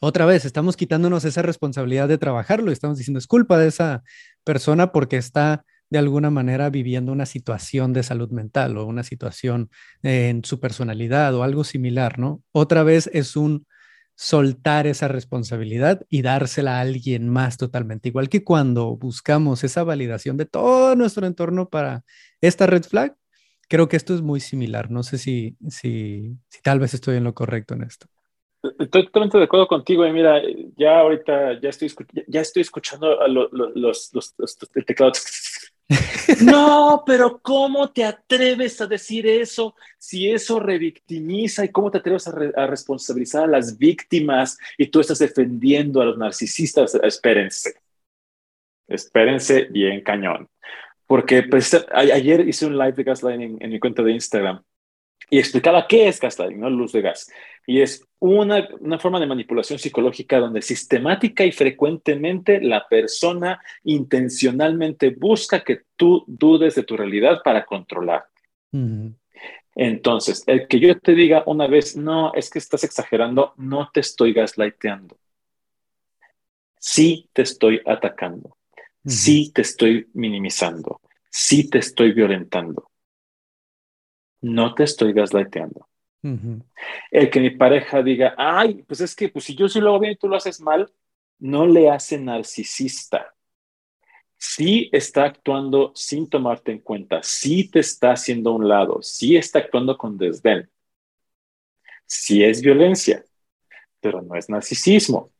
otra 0.00 0.26
vez 0.26 0.44
estamos 0.44 0.76
quitándonos 0.76 1.24
esa 1.24 1.42
responsabilidad 1.42 2.08
de 2.08 2.18
trabajarlo 2.18 2.70
y 2.70 2.72
estamos 2.72 2.98
diciendo 2.98 3.18
es 3.18 3.26
culpa 3.26 3.58
de 3.58 3.68
esa 3.68 4.02
persona 4.44 4.92
porque 4.92 5.16
está 5.16 5.64
de 5.90 5.98
alguna 5.98 6.30
manera 6.30 6.70
viviendo 6.70 7.12
una 7.12 7.26
situación 7.26 7.92
de 7.92 8.02
salud 8.02 8.30
mental 8.30 8.76
o 8.76 8.86
una 8.86 9.02
situación 9.02 9.70
en 10.02 10.44
su 10.44 10.60
personalidad 10.60 11.34
o 11.34 11.42
algo 11.42 11.64
similar, 11.64 12.18
¿no? 12.18 12.42
Otra 12.52 12.82
vez 12.82 13.08
es 13.12 13.36
un 13.36 13.66
soltar 14.14 14.86
esa 14.86 15.08
responsabilidad 15.08 16.04
y 16.08 16.22
dársela 16.22 16.78
a 16.78 16.80
alguien 16.80 17.28
más 17.28 17.56
totalmente, 17.56 18.08
igual 18.08 18.28
que 18.28 18.44
cuando 18.44 18.96
buscamos 18.96 19.62
esa 19.64 19.84
validación 19.84 20.36
de 20.36 20.44
todo 20.44 20.96
nuestro 20.96 21.26
entorno 21.26 21.68
para 21.68 22.04
esta 22.40 22.66
red 22.66 22.82
flag, 22.82 23.16
creo 23.68 23.88
que 23.88 23.96
esto 23.96 24.14
es 24.14 24.22
muy 24.22 24.40
similar. 24.40 24.90
No 24.90 25.02
sé 25.04 25.18
si, 25.18 25.56
si, 25.68 26.36
si 26.48 26.62
tal 26.62 26.80
vez 26.80 26.94
estoy 26.94 27.16
en 27.16 27.24
lo 27.24 27.34
correcto 27.34 27.74
en 27.74 27.84
esto. 27.84 28.08
Estoy 28.62 29.06
totalmente 29.06 29.38
de 29.38 29.44
acuerdo 29.44 29.68
contigo. 29.68 30.06
Y 30.06 30.12
mira, 30.12 30.40
ya 30.76 31.00
ahorita 31.00 31.60
ya 31.60 31.68
estoy, 31.68 31.92
ya 32.26 32.40
estoy 32.40 32.62
escuchando 32.62 33.20
a 33.20 33.28
los, 33.28 33.52
los, 33.52 34.10
los, 34.12 34.34
los 34.36 34.58
teclados 34.86 35.22
no, 36.44 37.02
pero 37.06 37.40
¿cómo 37.40 37.90
te 37.90 38.04
atreves 38.04 38.80
a 38.80 38.86
decir 38.86 39.26
eso 39.26 39.74
si 39.96 40.30
eso 40.30 40.60
revictimiza 40.60 41.64
y 41.64 41.70
cómo 41.70 41.90
te 41.90 41.98
atreves 41.98 42.28
a, 42.28 42.66
responsabilizar 42.66 43.44
a 43.44 43.46
las 43.46 43.78
víctimas 43.78 44.58
y 44.76 44.88
tú 44.88 45.00
estás 45.00 45.18
defendiendo 45.18 46.02
a 46.02 46.04
los 46.04 46.18
narcisistas? 46.18 46.94
Espérense, 46.96 47.74
espérense 48.86 49.64
bien 49.64 50.02
cañón. 50.02 50.48
Porque 51.06 51.42
pues, 51.44 51.74
ayer 51.90 52.46
hice 52.46 52.66
un 52.66 52.76
live 52.76 52.92
de 52.92 53.04
gaslighting 53.04 53.56
en 53.60 53.70
mi 53.70 53.80
cuenta 53.80 54.02
de 54.02 54.12
Instagram 54.12 54.62
y 55.30 55.38
explicaba 55.38 55.86
qué 55.86 56.08
es 56.08 56.20
gaslighting, 56.20 56.60
no 56.60 56.70
luz 56.70 56.92
de 56.92 57.02
gas. 57.02 57.30
Y 57.66 57.82
es 57.82 58.06
una, 58.18 58.66
una, 58.80 58.98
forma 58.98 59.20
de 59.20 59.26
manipulación 59.26 59.78
psicológica 59.78 60.38
donde 60.38 60.62
sistemática 60.62 61.44
y 61.44 61.52
frecuentemente 61.52 62.60
la 62.60 62.88
persona 62.88 63.60
intencionalmente 63.84 65.10
busca 65.10 65.62
que 65.62 65.82
tú 65.96 66.24
dudes 66.26 66.74
de 66.74 66.82
tu 66.82 66.96
realidad 66.96 67.42
para 67.44 67.64
controlar. 67.66 68.24
Entonces, 69.74 70.42
el 70.46 70.66
que 70.66 70.80
yo 70.80 70.98
te 70.98 71.14
diga 71.14 71.44
una 71.46 71.66
vez, 71.66 71.94
no, 71.94 72.32
es 72.34 72.50
que 72.50 72.58
estás 72.58 72.84
exagerando, 72.84 73.52
no 73.56 73.90
te 73.92 74.00
estoy 74.00 74.32
gaslighteando. 74.32 75.18
Sí 76.80 77.28
te 77.32 77.42
estoy 77.42 77.80
atacando. 77.84 78.56
Sí 79.04 79.52
te 79.54 79.62
estoy 79.62 80.08
minimizando. 80.14 81.00
Sí 81.30 81.68
te 81.68 81.78
estoy 81.78 82.12
violentando 82.12 82.87
no 84.40 84.74
te 84.74 84.84
estoy 84.84 85.12
gaslighteando. 85.12 85.88
El 87.10 87.30
que 87.30 87.40
mi 87.40 87.50
pareja 87.50 88.02
diga, 88.02 88.34
ay, 88.36 88.82
pues 88.82 89.00
es 89.00 89.14
que 89.14 89.28
pues 89.28 89.44
si 89.44 89.54
yo 89.54 89.68
sí 89.68 89.80
lo 89.80 89.90
hago 89.90 90.00
bien 90.00 90.12
y 90.12 90.16
tú 90.16 90.28
lo 90.28 90.36
haces 90.36 90.60
mal, 90.60 90.90
no 91.38 91.66
le 91.66 91.90
hace 91.90 92.18
narcisista. 92.18 93.34
Sí 94.36 94.88
está 94.92 95.24
actuando 95.24 95.92
sin 95.94 96.28
tomarte 96.28 96.72
en 96.72 96.80
cuenta, 96.80 97.22
sí 97.22 97.68
te 97.68 97.80
está 97.80 98.12
haciendo 98.12 98.50
a 98.50 98.54
un 98.54 98.68
lado, 98.68 99.02
sí 99.02 99.36
está 99.36 99.60
actuando 99.60 99.96
con 99.96 100.16
desdén. 100.16 100.70
Sí 102.06 102.42
es 102.42 102.62
violencia, 102.62 103.24
pero 104.00 104.22
no 104.22 104.34
es 104.34 104.48
narcisismo. 104.48 105.30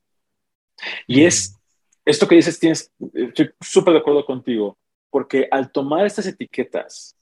Y 1.07 1.25
es 1.25 1.57
esto 2.05 2.27
que 2.27 2.37
dices, 2.37 2.59
tienes, 2.59 2.93
estoy 3.13 3.51
súper 3.61 3.95
de 3.95 4.01
acuerdo 4.01 4.25
contigo, 4.25 4.79
porque 5.11 5.49
al 5.51 5.71
tomar 5.71 6.07
estas 6.07 6.27
etiquetas 6.27 7.18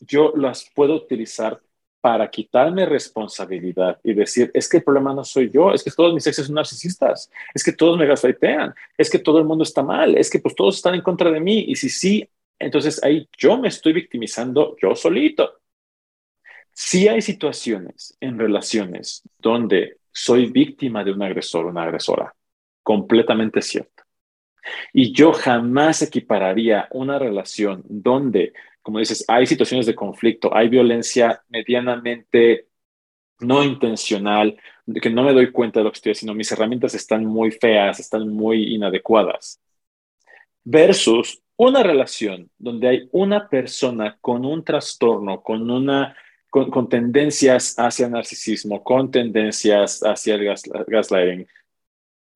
yo 0.00 0.32
las 0.36 0.70
puedo 0.74 0.94
utilizar 0.94 1.60
para 2.00 2.30
quitarme 2.30 2.86
responsabilidad 2.86 4.00
y 4.02 4.14
decir, 4.14 4.50
es 4.54 4.68
que 4.68 4.78
el 4.78 4.84
problema 4.84 5.12
no 5.12 5.22
soy 5.22 5.50
yo, 5.50 5.72
es 5.72 5.84
que 5.84 5.90
todos 5.90 6.14
mis 6.14 6.26
exes 6.26 6.46
son 6.46 6.54
narcisistas, 6.54 7.30
es 7.54 7.62
que 7.62 7.72
todos 7.72 7.98
me 7.98 8.06
gaslightean, 8.06 8.74
es 8.96 9.10
que 9.10 9.18
todo 9.18 9.38
el 9.38 9.44
mundo 9.44 9.64
está 9.64 9.82
mal, 9.82 10.16
es 10.16 10.30
que 10.30 10.38
pues 10.38 10.54
todos 10.54 10.76
están 10.76 10.94
en 10.94 11.02
contra 11.02 11.30
de 11.30 11.40
mí 11.40 11.66
y 11.68 11.76
si 11.76 11.90
sí, 11.90 12.28
entonces 12.58 13.02
ahí 13.04 13.28
yo 13.36 13.58
me 13.58 13.68
estoy 13.68 13.92
victimizando 13.92 14.76
yo 14.80 14.94
solito. 14.94 15.60
Si 16.72 17.08
hay 17.08 17.20
situaciones 17.20 18.16
en 18.20 18.38
relaciones 18.38 19.22
donde 19.38 19.98
soy 20.10 20.46
víctima 20.46 21.04
de 21.04 21.12
un 21.12 21.22
agresor 21.22 21.66
o 21.66 21.68
una 21.68 21.82
agresora, 21.82 22.34
completamente 22.82 23.60
cierto. 23.60 24.04
Y 24.92 25.12
yo 25.12 25.32
jamás 25.32 26.02
equipararía 26.02 26.88
una 26.92 27.18
relación 27.18 27.82
donde 27.86 28.52
como 28.82 28.98
dices, 28.98 29.24
hay 29.28 29.46
situaciones 29.46 29.86
de 29.86 29.94
conflicto, 29.94 30.54
hay 30.54 30.68
violencia 30.68 31.42
medianamente 31.48 32.66
no 33.40 33.62
intencional, 33.64 34.56
que 35.00 35.10
no 35.10 35.22
me 35.22 35.32
doy 35.32 35.50
cuenta 35.50 35.80
de 35.80 35.84
lo 35.84 35.92
que 35.92 35.96
estoy 35.96 36.12
haciendo, 36.12 36.34
mis 36.34 36.52
herramientas 36.52 36.94
están 36.94 37.24
muy 37.24 37.50
feas, 37.50 38.00
están 38.00 38.28
muy 38.28 38.74
inadecuadas, 38.74 39.60
versus 40.64 41.42
una 41.56 41.82
relación 41.82 42.50
donde 42.58 42.88
hay 42.88 43.08
una 43.12 43.48
persona 43.48 44.18
con 44.20 44.44
un 44.44 44.64
trastorno, 44.64 45.42
con 45.42 45.70
una 45.70 46.16
con, 46.50 46.88
tendencias 46.88 47.78
hacia 47.78 48.08
narcisismo, 48.08 48.82
con 48.82 49.10
tendencias 49.10 50.00
hacia 50.02 50.34
el 50.34 50.54
gaslighting, 50.86 51.46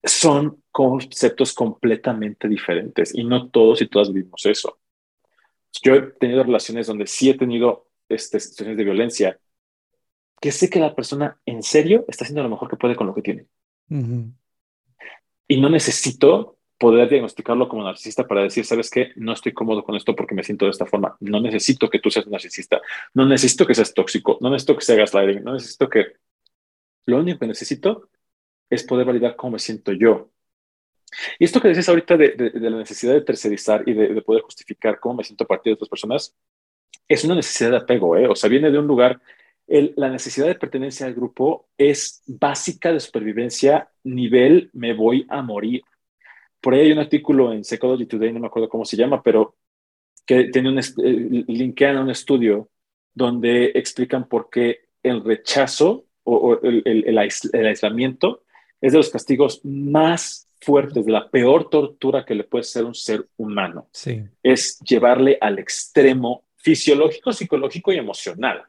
son 0.04 0.62
conceptos 0.70 1.52
completamente 1.52 2.48
diferentes 2.48 3.14
y 3.14 3.24
no 3.24 3.48
todos 3.48 3.82
y 3.82 3.88
todas 3.88 4.12
vivimos 4.12 4.46
eso. 4.46 4.78
Yo 5.82 5.94
he 5.94 6.02
tenido 6.02 6.42
relaciones 6.42 6.86
donde 6.86 7.06
sí 7.06 7.30
he 7.30 7.34
tenido 7.34 7.88
este, 8.08 8.40
situaciones 8.40 8.76
de 8.76 8.84
violencia, 8.84 9.38
que 10.40 10.52
sé 10.52 10.68
que 10.68 10.80
la 10.80 10.94
persona 10.94 11.38
en 11.46 11.62
serio 11.62 12.04
está 12.08 12.24
haciendo 12.24 12.42
lo 12.42 12.48
mejor 12.48 12.68
que 12.68 12.76
puede 12.76 12.96
con 12.96 13.06
lo 13.06 13.14
que 13.14 13.22
tiene. 13.22 13.46
Y 15.48 15.60
no 15.60 15.68
necesito 15.68 16.58
poder 16.78 17.08
diagnosticarlo 17.08 17.68
como 17.68 17.84
narcisista 17.84 18.26
para 18.26 18.42
decir, 18.42 18.64
¿sabes 18.64 18.90
qué? 18.90 19.12
No 19.16 19.32
estoy 19.32 19.52
cómodo 19.52 19.84
con 19.84 19.94
esto 19.94 20.14
porque 20.14 20.34
me 20.34 20.42
siento 20.42 20.66
de 20.66 20.72
esta 20.72 20.86
forma. 20.86 21.16
No 21.20 21.40
necesito 21.40 21.88
que 21.88 21.98
tú 21.98 22.10
seas 22.10 22.26
narcisista. 22.26 22.80
No 23.14 23.26
necesito 23.26 23.66
que 23.66 23.74
seas 23.74 23.94
tóxico. 23.94 24.38
No 24.40 24.50
necesito 24.50 24.76
que 24.76 24.84
seas 24.84 24.98
gaslighting. 24.98 25.44
No 25.44 25.54
necesito 25.54 25.88
que... 25.88 26.14
Lo 27.06 27.18
único 27.18 27.38
que 27.38 27.46
necesito 27.46 28.08
es 28.68 28.82
poder 28.84 29.06
validar 29.06 29.36
cómo 29.36 29.52
me 29.52 29.58
siento 29.58 29.92
yo 29.92 30.30
y 31.38 31.44
esto 31.44 31.60
que 31.60 31.68
dices 31.68 31.88
ahorita 31.88 32.16
de, 32.16 32.52
la 32.54 32.78
necesidad 32.78 33.14
de 33.14 33.22
tercerizar 33.22 33.82
y 33.86 33.92
de, 33.92 34.22
poder 34.22 34.42
justificar 34.42 34.98
cómo 35.00 35.16
me 35.16 35.24
siento 35.24 35.44
a 35.44 35.46
partir 35.46 35.70
de 35.70 35.74
otras 35.74 35.88
personas, 35.88 36.34
es 37.08 37.24
una 37.24 37.34
necesidad 37.34 37.70
de 37.70 37.76
apego, 37.78 38.16
¿eh? 38.16 38.26
O 38.28 38.34
sea, 38.34 38.48
viene 38.48 38.70
de 38.70 38.78
un 38.78 38.86
lugar, 38.86 39.20
la 39.66 40.10
necesidad 40.10 40.46
de 40.46 40.54
pertenencia 40.54 41.06
al 41.06 41.14
grupo 41.14 41.68
es 41.78 42.22
básica 42.26 42.92
de 42.92 43.00
supervivencia, 43.00 43.88
nivel 44.02 44.70
me 44.72 44.94
voy 44.94 45.26
a 45.28 45.42
morir. 45.42 45.82
Por 46.60 46.74
ahí 46.74 46.80
hay 46.80 46.92
un 46.92 46.98
artículo 46.98 47.52
en 47.52 47.64
Psychology 47.64 48.06
Today, 48.06 48.32
no 48.32 48.40
me 48.40 48.46
acuerdo 48.46 48.68
cómo 48.68 48.84
se 48.84 48.96
llama, 48.96 49.22
pero 49.22 49.56
que 50.26 50.44
tiene 50.44 50.70
un, 50.70 50.78
eh, 50.78 51.44
linkean 51.48 51.96
a 51.96 52.02
un 52.02 52.10
estudio 52.10 52.70
donde 53.12 53.66
explican 53.74 54.28
por 54.28 54.48
qué 54.50 54.88
el 55.02 55.22
rechazo 55.22 56.06
o, 56.24 56.58
el, 56.62 56.82
el 57.04 57.66
aislamiento 57.66 58.44
es 58.80 58.92
de 58.92 58.98
los 58.98 59.10
castigos 59.10 59.60
más 59.64 60.43
fuertes, 60.64 61.06
la 61.06 61.28
peor 61.28 61.68
tortura 61.68 62.24
que 62.24 62.34
le 62.34 62.44
puede 62.44 62.64
ser 62.64 62.84
un 62.84 62.94
ser 62.94 63.26
humano. 63.36 63.88
Sí. 63.92 64.24
Es 64.42 64.78
llevarle 64.80 65.38
al 65.40 65.58
extremo 65.58 66.44
fisiológico, 66.56 67.32
psicológico 67.32 67.92
y 67.92 67.98
emocional. 67.98 68.64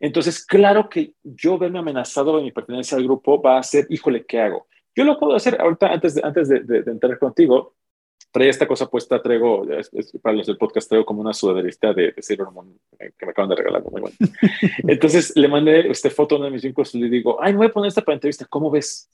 Entonces, 0.00 0.44
claro 0.44 0.88
que 0.88 1.14
yo 1.22 1.58
verme 1.58 1.78
amenazado 1.78 2.36
de 2.36 2.42
mi 2.42 2.52
pertenencia 2.52 2.96
al 2.96 3.04
grupo 3.04 3.40
va 3.40 3.58
a 3.58 3.62
ser, 3.62 3.86
híjole, 3.90 4.24
¿qué 4.24 4.40
hago? 4.40 4.66
Yo 4.94 5.04
lo 5.04 5.18
puedo 5.18 5.34
hacer 5.34 5.60
ahorita, 5.60 5.88
antes 5.88 6.14
de, 6.14 6.22
antes 6.24 6.48
de, 6.48 6.82
entrar 6.86 7.18
contigo, 7.18 7.74
traía 8.30 8.50
esta 8.50 8.66
cosa 8.66 8.88
puesta, 8.88 9.20
traigo, 9.20 9.66
para 10.22 10.36
los 10.36 10.46
del 10.46 10.56
podcast, 10.56 10.88
traigo 10.88 11.04
como 11.04 11.20
una 11.20 11.34
sudaderista 11.34 11.92
de, 11.92 12.12
de 12.12 12.22
Silver 12.22 12.48
eh, 12.98 13.12
que 13.16 13.26
me 13.26 13.32
acaban 13.32 13.50
de 13.50 13.56
regalar, 13.56 13.82
muy 13.84 14.00
bueno. 14.00 14.16
Entonces 14.88 15.34
le 15.36 15.48
mandé 15.48 15.90
esta 15.90 16.10
foto 16.10 16.34
a 16.34 16.38
uno 16.38 16.46
de 16.46 16.52
mis 16.52 16.62
vínculos 16.62 16.94
y 16.94 17.00
le 17.00 17.08
digo, 17.08 17.42
ay, 17.42 17.52
me 17.52 17.58
voy 17.58 17.66
a 17.66 17.72
poner 17.72 17.88
esta 17.88 18.02
para 18.02 18.14
entrevista, 18.14 18.46
¿cómo 18.46 18.70
ves? 18.70 19.10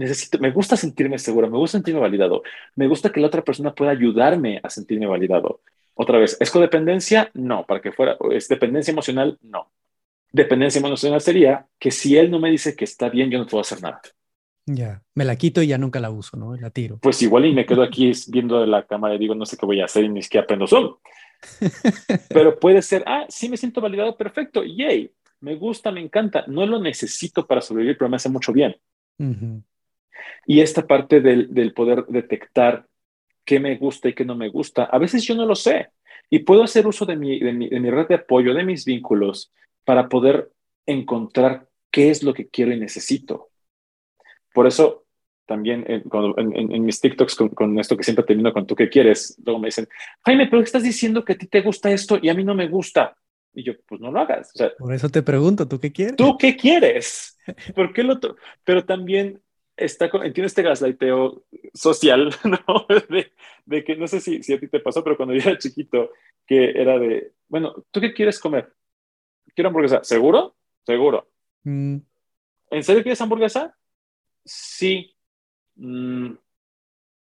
Necesito, 0.00 0.38
me 0.38 0.50
gusta 0.50 0.76
sentirme 0.76 1.18
seguro, 1.18 1.48
me 1.48 1.58
gusta 1.58 1.78
sentirme 1.78 2.00
validado, 2.00 2.42
me 2.74 2.88
gusta 2.88 3.12
que 3.12 3.20
la 3.20 3.26
otra 3.26 3.44
persona 3.44 3.74
pueda 3.74 3.90
ayudarme 3.90 4.60
a 4.62 4.70
sentirme 4.70 5.06
validado. 5.06 5.60
Otra 5.94 6.18
vez, 6.18 6.36
¿es 6.40 6.50
codependencia? 6.50 7.30
No, 7.34 7.66
para 7.66 7.80
que 7.80 7.92
fuera, 7.92 8.16
¿es 8.32 8.48
dependencia 8.48 8.92
emocional? 8.92 9.38
No. 9.42 9.70
Dependencia 10.32 10.78
emocional 10.78 11.20
sería 11.20 11.66
que 11.78 11.90
si 11.90 12.16
él 12.16 12.30
no 12.30 12.38
me 12.38 12.50
dice 12.50 12.74
que 12.74 12.84
está 12.84 13.08
bien, 13.10 13.30
yo 13.30 13.38
no 13.38 13.46
puedo 13.46 13.60
hacer 13.60 13.82
nada. 13.82 14.00
Ya, 14.64 15.02
me 15.14 15.24
la 15.24 15.36
quito 15.36 15.62
y 15.62 15.66
ya 15.66 15.78
nunca 15.78 16.00
la 16.00 16.10
uso, 16.10 16.36
¿no? 16.36 16.56
La 16.56 16.70
tiro. 16.70 16.98
Pues 16.98 17.20
igual 17.22 17.46
y 17.46 17.52
me 17.52 17.66
quedo 17.66 17.82
aquí 17.82 18.12
viendo 18.28 18.64
la 18.64 18.86
cámara 18.86 19.16
y 19.16 19.18
digo, 19.18 19.34
no 19.34 19.44
sé 19.44 19.56
qué 19.56 19.66
voy 19.66 19.80
a 19.80 19.86
hacer 19.86 20.04
y 20.04 20.08
ni 20.08 20.22
siquiera 20.22 20.44
aprendo 20.44 20.66
Zoom. 20.66 20.94
Pero 22.28 22.58
puede 22.58 22.80
ser, 22.80 23.02
ah, 23.06 23.26
sí 23.28 23.48
me 23.48 23.56
siento 23.56 23.80
validado, 23.80 24.16
perfecto, 24.16 24.62
yay, 24.62 25.10
me 25.40 25.56
gusta, 25.56 25.90
me 25.90 26.00
encanta, 26.00 26.44
no 26.46 26.64
lo 26.66 26.80
necesito 26.80 27.46
para 27.46 27.60
sobrevivir, 27.60 27.96
pero 27.96 28.10
me 28.10 28.16
hace 28.16 28.28
mucho 28.28 28.52
bien. 28.52 28.76
Y 30.46 30.60
esta 30.60 30.86
parte 30.86 31.20
del, 31.20 31.72
poder 31.74 32.06
detectar 32.06 32.86
qué 33.44 33.60
me 33.60 33.76
gusta 33.76 34.08
y 34.08 34.14
qué 34.14 34.24
no 34.24 34.36
me 34.36 34.48
gusta, 34.48 34.84
a 34.84 34.98
veces 34.98 35.24
yo 35.24 35.34
no 35.34 35.46
lo 35.46 35.54
sé. 35.54 35.88
Y 36.28 36.40
puedo 36.40 36.62
hacer 36.62 36.86
uso 36.86 37.06
de 37.06 37.16
mi, 37.16 37.40
de 37.40 37.52
mi, 37.52 37.90
red 37.90 38.06
de 38.08 38.14
apoyo, 38.16 38.54
de 38.54 38.64
mis 38.64 38.84
vínculos, 38.84 39.52
para 39.84 40.08
poder 40.08 40.50
encontrar 40.86 41.66
qué 41.90 42.10
es 42.10 42.22
lo 42.22 42.34
que 42.34 42.48
quiero 42.48 42.72
y 42.72 42.78
necesito. 42.78 43.50
Por 44.52 44.66
eso 44.66 45.04
también 45.46 45.84
en, 45.88 46.04
en, 46.72 46.84
mis 46.84 47.00
TikToks 47.00 47.34
con, 47.34 47.78
esto 47.80 47.96
que 47.96 48.04
siempre 48.04 48.24
termino 48.24 48.52
con 48.52 48.68
tú 48.68 48.76
qué 48.76 48.88
quieres, 48.88 49.36
luego 49.44 49.58
me 49.58 49.66
dicen, 49.66 49.88
Jaime, 50.24 50.46
pero 50.46 50.62
estás 50.62 50.84
diciendo 50.84 51.24
que 51.24 51.32
a 51.32 51.38
ti 51.38 51.48
te 51.48 51.60
gusta 51.60 51.90
esto 51.90 52.20
y 52.22 52.28
a 52.28 52.34
mí 52.34 52.44
no 52.44 52.54
me 52.54 52.68
gusta. 52.68 53.16
Y 53.52 53.64
yo, 53.64 53.72
pues 53.86 54.00
no 54.00 54.12
lo 54.12 54.20
hagas. 54.20 54.52
Por 54.78 54.94
eso 54.94 55.08
te 55.08 55.22
pregunto, 55.22 55.66
¿tú 55.66 55.80
qué 55.80 55.90
quieres? 55.90 56.16
¿Tú 56.16 56.36
qué 56.38 56.56
quieres? 56.56 57.36
¿Por 57.74 57.92
qué 57.92 58.04
lo? 58.04 58.20
Pero 58.64 58.84
también 58.84 59.42
está 59.84 60.10
tiene 60.10 60.46
este 60.46 60.62
gaslighteo 60.62 61.44
social, 61.74 62.30
¿no? 62.44 62.86
De, 63.66 63.84
que 63.84 63.96
no 63.96 64.06
sé 64.06 64.20
si, 64.20 64.42
si 64.42 64.54
a 64.54 64.60
ti 64.60 64.68
te 64.68 64.80
pasó, 64.80 65.02
pero 65.02 65.16
cuando 65.16 65.34
yo 65.34 65.48
era 65.48 65.58
chiquito, 65.58 66.10
que 66.46 66.70
era 66.70 66.98
de, 66.98 67.32
bueno, 67.48 67.84
¿tú 67.90 68.00
qué 68.00 68.12
quieres 68.12 68.38
comer? 68.38 68.72
Quiero 69.54 69.68
hamburguesa. 69.68 70.02
¿Seguro? 70.04 70.56
Seguro. 70.84 71.28
Mm. 71.64 71.98
¿En 72.70 72.82
serio 72.84 73.02
quieres 73.02 73.20
hamburguesa? 73.20 73.76
Sí. 74.44 75.16
Mm, 75.76 76.34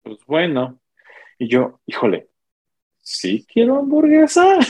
pues 0.04 0.26
bueno. 0.26 0.82
Y 1.38 1.48
yo, 1.48 1.82
híjole, 1.86 2.31
sí 3.02 3.46
quiero 3.52 3.80
hamburguesa. 3.80 4.60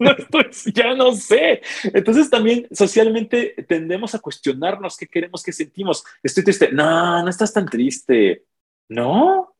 ya 0.74 0.94
no 0.94 1.12
sé. 1.12 1.60
Entonces 1.84 2.30
también 2.30 2.66
socialmente 2.70 3.54
tendemos 3.68 4.14
a 4.14 4.20
cuestionarnos 4.20 4.96
qué 4.96 5.06
queremos, 5.06 5.42
qué 5.42 5.52
sentimos. 5.52 6.04
Estoy 6.22 6.44
triste. 6.44 6.72
No, 6.72 7.22
no 7.22 7.28
estás 7.28 7.52
tan 7.52 7.66
triste. 7.66 8.44
No. 8.88 9.54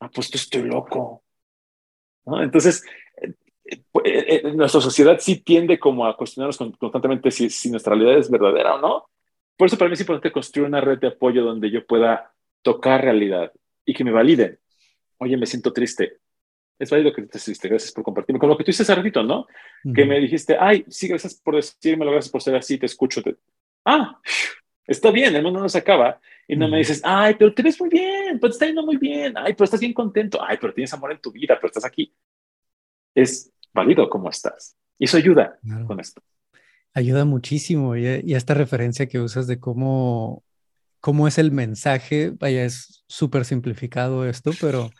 Ah, 0.00 0.10
pues 0.14 0.34
estoy 0.34 0.62
loco. 0.62 1.24
Entonces, 2.26 2.84
eh, 3.20 3.34
eh, 4.04 4.40
eh, 4.44 4.52
nuestra 4.54 4.80
sociedad 4.80 5.18
sí 5.18 5.40
tiende 5.42 5.78
como 5.78 6.06
a 6.06 6.16
cuestionarnos 6.16 6.58
constantemente 6.78 7.30
si, 7.30 7.50
si 7.50 7.70
nuestra 7.70 7.94
realidad 7.94 8.18
es 8.18 8.30
verdadera 8.30 8.76
o 8.76 8.80
no. 8.80 9.10
Por 9.56 9.66
eso 9.66 9.76
para 9.76 9.88
mí 9.88 9.94
es 9.94 10.00
importante 10.00 10.32
construir 10.32 10.68
una 10.68 10.80
red 10.80 10.98
de 10.98 11.08
apoyo 11.08 11.44
donde 11.44 11.70
yo 11.70 11.86
pueda 11.86 12.32
tocar 12.62 13.02
realidad 13.02 13.52
y 13.84 13.94
que 13.94 14.04
me 14.04 14.12
validen. 14.12 14.58
Oye, 15.18 15.36
me 15.36 15.46
siento 15.46 15.72
triste 15.72 16.19
es 16.80 16.90
válido 16.90 17.12
que 17.12 17.22
te 17.22 17.38
triste, 17.38 17.68
gracias 17.68 17.92
por 17.92 18.02
compartirme. 18.02 18.38
Con 18.40 18.48
lo 18.48 18.56
que 18.56 18.64
tú 18.64 18.70
hiciste 18.70 18.90
hace 18.90 18.94
ratito, 18.94 19.22
¿no? 19.22 19.46
Que 19.94 20.06
me 20.06 20.18
dijiste, 20.18 20.56
ay, 20.58 20.86
sí, 20.88 21.08
gracias 21.08 21.34
por 21.34 21.54
decírmelo, 21.54 22.10
gracias 22.10 22.32
por 22.32 22.42
ser 22.42 22.56
así, 22.56 22.78
te 22.78 22.86
escucho. 22.86 23.22
Ah, 23.84 24.18
está 24.86 25.10
bien, 25.10 25.36
el 25.36 25.42
mundo 25.42 25.60
no 25.60 25.68
se 25.68 25.76
acaba. 25.76 26.18
Y 26.48 26.56
no 26.56 26.68
me 26.68 26.78
dices, 26.78 27.02
ay, 27.04 27.36
pero 27.38 27.52
te 27.52 27.62
ves 27.62 27.78
muy 27.78 27.90
bien, 27.90 28.40
pero 28.40 28.50
te 28.50 28.54
está 28.54 28.66
yendo 28.66 28.82
muy 28.82 28.96
bien, 28.96 29.34
ay, 29.36 29.52
pero 29.52 29.66
estás 29.66 29.78
bien 29.78 29.92
contento, 29.92 30.42
ay, 30.42 30.56
pero 30.58 30.72
tienes 30.72 30.92
amor 30.94 31.12
en 31.12 31.20
tu 31.20 31.30
vida, 31.30 31.54
pero 31.56 31.66
estás 31.66 31.84
aquí. 31.84 32.14
Es 33.14 33.52
válido 33.74 34.08
cómo 34.08 34.30
estás. 34.30 34.74
Y 34.98 35.04
eso 35.04 35.18
ayuda 35.18 35.58
con 35.86 36.00
esto. 36.00 36.22
Ayuda 36.94 37.26
muchísimo. 37.26 37.94
Y, 37.94 38.06
y, 38.24 38.34
esta 38.34 38.54
referencia 38.54 39.06
que 39.06 39.20
usas 39.20 39.46
de 39.46 39.60
cómo, 39.60 40.44
cómo 41.00 41.28
es 41.28 41.36
el 41.36 41.52
mensaje, 41.52 42.30
vaya, 42.30 42.64
es 42.64 43.04
súper 43.06 43.44
simplificado 43.44 44.26
esto, 44.26 44.52
pero 44.62 44.90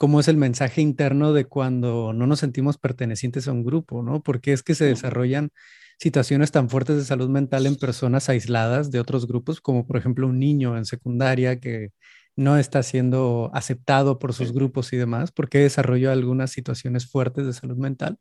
cómo 0.00 0.18
es 0.18 0.28
el 0.28 0.38
mensaje 0.38 0.80
interno 0.80 1.34
de 1.34 1.44
cuando 1.44 2.14
no 2.14 2.26
nos 2.26 2.40
sentimos 2.40 2.78
pertenecientes 2.78 3.46
a 3.46 3.52
un 3.52 3.62
grupo, 3.62 4.02
¿no? 4.02 4.22
Porque 4.22 4.54
es 4.54 4.62
que 4.62 4.74
se 4.74 4.86
desarrollan 4.86 5.50
situaciones 5.98 6.50
tan 6.52 6.70
fuertes 6.70 6.96
de 6.96 7.04
salud 7.04 7.28
mental 7.28 7.66
en 7.66 7.76
personas 7.76 8.30
aisladas 8.30 8.90
de 8.90 8.98
otros 8.98 9.26
grupos, 9.26 9.60
como 9.60 9.86
por 9.86 9.98
ejemplo 9.98 10.26
un 10.26 10.38
niño 10.38 10.78
en 10.78 10.86
secundaria 10.86 11.60
que 11.60 11.90
no 12.34 12.56
está 12.56 12.82
siendo 12.82 13.50
aceptado 13.52 14.18
por 14.18 14.32
sus 14.32 14.52
grupos 14.54 14.90
y 14.94 14.96
demás, 14.96 15.32
porque 15.32 15.58
desarrolló 15.58 16.10
algunas 16.10 16.50
situaciones 16.50 17.06
fuertes 17.06 17.44
de 17.44 17.52
salud 17.52 17.76
mental. 17.76 18.16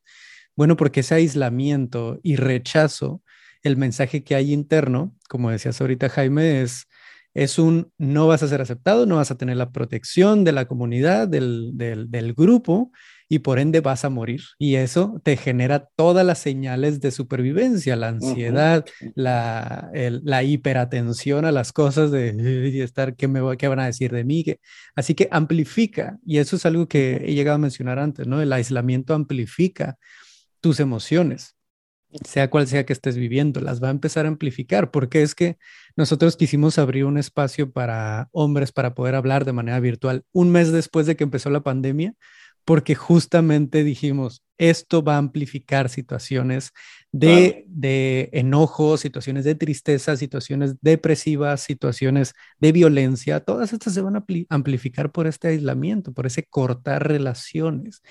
Bueno, 0.58 0.76
porque 0.76 1.00
ese 1.00 1.16
aislamiento 1.16 2.20
y 2.24 2.36
rechazo, 2.36 3.24
el 3.64 3.78
mensaje 3.78 4.26
que 4.26 4.36
hay 4.36 4.52
interno, 4.52 5.16
como 5.30 5.50
decías 5.50 5.80
ahorita 5.80 6.10
Jaime, 6.10 6.62
es 6.62 6.89
es 7.40 7.58
un 7.58 7.94
no 7.98 8.28
vas 8.28 8.44
a 8.44 8.50
ser 8.50 8.60
aceptado, 8.60 9.06
no 9.06 9.16
vas 9.16 9.32
a 9.32 9.38
tener 9.38 9.56
la 9.56 9.72
protección 9.72 10.44
de 10.44 10.52
la 10.52 10.66
comunidad, 10.66 11.26
del, 11.26 12.34
grupo, 12.36 12.92
y 13.30 13.40
por 13.40 13.60
ende 13.60 13.80
vas 13.80 14.04
a 14.04 14.10
morir. 14.10 14.42
Y 14.58 14.76
eso 14.76 15.22
te 15.24 15.38
genera 15.38 15.88
todas 15.96 16.26
las 16.26 16.40
señales 16.40 17.00
de 17.00 17.12
supervivencia, 17.12 17.96
la 17.96 18.10
ansiedad, 18.10 18.86
la, 19.16 20.44
hiperatención 20.44 21.46
a 21.46 21.54
las 21.54 21.72
cosas 21.72 22.12
de 22.12 22.84
estar, 22.84 23.16
¿qué, 23.16 23.30
me, 23.30 23.56
qué 23.56 23.70
van 23.70 23.80
a 23.80 23.86
decir 23.86 24.12
de 24.12 24.26
mí? 24.26 24.44
Así 24.94 25.16
que 25.16 25.30
amplifica, 25.32 26.18
y 26.26 26.40
eso 26.40 26.58
es 26.58 26.66
algo 26.66 26.90
que 26.90 27.24
he 27.26 27.36
llegado 27.36 27.56
a 27.56 27.60
mencionar 27.60 28.00
antes, 28.00 28.28
¿no? 28.28 28.42
El 28.42 28.52
aislamiento 28.52 29.14
amplifica 29.14 29.98
tus 30.60 30.82
emociones 30.82 31.56
sea 32.24 32.50
cual 32.50 32.68
sea 32.68 32.86
que 32.86 32.94
estés 32.94 33.18
viviendo, 33.18 33.62
las 33.62 33.82
va 33.82 33.90
a 33.90 33.92
empezar 33.92 34.26
a 34.26 34.30
amplificar, 34.30 34.92
porque 34.92 35.22
es 35.22 35.36
que 35.36 35.58
nosotros 35.96 36.38
quisimos 36.38 36.78
abrir 36.80 37.06
un 37.06 37.18
espacio 37.18 37.72
para 37.72 38.30
hombres 38.32 38.72
para 38.72 38.96
poder 38.96 39.16
hablar 39.16 39.46
de 39.46 39.54
manera 39.54 39.80
virtual 39.80 40.24
un 40.32 40.52
mes 40.52 40.72
después 40.72 41.06
de 41.06 41.16
que 41.16 41.24
empezó 41.24 41.50
la 41.50 41.62
pandemia, 41.62 42.16
porque 42.66 42.96
justamente 42.96 43.84
dijimos, 43.84 44.44
esto 44.58 45.04
va 45.04 45.16
a 45.16 45.20
amplificar 45.20 45.90
situaciones 45.90 46.72
de, 47.12 47.64
de 47.68 48.30
enojo, 48.34 48.98
situaciones 48.98 49.46
de 49.46 49.56
tristeza, 49.56 50.18
situaciones 50.18 50.76
depresivas, 50.82 51.62
situaciones 51.62 52.34
de 52.60 52.72
violencia, 52.72 53.40
todas 53.40 53.74
estas 53.74 53.94
se 53.94 54.02
van 54.02 54.18
a 54.18 54.26
amplificar 54.50 55.12
por 55.12 55.28
este 55.28 55.48
aislamiento, 55.48 56.14
por 56.14 56.28
ese 56.28 56.44
cortar 56.44 57.08
relaciones. 57.08 58.02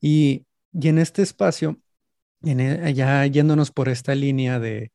Y, 0.00 0.46
y 0.72 0.88
en 0.88 0.98
este 0.98 1.22
espacio 1.22 1.78
e, 2.44 2.94
ya 2.94 3.26
yéndonos 3.26 3.70
por 3.70 3.88
esta 3.88 4.14
línea 4.14 4.58
de, 4.58 4.92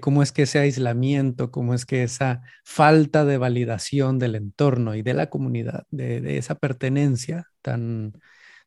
cómo 0.00 0.22
es 0.22 0.32
que 0.32 0.42
ese 0.42 0.58
aislamiento, 0.58 1.50
cómo 1.50 1.74
es 1.74 1.86
que 1.86 2.02
esa 2.02 2.42
falta 2.64 3.24
de 3.24 3.38
validación 3.38 4.18
del 4.18 4.34
entorno 4.36 4.94
y 4.94 5.02
de 5.02 5.14
la 5.14 5.30
comunidad, 5.30 5.86
de, 5.90 6.38
esa 6.38 6.54
pertenencia 6.56 7.48
tan, 7.62 8.14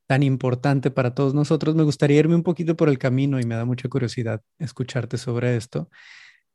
tan 0.08 0.24
importante 0.24 0.92
para 0.92 1.16
todos 1.16 1.34
nosotros, 1.34 1.76
me 1.76 1.84
gustaría 1.84 2.20
irme 2.20 2.36
un 2.36 2.44
poquito 2.44 2.76
por 2.76 2.90
el 2.90 3.00
camino 3.00 3.40
y 3.40 3.46
me 3.46 3.56
da 3.56 3.66
mucha 3.66 3.90
curiosidad 3.90 4.42
escucharte 4.60 5.18
sobre 5.18 5.56
esto. 5.58 5.90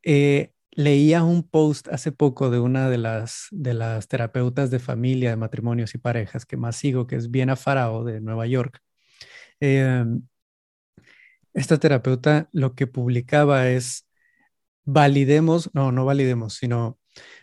Eh, 0.03 0.53
leía 0.71 1.23
un 1.23 1.43
post 1.47 1.87
hace 1.89 2.11
poco 2.11 2.49
de 2.49 2.59
una 2.59 2.89
de 2.89 2.97
las, 2.97 3.47
de 3.51 3.73
las 3.73 4.07
terapeutas 4.07 4.71
de 4.71 4.79
familia, 4.79 5.31
de 5.31 5.35
matrimonios 5.37 5.93
y 5.95 5.97
parejas 5.97 6.45
que 6.45 6.57
más 6.57 6.75
sigo, 6.77 7.07
que 7.07 7.17
es 7.17 7.31
Viena 7.31 7.55
Farao 7.55 8.03
de 8.03 8.21
Nueva 8.21 8.47
York. 8.47 8.79
Em, 9.59 10.23
esta 11.53 11.77
terapeuta 11.77 12.49
lo 12.51 12.75
que 12.75 12.87
publicaba 12.87 13.69
es 13.69 14.07
validemos, 14.85 15.69
no, 15.73 15.91
no 15.91 16.05
validemos, 16.05 16.55
sino 16.55 16.97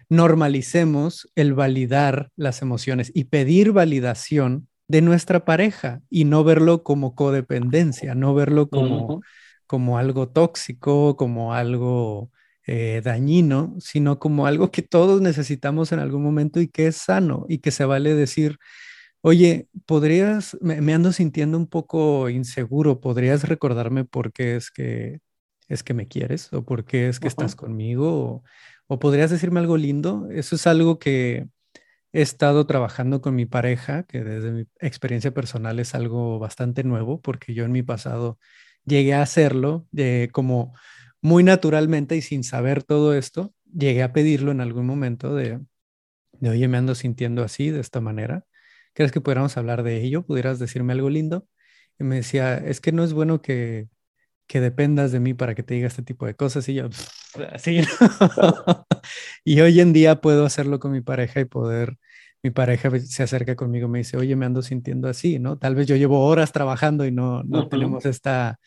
normalicemos 0.08 1.30
el 1.34 1.54
validar 1.54 2.30
las 2.36 2.62
emociones 2.62 3.12
y 3.14 3.24
pedir 3.24 3.72
validación 3.72 4.68
de 4.88 5.02
nuestra 5.02 5.44
pareja 5.44 6.00
y 6.08 6.24
no 6.24 6.44
verlo 6.44 6.82
como 6.82 7.14
codependencia, 7.14 8.14
no 8.14 8.34
verlo 8.34 8.70
como, 8.70 9.20
como 9.66 9.98
algo 9.98 10.28
tóxico, 10.28 11.16
como 11.16 11.52
algo 11.52 12.30
eh, 12.66 13.02
dañino, 13.04 13.74
sino 13.80 14.18
como 14.18 14.46
algo 14.46 14.70
que 14.70 14.82
todos 14.82 15.20
necesitamos 15.20 15.92
en 15.92 15.98
algún 15.98 16.22
momento 16.22 16.60
y 16.60 16.68
que 16.68 16.86
es 16.86 16.96
sano 16.96 17.44
y 17.48 17.58
que 17.58 17.70
se 17.70 17.84
vale 17.84 18.14
decir, 18.14 18.58
Oye, 19.20 19.68
¿podrías, 19.84 20.56
me, 20.60 20.94
ando 20.94 21.12
sintiendo 21.12 21.58
un 21.58 21.66
poco 21.66 22.28
inseguro, 22.28 23.00
¿podrías 23.00 23.48
recordarme 23.48 24.04
por 24.04 24.32
qué 24.32 24.56
es 24.56 24.70
que, 24.70 25.20
es 25.66 25.82
que 25.82 25.92
me 25.92 26.06
quieres 26.06 26.52
o 26.52 26.64
por 26.64 26.84
qué 26.84 27.08
es 27.08 27.18
que 27.18 27.26
estás 27.26 27.56
conmigo? 27.56 28.44
O, 28.86 28.98
podrías 29.00 29.30
decirme 29.30 29.58
algo 29.60 29.76
lindo? 29.76 30.28
Eso 30.30 30.54
es 30.54 30.66
algo 30.68 30.98
que 31.00 31.48
he 32.12 32.22
estado 32.22 32.66
trabajando 32.66 33.20
con 33.20 33.34
mi 33.34 33.44
pareja, 33.46 34.04
que 34.04 34.22
desde 34.22 34.52
mi 34.52 34.66
experiencia 34.80 35.34
personal 35.34 35.80
es 35.80 35.94
algo 35.94 36.38
bastante 36.38 36.84
nuevo, 36.84 37.20
porque 37.20 37.54
yo 37.54 37.64
en 37.64 37.72
mi 37.72 37.82
pasado 37.82 38.38
llegué 38.84 39.14
a 39.14 39.22
hacerlo 39.22 39.86
de 39.90 40.30
como 40.32 40.74
muy 41.20 41.42
naturalmente 41.42 42.16
y 42.16 42.22
sin 42.22 42.44
saber 42.44 42.84
todo 42.84 43.14
esto, 43.14 43.52
llegué 43.72 44.04
a 44.04 44.12
pedirlo 44.12 44.52
en 44.52 44.60
algún 44.60 44.86
momento 44.86 45.34
de, 45.34 45.60
de 46.40 46.50
oye, 46.50 46.68
me 46.68 46.78
ando 46.78 46.94
sintiendo 46.94 47.42
así, 47.42 47.70
de 47.70 47.80
esta 47.80 48.00
manera. 48.00 48.46
¿Crees 48.98 49.12
que 49.12 49.20
pudiéramos 49.20 49.56
hablar 49.56 49.84
de 49.84 50.02
ello? 50.02 50.26
¿Pudieras 50.26 50.58
decirme 50.58 50.92
algo 50.92 51.08
lindo? 51.08 51.46
Y 52.00 52.04
me 52.04 52.16
decía, 52.16 52.56
es 52.56 52.80
que 52.80 52.90
no 52.90 53.04
es 53.04 53.12
bueno 53.12 53.40
que, 53.40 53.86
que 54.48 54.60
dependas 54.60 55.12
de 55.12 55.20
mí 55.20 55.34
para 55.34 55.54
que 55.54 55.62
te 55.62 55.74
diga 55.74 55.86
este 55.86 56.02
tipo 56.02 56.26
de 56.26 56.34
cosas. 56.34 56.68
Y 56.68 56.74
yo, 56.74 56.88
así. 57.52 57.80
y 59.44 59.60
hoy 59.60 59.78
en 59.78 59.92
día 59.92 60.20
puedo 60.20 60.44
hacerlo 60.44 60.80
con 60.80 60.90
mi 60.90 61.00
pareja 61.00 61.38
y 61.38 61.44
poder, 61.44 61.96
mi 62.42 62.50
pareja 62.50 62.90
se 62.98 63.22
acerca 63.22 63.54
conmigo 63.54 63.86
y 63.86 63.90
me 63.90 63.98
dice, 63.98 64.16
oye, 64.16 64.34
me 64.34 64.46
ando 64.46 64.62
sintiendo 64.62 65.06
así, 65.06 65.38
¿no? 65.38 65.58
Tal 65.58 65.76
vez 65.76 65.86
yo 65.86 65.94
llevo 65.94 66.26
horas 66.26 66.50
trabajando 66.50 67.06
y 67.06 67.12
no, 67.12 67.44
no 67.44 67.68
tenemos 67.68 68.04
esta, 68.04 68.58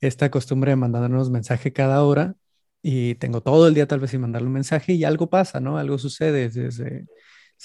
esta 0.00 0.30
costumbre 0.30 0.70
de 0.70 0.76
mandarnos 0.76 1.28
mensaje 1.28 1.74
cada 1.74 2.02
hora 2.04 2.36
y 2.80 3.16
tengo 3.16 3.42
todo 3.42 3.68
el 3.68 3.74
día 3.74 3.86
tal 3.86 4.00
vez 4.00 4.12
sin 4.12 4.22
mandarle 4.22 4.46
un 4.46 4.54
mensaje 4.54 4.94
y 4.94 5.04
algo 5.04 5.28
pasa, 5.28 5.60
¿no? 5.60 5.76
Algo 5.76 5.98
sucede 5.98 6.48
desde 6.48 6.70
se 6.70 7.04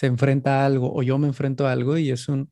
enfrenta 0.02 0.62
a 0.62 0.66
algo 0.66 0.94
o 0.94 1.04
yo 1.04 1.18
me 1.18 1.28
enfrento 1.28 1.68
a 1.68 1.72
algo 1.72 1.98
y 1.98 2.12
es 2.12 2.28
un, 2.30 2.52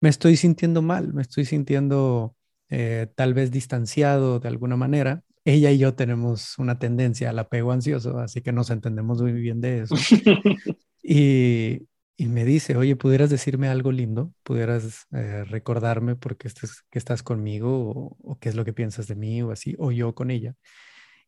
me 0.00 0.08
estoy 0.08 0.36
sintiendo 0.36 0.82
mal, 0.82 1.12
me 1.14 1.22
estoy 1.22 1.44
sintiendo 1.44 2.36
eh, 2.68 3.08
tal 3.14 3.34
vez 3.34 3.50
distanciado 3.50 4.40
de 4.40 4.48
alguna 4.48 4.76
manera 4.76 5.22
ella 5.46 5.70
y 5.70 5.78
yo 5.78 5.94
tenemos 5.94 6.58
una 6.58 6.78
tendencia 6.78 7.30
al 7.30 7.38
apego 7.38 7.70
ansioso, 7.70 8.18
así 8.18 8.42
que 8.42 8.52
nos 8.52 8.70
entendemos 8.70 9.22
muy 9.22 9.32
bien 9.32 9.60
de 9.60 9.82
eso. 9.82 9.94
y, 11.04 11.86
y 12.16 12.26
me 12.26 12.44
dice, 12.44 12.76
oye, 12.76 12.96
¿pudieras 12.96 13.30
decirme 13.30 13.68
algo 13.68 13.92
lindo? 13.92 14.32
¿Pudieras 14.42 15.06
eh, 15.12 15.44
recordarme 15.44 16.16
por 16.16 16.36
qué 16.36 16.48
estás, 16.48 16.82
que 16.90 16.98
estás 16.98 17.22
conmigo 17.22 18.16
o, 18.20 18.38
qué 18.40 18.48
es 18.48 18.56
lo 18.56 18.64
que 18.64 18.72
piensas 18.72 19.06
de 19.06 19.14
mí 19.14 19.40
o 19.42 19.52
así, 19.52 19.76
o 19.78 19.92
yo 19.92 20.14
con 20.14 20.32
ella? 20.32 20.54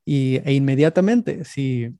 Y, 0.04 0.40
e 0.44 0.52
inmediatamente, 0.54 1.44
sí, 1.44 1.94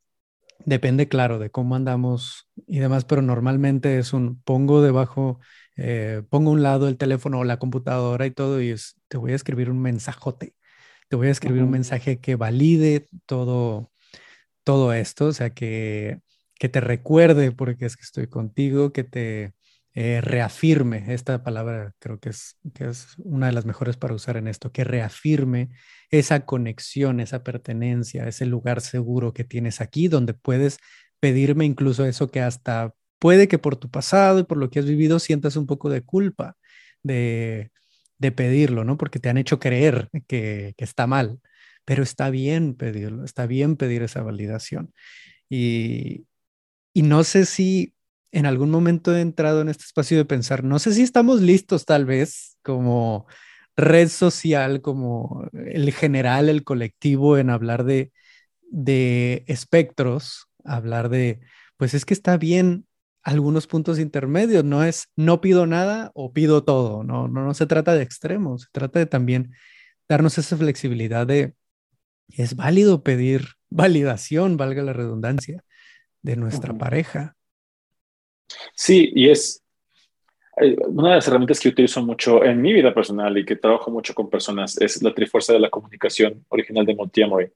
depende, 0.64 1.08
claro, 1.08 1.38
de 1.38 1.50
cómo 1.50 1.74
andamos 1.76 2.48
y 2.66 2.78
demás, 2.78 3.04
pero 3.04 3.22
normalmente 3.22 3.98
es 3.98 4.12
un 4.12 4.40
pongo 4.42 4.82
debajo, 4.82 5.40
eh, 5.76 6.22
pongo 6.30 6.50
a 6.50 6.54
un 6.54 6.62
lado 6.62 6.88
el 6.88 6.96
teléfono 6.98 7.40
o 7.40 7.44
la 7.44 7.58
computadora 7.58 8.26
y 8.26 8.30
todo 8.32 8.60
y 8.62 8.70
es, 8.70 8.96
te 9.08 9.16
voy 9.16 9.32
a 9.32 9.36
escribir 9.36 9.70
un 9.70 9.80
mensajote, 9.80 10.54
te 11.08 11.16
voy 11.16 11.28
a 11.28 11.30
escribir 11.32 11.62
un 11.64 11.70
mensaje 11.70 12.20
que 12.20 12.36
valide 12.36 13.08
todo, 13.26 13.92
todo 14.64 14.92
esto, 14.92 15.26
o 15.28 15.32
sea, 15.32 15.50
que 15.50 16.20
que 16.58 16.68
te 16.68 16.80
recuerde 16.80 17.52
porque 17.52 17.86
es 17.86 17.96
que 17.96 18.02
estoy 18.04 18.28
contigo, 18.28 18.92
que 18.92 19.04
te 19.04 19.54
eh, 20.00 20.20
reafirme, 20.20 21.12
esta 21.12 21.42
palabra 21.42 21.92
creo 21.98 22.20
que 22.20 22.28
es, 22.28 22.56
que 22.72 22.84
es 22.84 23.16
una 23.18 23.46
de 23.46 23.52
las 23.52 23.66
mejores 23.66 23.96
para 23.96 24.14
usar 24.14 24.36
en 24.36 24.46
esto, 24.46 24.70
que 24.70 24.84
reafirme 24.84 25.70
esa 26.08 26.46
conexión, 26.46 27.18
esa 27.18 27.42
pertenencia, 27.42 28.28
ese 28.28 28.46
lugar 28.46 28.80
seguro 28.80 29.32
que 29.32 29.42
tienes 29.42 29.80
aquí, 29.80 30.06
donde 30.06 30.34
puedes 30.34 30.78
pedirme 31.18 31.64
incluso 31.64 32.04
eso 32.04 32.28
que 32.28 32.40
hasta 32.40 32.94
puede 33.18 33.48
que 33.48 33.58
por 33.58 33.74
tu 33.74 33.90
pasado 33.90 34.38
y 34.38 34.44
por 34.44 34.58
lo 34.58 34.70
que 34.70 34.78
has 34.78 34.86
vivido 34.86 35.18
sientas 35.18 35.56
un 35.56 35.66
poco 35.66 35.90
de 35.90 36.02
culpa 36.02 36.56
de, 37.02 37.72
de 38.18 38.30
pedirlo, 38.30 38.84
¿no? 38.84 38.96
Porque 38.98 39.18
te 39.18 39.30
han 39.30 39.36
hecho 39.36 39.58
creer 39.58 40.10
que, 40.28 40.74
que 40.76 40.84
está 40.84 41.08
mal, 41.08 41.40
pero 41.84 42.04
está 42.04 42.30
bien 42.30 42.76
pedirlo, 42.76 43.24
está 43.24 43.46
bien 43.48 43.74
pedir 43.76 44.04
esa 44.04 44.22
validación. 44.22 44.94
Y, 45.50 46.26
y 46.94 47.02
no 47.02 47.24
sé 47.24 47.46
si 47.46 47.94
en 48.32 48.46
algún 48.46 48.70
momento 48.70 49.14
he 49.14 49.20
entrado 49.20 49.60
en 49.60 49.68
este 49.68 49.84
espacio 49.84 50.18
de 50.18 50.24
pensar, 50.24 50.64
no 50.64 50.78
sé 50.78 50.92
si 50.92 51.02
estamos 51.02 51.40
listos 51.40 51.84
tal 51.84 52.04
vez 52.04 52.56
como 52.62 53.26
red 53.76 54.08
social, 54.08 54.82
como 54.82 55.48
el 55.52 55.92
general, 55.92 56.48
el 56.48 56.64
colectivo, 56.64 57.38
en 57.38 57.48
hablar 57.50 57.84
de, 57.84 58.12
de 58.70 59.44
espectros, 59.46 60.48
hablar 60.64 61.08
de, 61.08 61.40
pues 61.76 61.94
es 61.94 62.04
que 62.04 62.14
está 62.14 62.36
bien 62.36 62.86
algunos 63.22 63.66
puntos 63.66 63.98
intermedios, 63.98 64.64
no 64.64 64.84
es 64.84 65.08
no 65.16 65.40
pido 65.40 65.66
nada 65.66 66.10
o 66.14 66.32
pido 66.32 66.64
todo, 66.64 67.04
no, 67.04 67.28
no, 67.28 67.44
no 67.44 67.54
se 67.54 67.66
trata 67.66 67.94
de 67.94 68.02
extremos, 68.02 68.62
se 68.62 68.68
trata 68.72 68.98
de 68.98 69.06
también 69.06 69.52
darnos 70.08 70.38
esa 70.38 70.56
flexibilidad 70.56 71.26
de, 71.26 71.54
es 72.28 72.56
válido 72.56 73.02
pedir 73.02 73.54
validación, 73.70 74.56
valga 74.56 74.82
la 74.82 74.92
redundancia, 74.92 75.62
de 76.22 76.36
nuestra 76.36 76.74
pareja. 76.74 77.36
Sí, 78.74 79.12
y 79.14 79.30
es 79.30 79.62
eh, 80.60 80.76
una 80.86 81.10
de 81.10 81.14
las 81.16 81.28
herramientas 81.28 81.60
que 81.60 81.68
utilizo 81.68 82.02
mucho 82.02 82.44
en 82.44 82.60
mi 82.60 82.72
vida 82.72 82.92
personal 82.92 83.36
y 83.38 83.44
que 83.44 83.56
trabajo 83.56 83.90
mucho 83.90 84.14
con 84.14 84.30
personas 84.30 84.80
es 84.80 85.02
la 85.02 85.14
trifuerza 85.14 85.52
de 85.52 85.60
la 85.60 85.70
comunicación 85.70 86.44
original 86.48 86.84
de 86.86 86.94
Montgomery. 86.94 87.50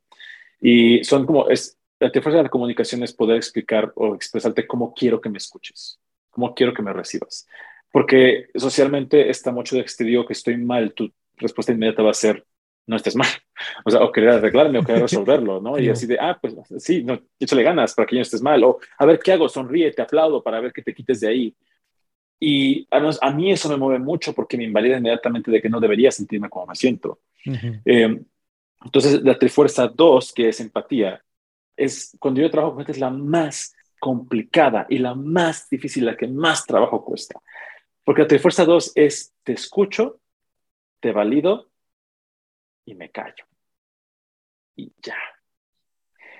Y 0.60 1.02
son 1.04 1.26
como, 1.26 1.48
es, 1.48 1.78
la 1.98 2.10
trifuerza 2.10 2.38
de 2.38 2.44
la 2.44 2.48
comunicación 2.48 3.02
es 3.02 3.12
poder 3.12 3.36
explicar 3.36 3.92
o 3.96 4.14
expresarte 4.14 4.66
cómo 4.66 4.94
quiero 4.94 5.20
que 5.20 5.28
me 5.28 5.38
escuches, 5.38 5.98
cómo 6.30 6.54
quiero 6.54 6.72
que 6.74 6.82
me 6.82 6.92
recibas. 6.92 7.46
Porque 7.90 8.46
socialmente 8.54 9.28
está 9.28 9.52
mucho 9.52 9.76
de 9.76 9.84
que 9.84 9.92
te 9.96 10.04
digo 10.04 10.26
que 10.26 10.32
estoy 10.32 10.56
mal, 10.56 10.94
tu 10.94 11.12
respuesta 11.36 11.72
inmediata 11.72 12.02
va 12.02 12.10
a 12.10 12.14
ser, 12.14 12.46
no 12.86 12.96
estés 12.96 13.16
mal. 13.16 13.28
O 13.84 13.90
sea, 13.92 14.02
o 14.02 14.10
querer 14.10 14.30
arreglarme 14.30 14.80
o 14.80 14.82
querer 14.82 15.02
resolverlo, 15.08 15.60
¿no? 15.60 15.78
Y 15.78 15.88
así 15.88 16.04
de, 16.06 16.18
ah, 16.18 16.36
pues 16.40 16.56
sí, 16.78 17.04
no, 17.04 17.20
échale 17.38 17.62
ganas 17.62 17.94
para 17.94 18.06
que 18.06 18.16
no 18.16 18.22
estés 18.22 18.42
mal. 18.42 18.64
O 18.64 18.80
a 18.98 19.06
ver 19.06 19.20
qué 19.20 19.32
hago, 19.32 19.48
sonríe, 19.48 19.92
te 19.92 20.02
aplaudo 20.02 20.42
para 20.42 20.60
ver 20.60 20.72
que 20.72 20.82
te 20.82 20.92
quites 20.92 21.20
de 21.20 21.28
ahí. 21.28 21.56
Y 22.40 22.88
a, 22.90 23.30
mí 23.30 23.52
eso 23.52 23.68
me 23.68 23.76
mueve 23.76 24.00
mucho 24.00 24.32
porque 24.32 24.56
me 24.56 24.64
invalida 24.64 24.98
inmediatamente 24.98 25.48
de 25.48 25.62
que 25.62 25.68
no 25.68 25.78
debería 25.78 26.10
sentirme 26.10 26.50
como 26.50 26.66
me 26.66 26.74
siento. 26.74 27.20
Eh, 27.84 28.20
entonces, 28.84 29.22
la 29.22 29.38
Trifuerza 29.38 29.86
2, 29.86 30.32
que 30.32 30.48
es 30.48 30.58
empatía, 30.58 31.22
es 31.76 32.16
cuando 32.18 32.40
yo 32.40 32.50
trabajo 32.50 32.72
con 32.72 32.80
gente, 32.80 32.92
es 32.92 32.98
la 32.98 33.10
más 33.10 33.76
complicada 34.00 34.86
y 34.88 34.98
la 34.98 35.14
más 35.14 35.68
difícil, 35.70 36.04
la 36.04 36.16
que 36.16 36.26
más 36.26 36.66
trabajo 36.66 37.04
cuesta. 37.04 37.40
Porque 38.02 38.22
la 38.22 38.28
Trifuerza 38.28 38.64
2 38.64 38.92
es 38.96 39.32
te 39.44 39.52
escucho, 39.52 40.20
te 40.98 41.12
valido 41.12 41.71
y 42.84 42.94
me 42.94 43.10
callo. 43.10 43.44
Y 44.76 44.92
ya. 45.02 45.16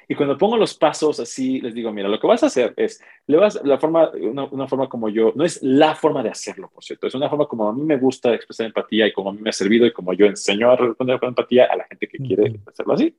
Y 0.09 0.15
cuando 0.15 0.37
pongo 0.37 0.57
los 0.57 0.75
pasos 0.75 1.21
así, 1.21 1.61
les 1.61 1.75
digo, 1.75 1.93
mira, 1.93 2.09
lo 2.09 2.19
que 2.19 2.27
vas 2.27 2.43
a 2.43 2.47
hacer 2.47 2.75
es, 2.77 3.03
le 3.27 3.37
vas, 3.37 3.61
la 3.65 3.79
forma, 3.79 4.11
una, 4.11 4.69
forma 4.69 4.89
como 4.89 5.09
yo, 5.09 5.33
no 5.35 5.45
es 5.45 5.63
la 5.63 5.95
forma 5.95 6.23
de 6.23 6.31
hacerlo, 6.31 6.71
por 6.71 6.83
cierto, 6.83 7.07
es 7.07 7.15
una 7.15 7.31
forma 7.31 7.47
como 7.47 7.69
a 7.69 7.73
mí 7.73 7.83
me 7.83 7.97
gusta 7.97 8.35
expresar 8.35 8.67
empatía 8.67 9.07
y 9.07 9.13
como 9.13 9.31
a 9.31 9.33
mí 9.33 9.41
me 9.41 9.51
ha 9.51 9.55
servido 9.55 9.87
y 9.87 9.93
como 9.93 10.13
yo 10.13 10.27
enseño 10.27 10.71
a 10.71 10.77
responder 10.77 11.19
con 11.19 11.31
empatía 11.31 11.67
a 11.67 11.77
la 11.77 11.85
gente 11.85 12.09
que 12.09 12.19
quiere 12.19 12.61
hacerlo 12.67 12.95
así. 12.95 13.17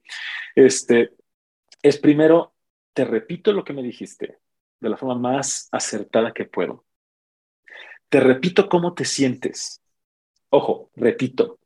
Este, 0.56 1.14
es 1.82 1.98
primero, 1.98 2.54
te 2.94 3.06
repito 3.06 3.54
lo 3.54 3.64
que 3.64 3.74
me 3.74 3.82
dijiste 3.82 4.40
de 4.80 4.90
la 4.90 4.98
forma 4.98 5.16
más 5.16 5.70
acertada 5.72 6.34
que 6.34 6.46
puedo. 6.46 6.86
Te 8.10 8.20
repito 8.20 8.70
cómo 8.70 8.94
te 8.94 9.06
sientes. 9.06 9.82
Ojo, 10.50 10.92
repito, 10.96 11.58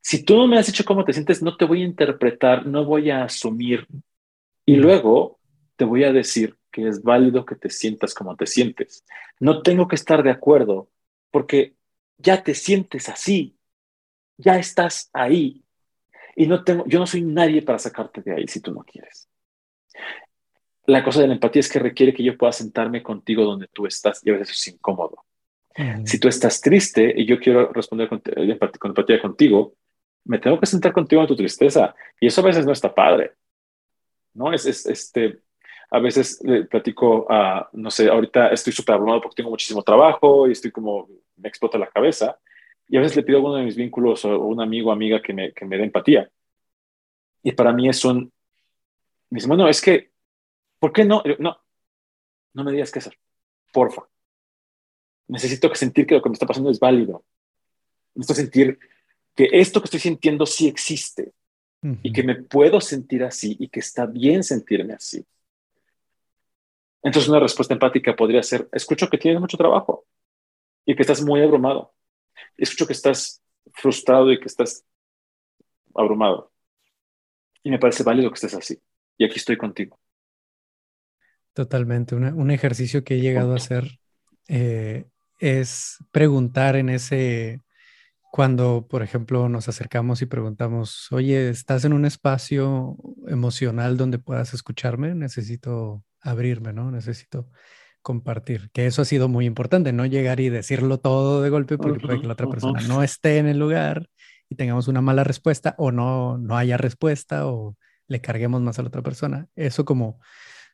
si 0.00 0.24
tú 0.24 0.36
no 0.36 0.46
me 0.46 0.58
has 0.58 0.66
dicho 0.66 0.84
cómo 0.84 1.04
te 1.04 1.12
sientes, 1.12 1.42
no 1.42 1.56
te 1.56 1.64
voy 1.64 1.82
a 1.82 1.86
interpretar, 1.86 2.66
no 2.66 2.84
voy 2.84 3.10
a 3.10 3.24
asumir. 3.24 3.86
Y 4.64 4.76
luego 4.76 5.38
te 5.76 5.84
voy 5.84 6.04
a 6.04 6.12
decir 6.12 6.56
que 6.70 6.88
es 6.88 7.02
válido 7.02 7.44
que 7.44 7.56
te 7.56 7.70
sientas 7.70 8.14
como 8.14 8.36
te 8.36 8.46
sientes. 8.46 9.04
No 9.38 9.62
tengo 9.62 9.88
que 9.88 9.96
estar 9.96 10.22
de 10.22 10.30
acuerdo 10.30 10.88
porque 11.30 11.74
ya 12.18 12.42
te 12.42 12.54
sientes 12.54 13.08
así, 13.08 13.56
ya 14.36 14.58
estás 14.58 15.10
ahí. 15.12 15.64
Y 16.36 16.46
no 16.46 16.64
tengo, 16.64 16.84
yo 16.86 16.98
no 16.98 17.06
soy 17.06 17.22
nadie 17.22 17.62
para 17.62 17.78
sacarte 17.78 18.22
de 18.22 18.34
ahí 18.34 18.48
si 18.48 18.60
tú 18.60 18.72
no 18.72 18.80
quieres. 18.80 19.28
La 20.86 21.04
cosa 21.04 21.20
de 21.20 21.28
la 21.28 21.34
empatía 21.34 21.60
es 21.60 21.68
que 21.68 21.78
requiere 21.78 22.14
que 22.14 22.24
yo 22.24 22.36
pueda 22.38 22.52
sentarme 22.52 23.02
contigo 23.02 23.44
donde 23.44 23.68
tú 23.68 23.86
estás 23.86 24.24
y 24.24 24.30
a 24.30 24.32
veces 24.32 24.50
es 24.50 24.68
incómodo. 24.68 25.24
Si 26.04 26.18
tú 26.18 26.28
estás 26.28 26.60
triste 26.60 27.14
y 27.16 27.24
yo 27.24 27.38
quiero 27.38 27.72
responder 27.72 28.08
con, 28.08 28.20
con 28.20 28.90
empatía 28.90 29.20
contigo, 29.20 29.76
me 30.24 30.38
tengo 30.38 30.58
que 30.60 30.66
sentar 30.66 30.92
contigo 30.92 31.22
en 31.22 31.28
tu 31.28 31.36
tristeza. 31.36 31.94
Y 32.20 32.26
eso 32.26 32.40
a 32.40 32.44
veces 32.44 32.66
no 32.66 32.72
está 32.72 32.94
padre. 32.94 33.32
¿No? 34.34 34.52
Es, 34.52 34.66
este, 34.66 35.40
a 35.90 35.98
veces 35.98 36.40
le 36.44 36.64
platico 36.64 37.26
a, 37.30 37.68
no 37.72 37.90
sé, 37.90 38.08
ahorita 38.08 38.48
estoy 38.48 38.72
súper 38.72 38.94
abrumado 38.94 39.20
porque 39.20 39.36
tengo 39.36 39.50
muchísimo 39.50 39.82
trabajo 39.82 40.48
y 40.48 40.52
estoy 40.52 40.70
como, 40.70 41.08
me 41.36 41.48
explota 41.48 41.78
la 41.78 41.88
cabeza. 41.88 42.38
Y 42.88 42.96
a 42.96 43.00
veces 43.00 43.16
le 43.16 43.22
pido 43.22 43.38
a 43.38 43.42
uno 43.42 43.54
de 43.54 43.64
mis 43.64 43.76
vínculos 43.76 44.24
o 44.24 44.38
un 44.40 44.60
amigo 44.60 44.90
o 44.90 44.92
amiga 44.92 45.20
que 45.20 45.32
me, 45.32 45.52
que 45.52 45.64
me 45.64 45.76
dé 45.76 45.84
empatía. 45.84 46.30
Y 47.42 47.52
para 47.52 47.72
mí 47.72 47.88
es 47.88 48.04
un, 48.04 48.32
me 49.30 49.36
dice, 49.36 49.48
bueno, 49.48 49.68
es 49.68 49.80
que, 49.80 50.10
¿por 50.78 50.92
qué 50.92 51.04
no? 51.04 51.22
No, 51.38 51.56
no 52.52 52.64
me 52.64 52.72
digas 52.72 52.90
qué 52.90 52.98
hacer, 52.98 53.16
porfa. 53.72 54.02
Necesito 55.28 55.70
que 55.70 55.76
sentir 55.76 56.06
que 56.06 56.16
lo 56.16 56.22
que 56.22 56.28
me 56.28 56.32
está 56.34 56.46
pasando 56.46 56.70
es 56.70 56.80
válido. 56.80 57.24
Necesito 58.14 58.34
sentir 58.34 58.78
que 59.40 59.58
esto 59.58 59.80
que 59.80 59.86
estoy 59.86 60.00
sintiendo 60.00 60.44
sí 60.44 60.68
existe 60.68 61.32
y 62.02 62.12
que 62.12 62.22
me 62.22 62.34
puedo 62.34 62.78
sentir 62.78 63.24
así 63.24 63.56
y 63.58 63.68
que 63.68 63.80
está 63.80 64.04
bien 64.04 64.44
sentirme 64.44 64.92
así. 64.92 65.24
Entonces 67.02 67.26
una 67.30 67.40
respuesta 67.40 67.72
empática 67.72 68.14
podría 68.14 68.42
ser, 68.42 68.68
escucho 68.70 69.08
que 69.08 69.16
tienes 69.16 69.40
mucho 69.40 69.56
trabajo 69.56 70.04
y 70.84 70.94
que 70.94 71.00
estás 71.00 71.22
muy 71.22 71.40
abrumado. 71.40 71.94
Escucho 72.58 72.86
que 72.86 72.92
estás 72.92 73.42
frustrado 73.72 74.30
y 74.30 74.38
que 74.38 74.44
estás 74.44 74.84
abrumado. 75.94 76.52
Y 77.62 77.70
me 77.70 77.78
parece 77.78 78.02
válido 78.02 78.28
que 78.28 78.34
estés 78.34 78.52
así. 78.52 78.78
Y 79.16 79.24
aquí 79.24 79.38
estoy 79.38 79.56
contigo. 79.56 79.98
Totalmente. 81.54 82.14
un 82.14 82.50
ejercicio 82.50 83.04
que 83.04 83.14
he 83.14 83.20
llegado 83.22 83.54
a 83.54 83.56
hacer 83.56 84.00
eh, 84.48 85.06
es 85.38 85.96
preguntar 86.10 86.76
en 86.76 86.90
ese 86.90 87.62
cuando, 88.30 88.86
por 88.88 89.02
ejemplo, 89.02 89.48
nos 89.48 89.68
acercamos 89.68 90.22
y 90.22 90.26
preguntamos, 90.26 91.10
oye, 91.10 91.50
¿estás 91.50 91.84
en 91.84 91.92
un 91.92 92.04
espacio 92.04 92.96
emocional 93.26 93.96
donde 93.96 94.18
puedas 94.18 94.54
escucharme? 94.54 95.14
Necesito 95.14 96.04
abrirme, 96.20 96.72
¿no? 96.72 96.90
Necesito 96.92 97.48
compartir, 98.02 98.70
que 98.72 98.86
eso 98.86 99.02
ha 99.02 99.04
sido 99.04 99.28
muy 99.28 99.46
importante, 99.46 99.92
no 99.92 100.06
llegar 100.06 100.40
y 100.40 100.48
decirlo 100.48 100.98
todo 100.98 101.42
de 101.42 101.50
golpe 101.50 101.76
porque 101.76 102.00
puede 102.00 102.20
que 102.20 102.26
la 102.26 102.32
otra 102.32 102.48
persona 102.48 102.80
no 102.82 103.02
esté 103.02 103.38
en 103.38 103.46
el 103.46 103.58
lugar 103.58 104.08
y 104.48 104.54
tengamos 104.54 104.88
una 104.88 105.02
mala 105.02 105.24
respuesta 105.24 105.74
o 105.76 105.92
no, 105.92 106.38
no 106.38 106.56
haya 106.56 106.76
respuesta 106.76 107.46
o 107.46 107.76
le 108.06 108.20
carguemos 108.20 108.60
más 108.62 108.78
a 108.78 108.82
la 108.82 108.88
otra 108.88 109.02
persona. 109.02 109.48
Eso 109.54 109.84
como, 109.84 110.20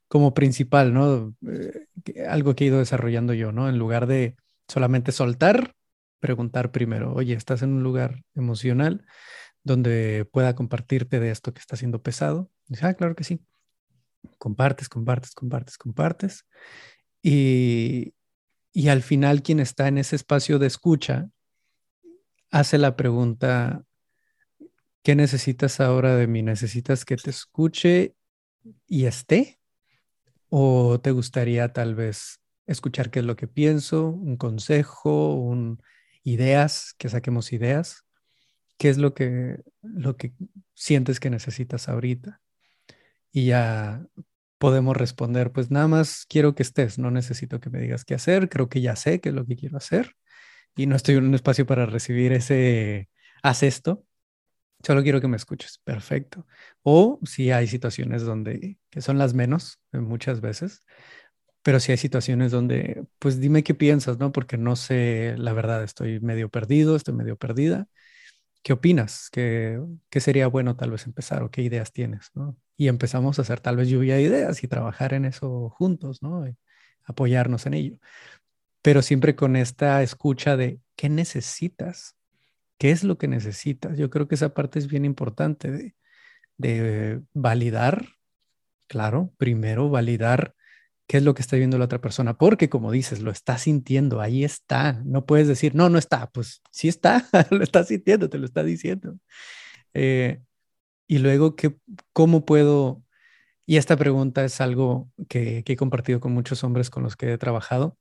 como 0.09 0.35
principal, 0.35 0.95
¿no? 0.95 1.35
Eh, 1.49 2.27
algo 2.29 2.55
que 2.55 2.65
he 2.65 2.67
ido 2.69 2.79
desarrollando 2.79 3.35
yo, 3.35 3.51
¿no? 3.51 3.69
En 3.69 3.79
lugar 3.79 4.07
de 4.07 4.37
solamente 4.69 5.11
soltar, 5.11 5.76
preguntar 6.27 6.73
primero, 6.73 7.15
oye, 7.15 7.35
¿estás 7.35 7.63
en 7.63 7.71
un 7.73 7.85
lugar 7.85 8.25
emocional 8.35 9.05
donde 9.67 10.25
pueda 10.33 10.55
compartirte 10.55 11.19
de 11.19 11.33
esto 11.33 11.53
que 11.53 11.59
está 11.59 11.77
siendo 11.77 12.01
pesado. 12.01 12.49
Dice, 12.69 12.87
ah, 12.87 12.95
claro 12.95 13.17
que 13.17 13.25
sí. 13.25 13.45
Compartes, 14.39 14.89
compartes, 14.89 15.35
compartes, 15.35 15.77
compartes. 15.77 16.47
Y, 17.21 18.15
y 18.73 18.89
al 18.89 19.03
final 19.03 19.43
quien 19.43 19.59
está 19.59 19.89
en 19.89 19.99
ese 19.99 20.15
espacio 20.15 20.61
de 20.61 20.69
escucha 20.69 21.29
hace 22.53 22.79
la 22.79 22.95
pregunta, 22.95 23.83
¿qué 25.03 25.17
necesitas 25.17 25.81
ahora 25.81 26.15
de 26.15 26.29
mí? 26.29 26.43
¿Necesitas 26.43 27.05
que 27.05 27.17
te 27.17 27.31
escuche 27.31 28.15
y 28.87 29.07
esté? 29.07 29.59
¿O 30.49 31.01
te 31.01 31.11
gustaría 31.11 31.73
tal 31.73 31.97
vez 31.97 32.41
escuchar 32.67 33.11
qué 33.11 33.19
es 33.19 33.25
lo 33.25 33.35
que 33.35 33.49
pienso, 33.49 34.11
un 34.11 34.37
consejo, 34.37 35.35
un, 35.35 35.83
ideas, 36.27 36.95
que 36.99 37.09
saquemos 37.09 37.53
ideas? 37.53 38.05
¿Qué 38.79 38.91
es 38.91 38.99
lo 38.99 39.15
que, 39.15 39.63
lo 39.83 40.17
que 40.17 40.35
sientes 40.75 41.21
que 41.21 41.31
necesitas 41.31 41.89
ahorita? 41.89 42.41
Y 43.33 43.47
ya 43.47 44.05
podemos 44.59 44.97
responder, 44.97 45.53
pues 45.53 45.71
nada 45.71 45.89
más 45.89 46.27
quiero 46.29 46.55
que 46.55 46.63
estés, 46.63 46.99
no 46.99 47.11
necesito 47.11 47.61
que 47.61 47.71
me 47.71 47.81
digas 47.81 48.05
qué 48.05 48.15
hacer, 48.15 48.49
creo 48.49 48.69
que 48.69 48.81
ya 48.81 48.97
sé 48.97 49.21
qué 49.21 49.29
es 49.31 49.35
lo 49.35 49.47
que 49.47 49.57
quiero 49.57 49.77
hacer 49.77 50.17
y 50.77 50.87
no 50.87 50.97
estoy 50.97 51.17
en 51.17 51.25
un 51.27 51.35
espacio 51.35 51.67
para 51.67 51.87
recibir 51.87 52.33
ese, 52.33 53.09
haz 53.43 53.63
esto, 53.63 54.05
solo 54.85 55.03
quiero 55.03 55.21
que 55.21 55.29
me 55.29 55.37
escuches, 55.37 55.81
perfecto. 55.85 56.47
O 56.83 57.21
si 57.25 57.51
hay 57.51 57.67
situaciones 57.67 58.23
donde, 58.23 58.79
que 58.91 59.01
son 59.01 59.19
las 59.19 59.35
menos 59.35 59.81
eh, 59.93 59.99
muchas 59.99 60.41
veces, 60.41 60.85
pero 61.67 61.81
si 61.81 61.91
hay 61.91 61.99
situaciones 61.99 62.53
donde, 62.53 63.07
pues 63.19 63.41
dime 63.41 63.65
qué 63.65 63.75
piensas, 63.75 64.21
¿no? 64.21 64.31
Porque 64.31 64.57
no 64.57 64.77
sé, 64.77 65.35
la 65.37 65.53
verdad, 65.53 65.83
estoy 65.83 66.21
medio 66.21 66.49
perdido, 66.49 66.95
estoy 66.95 67.15
medio 67.15 67.37
perdida 67.37 67.89
¿Qué 68.63 68.73
opinas? 68.73 69.31
¿Qué, 69.33 69.81
¿Qué, 70.09 70.21
sería 70.21 70.47
bueno 70.47 70.77
tal 70.77 70.93
vez 70.93 71.07
empezar 71.07 71.43
o 71.43 71.51
qué 71.51 71.63
ideas 71.63 71.93
tienes? 71.93 72.31
¿no? 72.35 72.57
Y 72.77 72.87
empezamos 72.87 73.41
a 73.41 73.43
hacer 73.43 73.61
tal 73.61 73.77
vez 73.77 73.89
lluvia 73.89 74.15
de 74.15 74.23
ideas 74.23 74.63
y 74.63 74.69
trabajar 74.69 75.13
en 75.13 75.25
eso 75.25 75.71
juntos, 75.71 76.23
¿no? 76.23 76.47
apoyarnos 77.05 77.67
en 77.67 77.75
ello. 77.75 77.99
Pero 78.83 79.03
siempre 79.03 79.35
con 79.35 79.57
esta 79.57 80.05
escucha 80.05 80.57
de 80.57 80.81
qué 80.95 81.09
necesitas, 81.09 82.17
qué 82.79 82.93
es 82.93 83.03
lo 83.03 83.19
que 83.19 83.27
necesitas. 83.29 83.99
Yo 83.99 84.09
creo 84.11 84.29
que 84.29 84.37
esa 84.37 84.55
parte 84.55 84.79
es 84.79 84.87
bien 84.87 85.05
importante 85.05 85.73
de, 85.73 85.97
de 86.59 87.23
validar, 87.35 88.07
claro, 88.87 89.35
primero 89.39 89.91
validar 89.91 90.55
qué 91.07 91.19
es 91.19 91.23
lo 91.23 91.35
que 91.35 91.43
está 91.43 91.57
viendo 91.57 91.79
la 91.79 91.85
otra 91.87 92.01
persona, 92.01 92.37
porque 92.37 92.69
como 92.69 92.91
dices, 92.91 93.21
lo 93.21 93.31
está 93.31 93.59
sintiendo, 93.59 94.21
ahí 94.21 94.45
está, 94.45 95.03
no 95.05 95.25
puedes 95.27 95.49
decir, 95.49 95.75
no, 95.75 95.89
no 95.89 95.99
está, 95.99 96.31
pues 96.31 96.63
sí 96.71 96.89
está, 96.89 97.29
lo 97.51 97.63
está 97.63 97.85
sintiendo, 97.85 98.29
te 98.29 98.39
lo 98.39 98.47
está 98.47 98.65
diciendo. 98.65 99.17
Eh, 99.95 100.41
y 101.07 101.19
luego, 101.19 101.57
¿qué, 101.57 101.77
¿cómo 102.13 102.45
puedo? 102.45 103.03
Y 103.67 103.77
esta 103.79 103.97
pregunta 103.97 104.45
es 104.45 104.61
algo 104.61 105.11
que, 105.29 105.63
que 105.65 105.75
he 105.75 105.77
compartido 105.77 106.21
con 106.21 106.33
muchos 106.33 106.65
hombres 106.65 106.91
con 106.91 107.03
los 107.03 107.17
que 107.17 107.33
he 107.33 107.39
trabajado. 107.39 107.99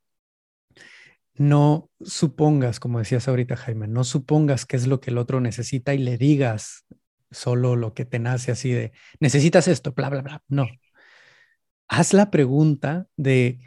No 1.35 1.89
supongas, 2.01 2.79
como 2.79 2.99
decías 2.99 3.27
ahorita, 3.27 3.57
Jaime, 3.57 3.87
no 3.87 4.03
supongas 4.03 4.65
qué 4.65 4.77
es 4.77 4.87
lo 4.87 5.01
que 5.01 5.11
el 5.11 5.17
otro 5.17 5.41
necesita 5.41 5.93
y 5.93 5.97
le 5.99 6.17
digas 6.17 6.85
solo 7.29 7.75
lo 7.75 7.93
que 7.93 8.05
te 8.05 8.19
nace 8.19 8.51
así 8.51 8.71
de, 8.71 8.93
necesitas 9.19 9.67
esto, 9.67 9.91
bla, 9.93 10.09
bla, 10.09 10.21
bla. 10.21 10.43
No, 10.47 10.67
haz 11.87 12.13
la 12.13 12.31
pregunta 12.31 13.07
de 13.17 13.59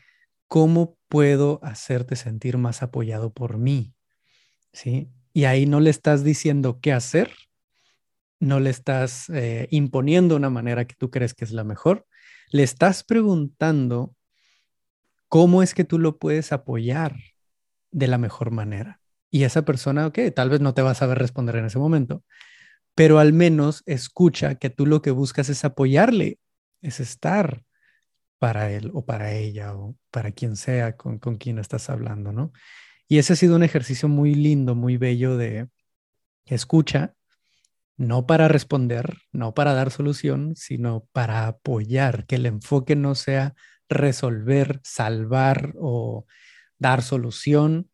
cómo 0.46 0.96
puedo 1.08 1.60
hacerte 1.62 2.16
sentir 2.16 2.58
más 2.58 2.82
apoyado 2.82 3.32
por 3.32 3.58
mí, 3.58 3.94
¿sí? 4.72 5.10
Y 5.32 5.44
ahí 5.44 5.66
no 5.66 5.80
le 5.80 5.90
estás 5.90 6.24
diciendo 6.24 6.80
qué 6.80 6.92
hacer, 6.92 7.30
no 8.40 8.60
le 8.60 8.70
estás 8.70 9.28
eh, 9.30 9.68
imponiendo 9.70 10.36
una 10.36 10.50
manera 10.50 10.86
que 10.86 10.94
tú 10.94 11.10
crees 11.10 11.34
que 11.34 11.44
es 11.44 11.52
la 11.52 11.64
mejor, 11.64 12.06
le 12.50 12.62
estás 12.62 13.04
preguntando 13.04 14.14
cómo 15.28 15.62
es 15.62 15.74
que 15.74 15.84
tú 15.84 15.98
lo 15.98 16.18
puedes 16.18 16.52
apoyar 16.52 17.16
de 17.90 18.06
la 18.06 18.18
mejor 18.18 18.50
manera. 18.50 19.00
Y 19.30 19.44
esa 19.44 19.62
persona, 19.62 20.06
ok, 20.06 20.18
tal 20.34 20.48
vez 20.48 20.60
no 20.60 20.72
te 20.72 20.82
va 20.82 20.92
a 20.92 20.94
saber 20.94 21.18
responder 21.18 21.56
en 21.56 21.66
ese 21.66 21.78
momento, 21.78 22.24
pero 22.94 23.18
al 23.18 23.32
menos 23.32 23.82
escucha 23.86 24.56
que 24.56 24.70
tú 24.70 24.86
lo 24.86 25.02
que 25.02 25.10
buscas 25.10 25.48
es 25.50 25.64
apoyarle, 25.64 26.38
es 26.80 27.00
estar, 27.00 27.62
para 28.38 28.70
él 28.70 28.90
o 28.94 29.04
para 29.04 29.32
ella 29.32 29.74
o 29.74 29.96
para 30.10 30.32
quien 30.32 30.56
sea 30.56 30.96
con, 30.96 31.18
con 31.18 31.36
quien 31.36 31.58
estás 31.58 31.90
hablando, 31.90 32.32
¿no? 32.32 32.52
Y 33.08 33.18
ese 33.18 33.32
ha 33.32 33.36
sido 33.36 33.56
un 33.56 33.62
ejercicio 33.62 34.08
muy 34.08 34.34
lindo, 34.34 34.74
muy 34.74 34.96
bello 34.96 35.36
de 35.36 35.68
escucha, 36.44 37.14
no 37.96 38.26
para 38.26 38.48
responder, 38.48 39.18
no 39.32 39.54
para 39.54 39.74
dar 39.74 39.90
solución, 39.90 40.54
sino 40.56 41.06
para 41.12 41.46
apoyar, 41.48 42.26
que 42.26 42.36
el 42.36 42.46
enfoque 42.46 42.96
no 42.96 43.14
sea 43.14 43.54
resolver, 43.88 44.80
salvar 44.84 45.74
o 45.78 46.26
dar 46.78 47.02
solución, 47.02 47.90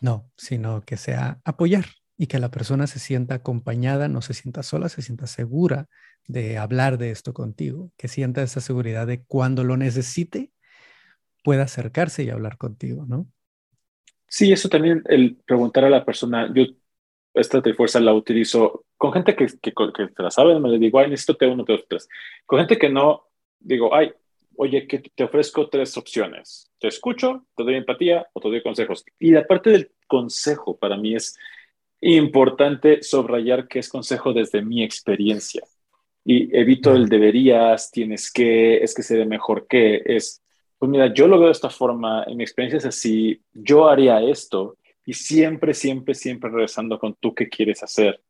no, 0.00 0.30
sino 0.36 0.80
que 0.82 0.96
sea 0.96 1.40
apoyar 1.44 1.86
y 2.16 2.26
que 2.26 2.38
la 2.38 2.50
persona 2.50 2.86
se 2.86 2.98
sienta 2.98 3.36
acompañada, 3.36 4.08
no 4.08 4.22
se 4.22 4.34
sienta 4.34 4.62
sola, 4.62 4.88
se 4.88 5.02
sienta 5.02 5.26
segura 5.26 5.88
de 6.26 6.58
hablar 6.58 6.98
de 6.98 7.10
esto 7.10 7.32
contigo, 7.34 7.92
que 7.96 8.08
sienta 8.08 8.42
esa 8.42 8.60
seguridad 8.60 9.06
de 9.06 9.22
cuando 9.24 9.64
lo 9.64 9.76
necesite, 9.76 10.52
pueda 11.42 11.64
acercarse 11.64 12.22
y 12.22 12.30
hablar 12.30 12.56
contigo, 12.56 13.04
¿no? 13.06 13.26
Sí, 14.28 14.52
eso 14.52 14.68
también, 14.68 15.02
el 15.06 15.36
preguntar 15.36 15.84
a 15.84 15.90
la 15.90 16.04
persona, 16.04 16.52
yo 16.54 16.64
esta 17.34 17.62
fuerza 17.74 18.00
la 18.00 18.14
utilizo 18.14 18.84
con 18.96 19.12
gente 19.12 19.34
que, 19.34 19.46
que, 19.46 19.72
que 19.72 20.06
te 20.08 20.22
la 20.22 20.30
sabe, 20.30 20.58
me 20.60 20.68
le 20.68 20.78
digo, 20.78 20.98
ay, 20.98 21.10
necesito 21.10 21.36
te 21.36 21.46
uno, 21.46 21.64
te 21.64 21.72
dos, 21.72 21.84
tres. 21.88 22.08
Con 22.46 22.60
gente 22.60 22.78
que 22.78 22.88
no, 22.88 23.28
digo, 23.58 23.94
ay, 23.94 24.12
oye, 24.56 24.86
que 24.86 24.98
te 24.98 25.24
ofrezco 25.24 25.68
tres 25.68 25.96
opciones. 25.96 26.70
Te 26.78 26.88
escucho, 26.88 27.46
te 27.56 27.64
doy 27.64 27.74
empatía 27.74 28.28
o 28.32 28.40
te 28.40 28.48
doy 28.48 28.62
consejos. 28.62 29.04
Y 29.18 29.32
la 29.32 29.46
parte 29.46 29.70
del 29.70 29.92
consejo 30.06 30.78
para 30.78 30.96
mí 30.96 31.14
es 31.14 31.36
importante 32.00 33.02
subrayar 33.02 33.66
que 33.68 33.78
es 33.78 33.88
consejo 33.88 34.32
desde 34.32 34.62
mi 34.62 34.82
experiencia 34.82 35.62
y 36.32 36.48
evito 36.56 36.94
el 36.94 37.08
deberías, 37.08 37.90
tienes 37.90 38.30
que, 38.30 38.76
es 38.76 38.94
que 38.94 39.02
se 39.02 39.16
ve 39.16 39.26
mejor 39.26 39.66
que, 39.66 40.00
es, 40.04 40.40
pues 40.78 40.88
mira, 40.88 41.12
yo 41.12 41.26
lo 41.26 41.40
veo 41.40 41.46
de 41.46 41.52
esta 41.52 41.70
forma, 41.70 42.22
en 42.22 42.36
mi 42.36 42.44
experiencia 42.44 42.78
es 42.78 42.86
así, 42.86 43.42
yo 43.52 43.88
haría 43.88 44.22
esto 44.22 44.76
y 45.04 45.12
siempre, 45.14 45.74
siempre, 45.74 46.14
siempre 46.14 46.48
regresando 46.48 47.00
con 47.00 47.16
tú 47.16 47.34
qué 47.34 47.48
quieres 47.48 47.82
hacer. 47.82 48.22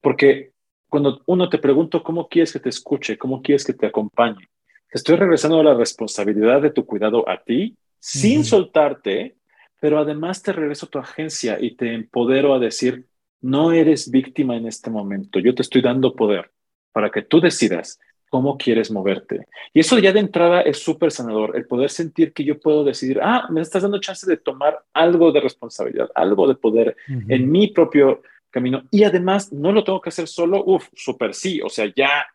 Porque 0.00 0.52
cuando 0.88 1.20
uno 1.26 1.48
te 1.48 1.58
pregunta 1.58 2.00
cómo 2.00 2.28
quieres 2.28 2.52
que 2.52 2.60
te 2.60 2.68
escuche, 2.68 3.18
cómo 3.18 3.42
quieres 3.42 3.64
que 3.64 3.72
te 3.72 3.86
acompañe, 3.86 4.48
te 4.88 4.98
estoy 4.98 5.16
regresando 5.16 5.58
a 5.58 5.64
la 5.64 5.74
responsabilidad 5.74 6.62
de 6.62 6.70
tu 6.70 6.86
cuidado 6.86 7.28
a 7.28 7.42
ti, 7.42 7.76
sin 7.98 8.44
soltarte, 8.44 9.34
pero 9.80 9.98
además 9.98 10.44
te 10.44 10.52
regreso 10.52 10.86
a 10.86 10.90
tu 10.90 11.00
agencia 11.00 11.58
y 11.60 11.74
te 11.74 11.92
empodero 11.92 12.54
a 12.54 12.60
decir, 12.60 13.08
no 13.40 13.72
eres 13.72 14.12
víctima 14.12 14.56
en 14.56 14.68
este 14.68 14.90
momento, 14.90 15.40
yo 15.40 15.56
te 15.56 15.62
estoy 15.62 15.82
dando 15.82 16.14
poder 16.14 16.52
para 16.98 17.12
que 17.12 17.22
tú 17.22 17.40
decidas 17.40 18.00
cómo 18.28 18.58
quieres 18.58 18.90
moverte. 18.90 19.46
Y 19.72 19.78
eso 19.78 20.00
ya 20.00 20.12
de 20.12 20.18
entrada 20.18 20.62
es 20.62 20.82
súper 20.82 21.12
sanador, 21.12 21.56
el 21.56 21.64
poder 21.64 21.90
sentir 21.90 22.32
que 22.32 22.42
yo 22.42 22.58
puedo 22.58 22.82
decidir, 22.82 23.20
ah, 23.22 23.46
me 23.50 23.60
estás 23.60 23.84
dando 23.84 24.00
chance 24.00 24.26
de 24.26 24.36
tomar 24.36 24.84
algo 24.92 25.30
de 25.30 25.40
responsabilidad, 25.40 26.10
algo 26.16 26.48
de 26.48 26.56
poder 26.56 26.96
en 27.06 27.48
mi 27.48 27.68
propio 27.68 28.22
camino. 28.50 28.82
Y 28.90 29.04
además, 29.04 29.52
no 29.52 29.70
lo 29.70 29.84
tengo 29.84 30.00
que 30.00 30.08
hacer 30.08 30.26
solo, 30.26 30.64
uff, 30.66 30.88
súper 30.92 31.34
sí, 31.34 31.60
o 31.62 31.68
sea, 31.68 31.86
ya, 31.94 32.26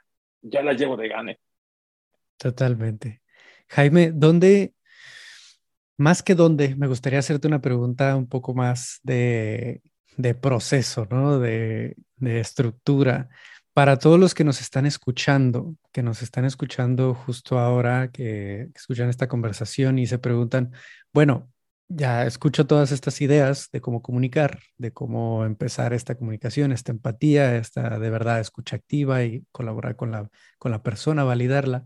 ya 0.42 0.64
la 0.64 0.72
llevo 0.72 0.96
de 0.96 1.10
gane. 1.10 1.40
Totalmente. 2.38 3.22
Jaime, 3.68 4.14
¿dónde, 4.14 4.76
más 5.98 6.24
que 6.24 6.36
dónde, 6.36 6.78
me 6.78 6.88
gustaría 6.88 7.20
hacerte 7.20 7.50
una 7.50 7.60
pregunta 7.60 8.16
un 8.16 8.30
poco 8.30 8.54
más 8.54 9.02
de, 9.04 9.82
de 10.16 10.36
proceso, 10.36 11.06
¿no? 11.12 11.38
De, 11.38 11.98
de 12.16 12.40
estructura 12.40 13.28
para 13.74 13.98
todos 13.98 14.20
los 14.20 14.34
que 14.36 14.44
nos 14.44 14.62
están 14.62 14.86
escuchando, 14.86 15.76
que 15.92 16.04
nos 16.04 16.22
están 16.22 16.46
escuchando 16.46 17.16
justo 17.16 17.60
ahora, 17.60 18.12
que, 18.12 18.70
escuchan 18.76 19.10
esta 19.10 19.28
conversación 19.28 19.98
y 20.00 20.06
se 20.06 20.20
preguntan, 20.20 20.72
bueno, 21.12 21.52
ya 21.88 22.26
escucho 22.26 22.66
todas 22.68 22.92
estas 22.92 23.22
ideas 23.22 23.70
de 23.72 23.82
cómo 23.82 24.02
comunicar, 24.02 24.60
de 24.78 24.94
cómo 24.94 25.46
empezar 25.46 25.94
esta 25.94 26.16
comunicación, 26.16 26.72
esta 26.72 26.92
empatía, 26.92 27.58
esta 27.58 28.00
de 28.00 28.10
verdad 28.10 28.40
escucha 28.40 28.76
activa 28.76 29.24
y 29.24 29.46
colaborar 29.52 29.96
con 29.96 30.12
la, 30.12 30.30
con 30.60 30.72
la 30.72 30.84
persona, 30.84 31.24
validarla. 31.24 31.86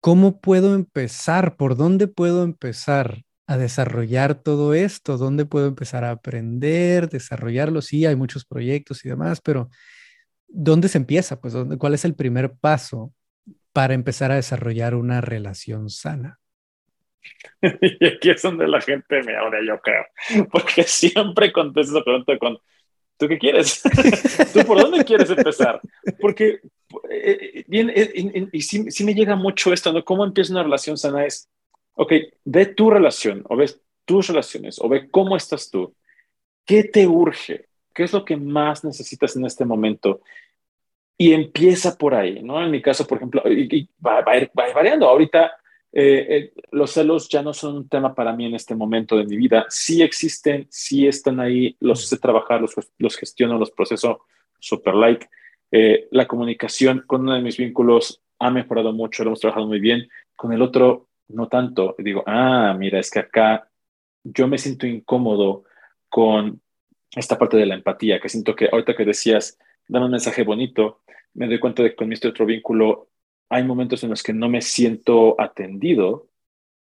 ¿Cómo 0.00 0.40
puedo 0.40 0.74
empezar? 0.74 1.56
¿Por 1.56 1.76
dónde 1.76 2.08
puedo 2.08 2.44
empezar 2.44 3.22
a 3.46 3.56
desarrollar 3.56 4.34
todo 4.34 4.74
esto? 4.74 5.16
¿Dónde 5.18 5.46
puedo 5.46 5.66
empezar 5.66 6.04
a 6.04 6.10
aprender, 6.10 7.08
desarrollarlo? 7.08 7.80
Sí, 7.80 8.04
hay 8.04 8.16
muchos 8.16 8.44
proyectos 8.44 9.04
y 9.04 9.08
demás, 9.08 9.40
pero 9.42 9.70
¿dónde 10.54 10.88
se 10.88 10.98
empieza? 10.98 11.40
Pues, 11.40 11.54
¿cuál 11.78 11.94
es 11.94 12.04
el 12.04 12.14
primer 12.14 12.54
paso 12.54 13.12
para 13.72 13.94
empezar 13.94 14.30
a 14.30 14.36
desarrollar 14.36 14.94
una 14.94 15.20
relación 15.20 15.90
sana? 15.90 16.38
Y 18.00 18.06
aquí 18.06 18.30
es 18.30 18.42
donde 18.42 18.68
la 18.68 18.80
gente 18.80 19.22
me 19.22 19.36
abre, 19.36 19.66
yo 19.66 19.80
creo, 19.80 20.04
porque 20.50 20.82
siempre 20.86 21.52
contesto 21.52 21.96
esa 21.96 22.04
pregunta 22.04 22.38
con, 22.38 22.58
¿Tú 23.16 23.28
qué 23.28 23.38
quieres? 23.38 23.82
¿Tú 24.52 24.64
por 24.66 24.80
dónde 24.80 25.04
quieres 25.04 25.30
empezar? 25.30 25.80
Porque 26.20 26.60
eh, 27.10 27.64
bien, 27.68 27.90
eh, 27.94 28.48
y 28.52 28.60
sí, 28.60 29.04
me 29.04 29.14
llega 29.14 29.36
mucho 29.36 29.72
esto, 29.72 29.92
¿no? 29.92 30.04
¿Cómo 30.04 30.24
empieza 30.24 30.52
una 30.52 30.64
relación 30.64 30.98
sana? 30.98 31.24
Es, 31.24 31.48
ok, 31.94 32.12
ve 32.44 32.66
tu 32.66 32.90
relación, 32.90 33.44
o 33.48 33.56
ves 33.56 33.80
tus 34.04 34.28
relaciones, 34.28 34.80
o 34.80 34.88
ve 34.88 35.08
cómo 35.10 35.36
estás 35.36 35.70
tú. 35.70 35.94
¿Qué 36.64 36.84
te 36.84 37.06
urge? 37.06 37.68
¿Qué 37.94 38.02
es 38.02 38.12
lo 38.12 38.24
que 38.24 38.36
más 38.36 38.84
necesitas 38.84 39.36
en 39.36 39.46
este 39.46 39.64
momento? 39.64 40.20
Y 41.16 41.32
empieza 41.32 41.96
por 41.96 42.14
ahí, 42.14 42.42
¿no? 42.42 42.62
En 42.62 42.70
mi 42.70 42.82
caso, 42.82 43.06
por 43.06 43.18
ejemplo, 43.18 43.42
y, 43.46 43.88
va, 44.04 44.20
va, 44.22 44.32
a 44.32 44.36
ir, 44.38 44.50
va, 44.58 44.72
variando. 44.72 45.08
Ahorita 45.08 45.52
eh, 45.92 46.52
los 46.72 46.90
celos 46.90 47.28
ya 47.28 47.40
no 47.42 47.54
son 47.54 47.76
un 47.76 47.88
tema 47.88 48.14
para 48.14 48.32
mí 48.32 48.46
en 48.46 48.54
este 48.54 48.74
momento 48.74 49.16
de 49.16 49.24
mi 49.24 49.36
vida. 49.36 49.66
Sí 49.68 50.02
existen, 50.02 50.66
sí 50.70 51.06
están 51.06 51.38
ahí, 51.38 51.76
los 51.78 52.08
sé 52.08 52.18
trabajar, 52.18 52.60
los, 52.60 52.74
los 52.98 53.16
gestiono, 53.16 53.58
los 53.58 53.70
proceso 53.70 54.22
super 54.58 54.94
like. 54.94 55.28
Eh, 55.70 56.08
la 56.10 56.26
comunicación 56.26 57.04
con 57.06 57.22
uno 57.22 57.34
de 57.34 57.42
mis 57.42 57.56
vínculos 57.56 58.22
ha 58.40 58.50
mejorado 58.50 58.92
mucho, 58.92 59.22
lo 59.22 59.30
hemos 59.30 59.40
trabajado 59.40 59.66
muy 59.66 59.78
bien. 59.78 60.08
Con 60.34 60.52
el 60.52 60.62
otro, 60.62 61.08
no 61.28 61.48
tanto. 61.48 61.94
Digo, 61.98 62.24
ah, 62.26 62.74
mira, 62.76 62.98
es 62.98 63.10
que 63.10 63.20
acá 63.20 63.68
yo 64.24 64.48
me 64.48 64.58
siento 64.58 64.86
incómodo 64.86 65.64
con 66.08 66.60
esta 67.14 67.38
parte 67.38 67.56
de 67.56 67.66
la 67.66 67.74
empatía, 67.74 68.18
que 68.18 68.28
siento 68.28 68.56
que 68.56 68.68
ahorita 68.70 68.96
que 68.96 69.04
decías, 69.04 69.58
dame 69.88 70.06
un 70.06 70.12
mensaje 70.12 70.42
bonito, 70.42 71.02
me 71.34 71.46
doy 71.46 71.58
cuenta 71.58 71.82
de 71.82 71.90
que 71.90 71.96
con 71.96 72.12
este 72.12 72.28
otro 72.28 72.46
vínculo 72.46 73.08
hay 73.48 73.64
momentos 73.64 74.02
en 74.04 74.10
los 74.10 74.22
que 74.22 74.32
no 74.32 74.48
me 74.48 74.60
siento 74.60 75.40
atendido 75.40 76.28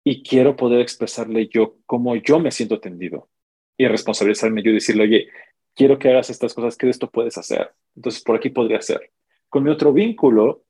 y 0.04 0.22
quiero 0.22 0.56
poder 0.56 0.80
expresarle 0.80 1.48
yo 1.48 1.76
cómo 1.86 2.16
yo 2.16 2.38
me 2.38 2.50
siento 2.50 2.76
atendido 2.76 3.28
y 3.76 3.86
responsabilizarme 3.86 4.62
yo 4.62 4.70
y 4.70 4.74
decirle, 4.74 5.04
oye, 5.04 5.28
quiero 5.74 5.98
que 5.98 6.10
hagas 6.10 6.30
estas 6.30 6.54
cosas, 6.54 6.76
¿qué 6.76 6.86
de 6.86 6.92
esto 6.92 7.10
puedes 7.10 7.36
hacer? 7.38 7.72
Entonces, 7.96 8.22
por 8.22 8.36
aquí 8.36 8.50
podría 8.50 8.80
ser. 8.80 9.12
Con 9.48 9.64
mi 9.64 9.70
otro 9.70 9.92
vínculo, 9.92 10.64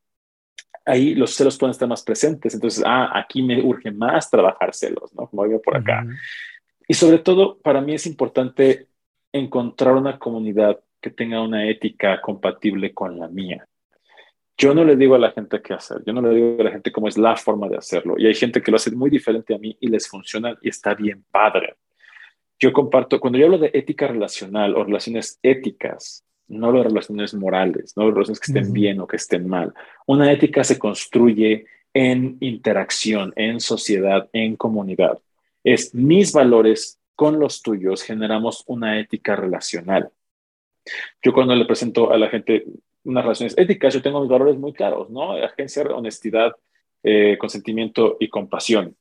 ahí 0.84 1.14
los 1.14 1.34
celos 1.34 1.58
pueden 1.58 1.72
estar 1.72 1.88
más 1.88 2.02
presentes. 2.02 2.54
Entonces, 2.54 2.82
ah, 2.86 3.10
aquí 3.18 3.42
me 3.42 3.60
urge 3.62 3.90
más 3.90 4.30
trabajar 4.30 4.74
celos, 4.74 5.12
¿no? 5.14 5.28
Como 5.28 5.44
digo 5.44 5.60
por 5.60 5.76
acá. 5.76 6.06
Y 6.86 6.94
sobre 6.94 7.18
todo, 7.18 7.58
para 7.58 7.80
mí 7.80 7.94
es 7.94 8.06
importante 8.06 8.88
encontrar 9.32 9.94
una 9.94 10.18
comunidad 10.18 10.80
que 11.04 11.10
tenga 11.10 11.42
una 11.42 11.68
ética 11.68 12.20
compatible 12.20 12.94
con 12.94 13.18
la 13.18 13.28
mía. 13.28 13.66
Yo 14.56 14.74
no 14.74 14.84
le 14.84 14.96
digo 14.96 15.16
a 15.16 15.18
la 15.18 15.32
gente 15.32 15.60
qué 15.60 15.74
hacer, 15.74 15.98
yo 16.06 16.12
no 16.12 16.22
le 16.22 16.34
digo 16.34 16.56
a 16.60 16.64
la 16.64 16.70
gente 16.70 16.90
cómo 16.90 17.08
es 17.08 17.18
la 17.18 17.36
forma 17.36 17.68
de 17.68 17.76
hacerlo. 17.76 18.14
Y 18.16 18.26
hay 18.26 18.34
gente 18.34 18.62
que 18.62 18.70
lo 18.70 18.76
hace 18.76 18.90
muy 18.92 19.10
diferente 19.10 19.54
a 19.54 19.58
mí 19.58 19.76
y 19.80 19.88
les 19.88 20.08
funciona 20.08 20.56
y 20.62 20.68
está 20.68 20.94
bien 20.94 21.24
padre 21.30 21.76
yo 22.64 22.72
comparto, 22.72 23.20
cuando 23.20 23.38
yo 23.38 23.46
hablo 23.46 23.58
de 23.58 23.70
ética 23.74 24.06
relacional 24.06 24.74
o 24.74 24.84
relaciones 24.84 25.38
éticas, 25.42 26.24
no 26.48 26.72
de 26.72 26.82
relaciones 26.82 27.34
morales, 27.34 27.94
no 27.96 28.04
de 28.04 28.12
relaciones 28.12 28.40
que 28.40 28.52
estén 28.52 28.72
bien 28.72 29.00
o 29.00 29.06
que 29.06 29.16
estén 29.16 29.48
mal. 29.48 29.74
Una 30.06 30.30
ética 30.32 30.62
se 30.62 30.78
construye 30.78 31.66
en 31.92 32.36
interacción, 32.40 33.32
en 33.36 33.60
sociedad, 33.60 34.28
en 34.32 34.56
comunidad. 34.56 35.18
Es 35.62 35.94
mis 35.94 36.32
valores 36.32 37.00
con 37.14 37.38
los 37.38 37.62
tuyos 37.62 38.02
generamos 38.02 38.64
una 38.66 38.98
ética 38.98 39.36
relacional. 39.36 40.10
Yo 41.22 41.32
cuando 41.32 41.54
le 41.54 41.64
presento 41.64 42.10
a 42.12 42.18
la 42.18 42.28
gente 42.28 42.64
unas 43.04 43.24
relaciones 43.24 43.56
éticas, 43.58 43.94
yo 43.94 44.02
tengo 44.02 44.20
mis 44.20 44.30
valores 44.30 44.56
muy 44.56 44.72
claros, 44.72 45.10
¿no? 45.10 45.32
Agencia, 45.32 45.82
honestidad, 45.82 46.52
eh, 47.02 47.36
consentimiento 47.38 48.16
y 48.18 48.28
compasión. 48.28 48.96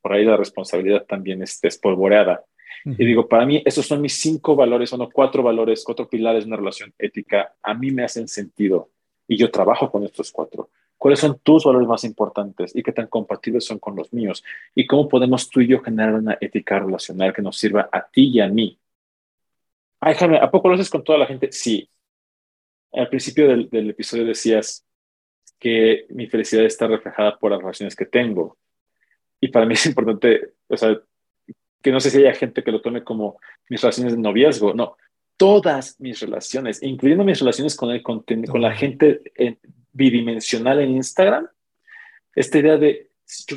Por 0.00 0.12
ahí 0.12 0.24
la 0.24 0.36
responsabilidad 0.36 1.04
también 1.06 1.42
es 1.42 1.60
despolvoreada. 1.60 2.44
Y 2.84 3.04
digo, 3.04 3.28
para 3.28 3.44
mí, 3.44 3.60
esos 3.66 3.86
son 3.86 4.00
mis 4.00 4.20
cinco 4.20 4.54
valores, 4.54 4.90
son 4.90 5.10
cuatro 5.10 5.42
valores, 5.42 5.82
cuatro 5.84 6.08
pilares 6.08 6.44
de 6.44 6.48
una 6.48 6.56
relación 6.56 6.94
ética. 6.98 7.54
A 7.62 7.74
mí 7.74 7.90
me 7.90 8.04
hacen 8.04 8.28
sentido 8.28 8.90
y 9.26 9.36
yo 9.36 9.50
trabajo 9.50 9.90
con 9.90 10.04
estos 10.04 10.30
cuatro. 10.30 10.70
¿Cuáles 10.96 11.20
son 11.20 11.38
tus 11.40 11.64
valores 11.64 11.86
más 11.86 12.04
importantes 12.04 12.74
y 12.74 12.82
qué 12.82 12.92
tan 12.92 13.06
compatibles 13.06 13.64
son 13.64 13.78
con 13.78 13.94
los 13.94 14.12
míos? 14.12 14.42
¿Y 14.74 14.86
cómo 14.86 15.08
podemos 15.08 15.48
tú 15.48 15.60
y 15.60 15.68
yo 15.68 15.80
generar 15.80 16.14
una 16.14 16.38
ética 16.40 16.78
relacional 16.78 17.32
que 17.32 17.42
nos 17.42 17.58
sirva 17.58 17.88
a 17.92 18.02
ti 18.02 18.30
y 18.34 18.40
a 18.40 18.48
mí? 18.48 18.78
Ay, 20.00 20.14
Jaime, 20.14 20.38
¿a 20.38 20.50
poco 20.50 20.68
lo 20.68 20.74
haces 20.74 20.90
con 20.90 21.02
toda 21.02 21.18
la 21.18 21.26
gente? 21.26 21.50
Sí. 21.52 21.88
Al 22.92 23.08
principio 23.08 23.48
del, 23.48 23.68
del 23.68 23.90
episodio 23.90 24.24
decías 24.24 24.84
que 25.58 26.06
mi 26.10 26.26
felicidad 26.28 26.64
está 26.64 26.86
reflejada 26.86 27.38
por 27.38 27.50
las 27.50 27.60
relaciones 27.60 27.96
que 27.96 28.06
tengo. 28.06 28.56
Y 29.40 29.48
para 29.48 29.66
mí 29.66 29.74
es 29.74 29.86
importante, 29.86 30.52
o 30.68 30.76
sea, 30.76 30.98
que 31.82 31.92
no 31.92 32.00
sé 32.00 32.10
si 32.10 32.18
haya 32.18 32.34
gente 32.34 32.62
que 32.62 32.72
lo 32.72 32.80
tome 32.80 33.04
como 33.04 33.38
mis 33.68 33.80
relaciones 33.80 34.14
de 34.14 34.20
noviazgo, 34.20 34.74
no, 34.74 34.96
todas 35.36 35.98
mis 36.00 36.20
relaciones, 36.20 36.82
incluyendo 36.82 37.24
mis 37.24 37.40
relaciones 37.40 37.76
con, 37.76 37.90
el, 37.90 38.02
con, 38.02 38.24
con 38.24 38.60
la 38.60 38.74
gente 38.74 39.22
bidimensional 39.92 40.80
en 40.80 40.90
Instagram, 40.90 41.48
esta 42.34 42.58
idea 42.58 42.76
de 42.76 43.10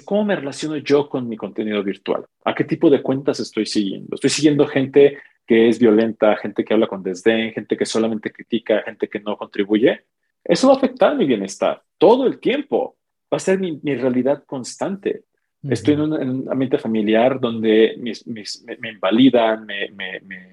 cómo 0.05 0.25
me 0.25 0.35
relaciono 0.35 0.77
yo 0.77 1.09
con 1.09 1.27
mi 1.27 1.37
contenido 1.37 1.83
virtual, 1.83 2.25
a 2.45 2.53
qué 2.53 2.63
tipo 2.63 2.89
de 2.89 3.01
cuentas 3.01 3.39
estoy 3.39 3.65
siguiendo. 3.65 4.15
Estoy 4.15 4.29
siguiendo 4.29 4.67
gente 4.67 5.17
que 5.45 5.69
es 5.69 5.79
violenta, 5.79 6.35
gente 6.37 6.63
que 6.63 6.73
habla 6.73 6.87
con 6.87 7.03
desdén, 7.03 7.53
gente 7.53 7.77
que 7.77 7.85
solamente 7.85 8.31
critica, 8.31 8.83
gente 8.83 9.07
que 9.07 9.19
no 9.19 9.37
contribuye. 9.37 10.05
Eso 10.43 10.67
va 10.67 10.73
a 10.73 10.77
afectar 10.77 11.15
mi 11.15 11.25
bienestar 11.25 11.83
todo 11.97 12.25
el 12.27 12.39
tiempo. 12.39 12.97
Va 13.31 13.37
a 13.37 13.39
ser 13.39 13.59
mi, 13.59 13.79
mi 13.83 13.95
realidad 13.95 14.43
constante. 14.45 15.25
Estoy 15.69 15.93
en 15.93 16.01
un, 16.01 16.49
ambiente 16.49 16.79
familiar 16.79 17.39
donde 17.39 17.95
me, 17.97 18.89
invalidan, 18.89 19.67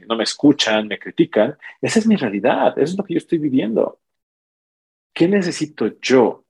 no 0.07 0.16
me 0.16 0.22
escuchan, 0.22 0.86
me 0.86 0.99
critican. 0.99 1.57
Esa 1.80 1.99
es 1.99 2.07
mi 2.07 2.16
realidad, 2.16 2.78
eso 2.78 2.93
es 2.93 2.99
lo 2.99 3.05
que 3.05 3.14
yo 3.14 3.18
estoy 3.18 3.39
viviendo. 3.39 4.01
¿Qué 5.14 5.26
necesito 5.26 5.99
yo? 6.03 6.45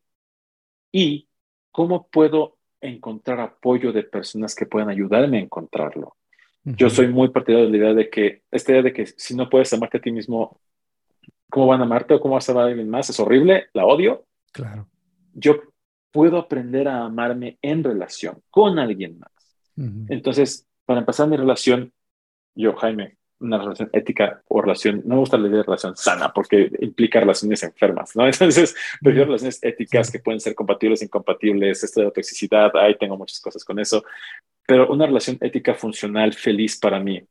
Y 0.91 1.29
cómo 1.71 2.09
puedo 2.09 2.59
encontrar 2.81 3.39
apoyo 3.41 3.93
de 3.93 4.03
personas 4.03 4.57
que 4.57 4.67
puedan 4.67 4.89
ayudarme 4.89 5.39
a 5.39 5.43
encontrarlo. 5.43 6.17
Yo 6.65 6.91
soy 6.91 7.09
muy 7.09 7.29
partidario 7.31 7.67
de 7.67 7.73
la 7.73 7.77
idea 7.79 7.95
de 7.95 8.11
que, 8.11 8.43
esta 8.51 8.73
idea 8.73 8.83
de 8.83 8.93
que 8.93 9.07
si 9.07 9.35
no 9.35 9.49
puedes 9.49 9.73
amarte 9.73 9.99
a 9.99 10.01
ti 10.01 10.11
mismo, 10.13 10.61
¿cómo 11.49 11.67
van 11.67 11.81
a 11.81 11.85
amarte 11.85 12.15
o 12.15 12.21
cómo 12.21 12.35
vas 12.35 12.49
a 12.49 12.53
amar 12.53 12.65
a 12.65 12.69
alguien 12.69 12.91
más? 12.91 13.09
Es 13.09 13.19
horrible, 13.21 13.69
la 13.73 13.87
odio. 13.87 14.27
Claro. 14.53 14.87
Yo 15.33 15.61
puedo 16.11 16.39
aprender 16.39 16.89
a 16.89 17.05
amarme 17.05 17.59
en 17.63 17.85
relación 17.85 18.43
con 18.51 18.79
alguien 18.79 19.19
más. 19.19 19.31
Entonces, 20.09 20.67
para 20.85 21.01
empezar 21.01 21.29
mi 21.29 21.37
relación, 21.37 21.93
yo, 22.57 22.75
Jaime, 22.75 23.17
una 23.41 23.59
relación 23.59 23.89
ética 23.93 24.43
o 24.49 24.61
relación, 24.61 25.03
no 25.05 25.15
me 25.15 25.21
gusta 25.21 25.39
la 25.39 25.47
idea 25.47 25.59
de 25.59 25.63
relación 25.63 25.97
sana 25.97 26.33
porque 26.33 26.71
implica 26.81 27.21
relaciones 27.21 27.63
enfermas, 27.63 28.17
¿no? 28.17 28.27
Entonces, 28.27 28.75
prefiero 29.01 29.27
relaciones 29.27 29.63
éticas 29.63 30.11
que 30.11 30.19
pueden 30.19 30.41
ser 30.41 30.55
compatibles, 30.55 31.03
incompatibles, 31.03 31.85
esto 31.85 32.01
de 32.01 32.07
la 32.07 32.13
toxicidad, 32.13 32.77
ahí 32.77 32.97
tengo 32.99 33.17
muchas 33.17 33.41
cosas 33.41 33.65
con 33.65 33.79
eso, 33.79 34.03
pero 34.69 34.87
una 34.93 35.07
relación 35.07 35.39
ética 35.41 35.75
funcional, 35.75 36.35
feliz 36.35 36.79
para 36.79 37.01
mí, 37.01 37.23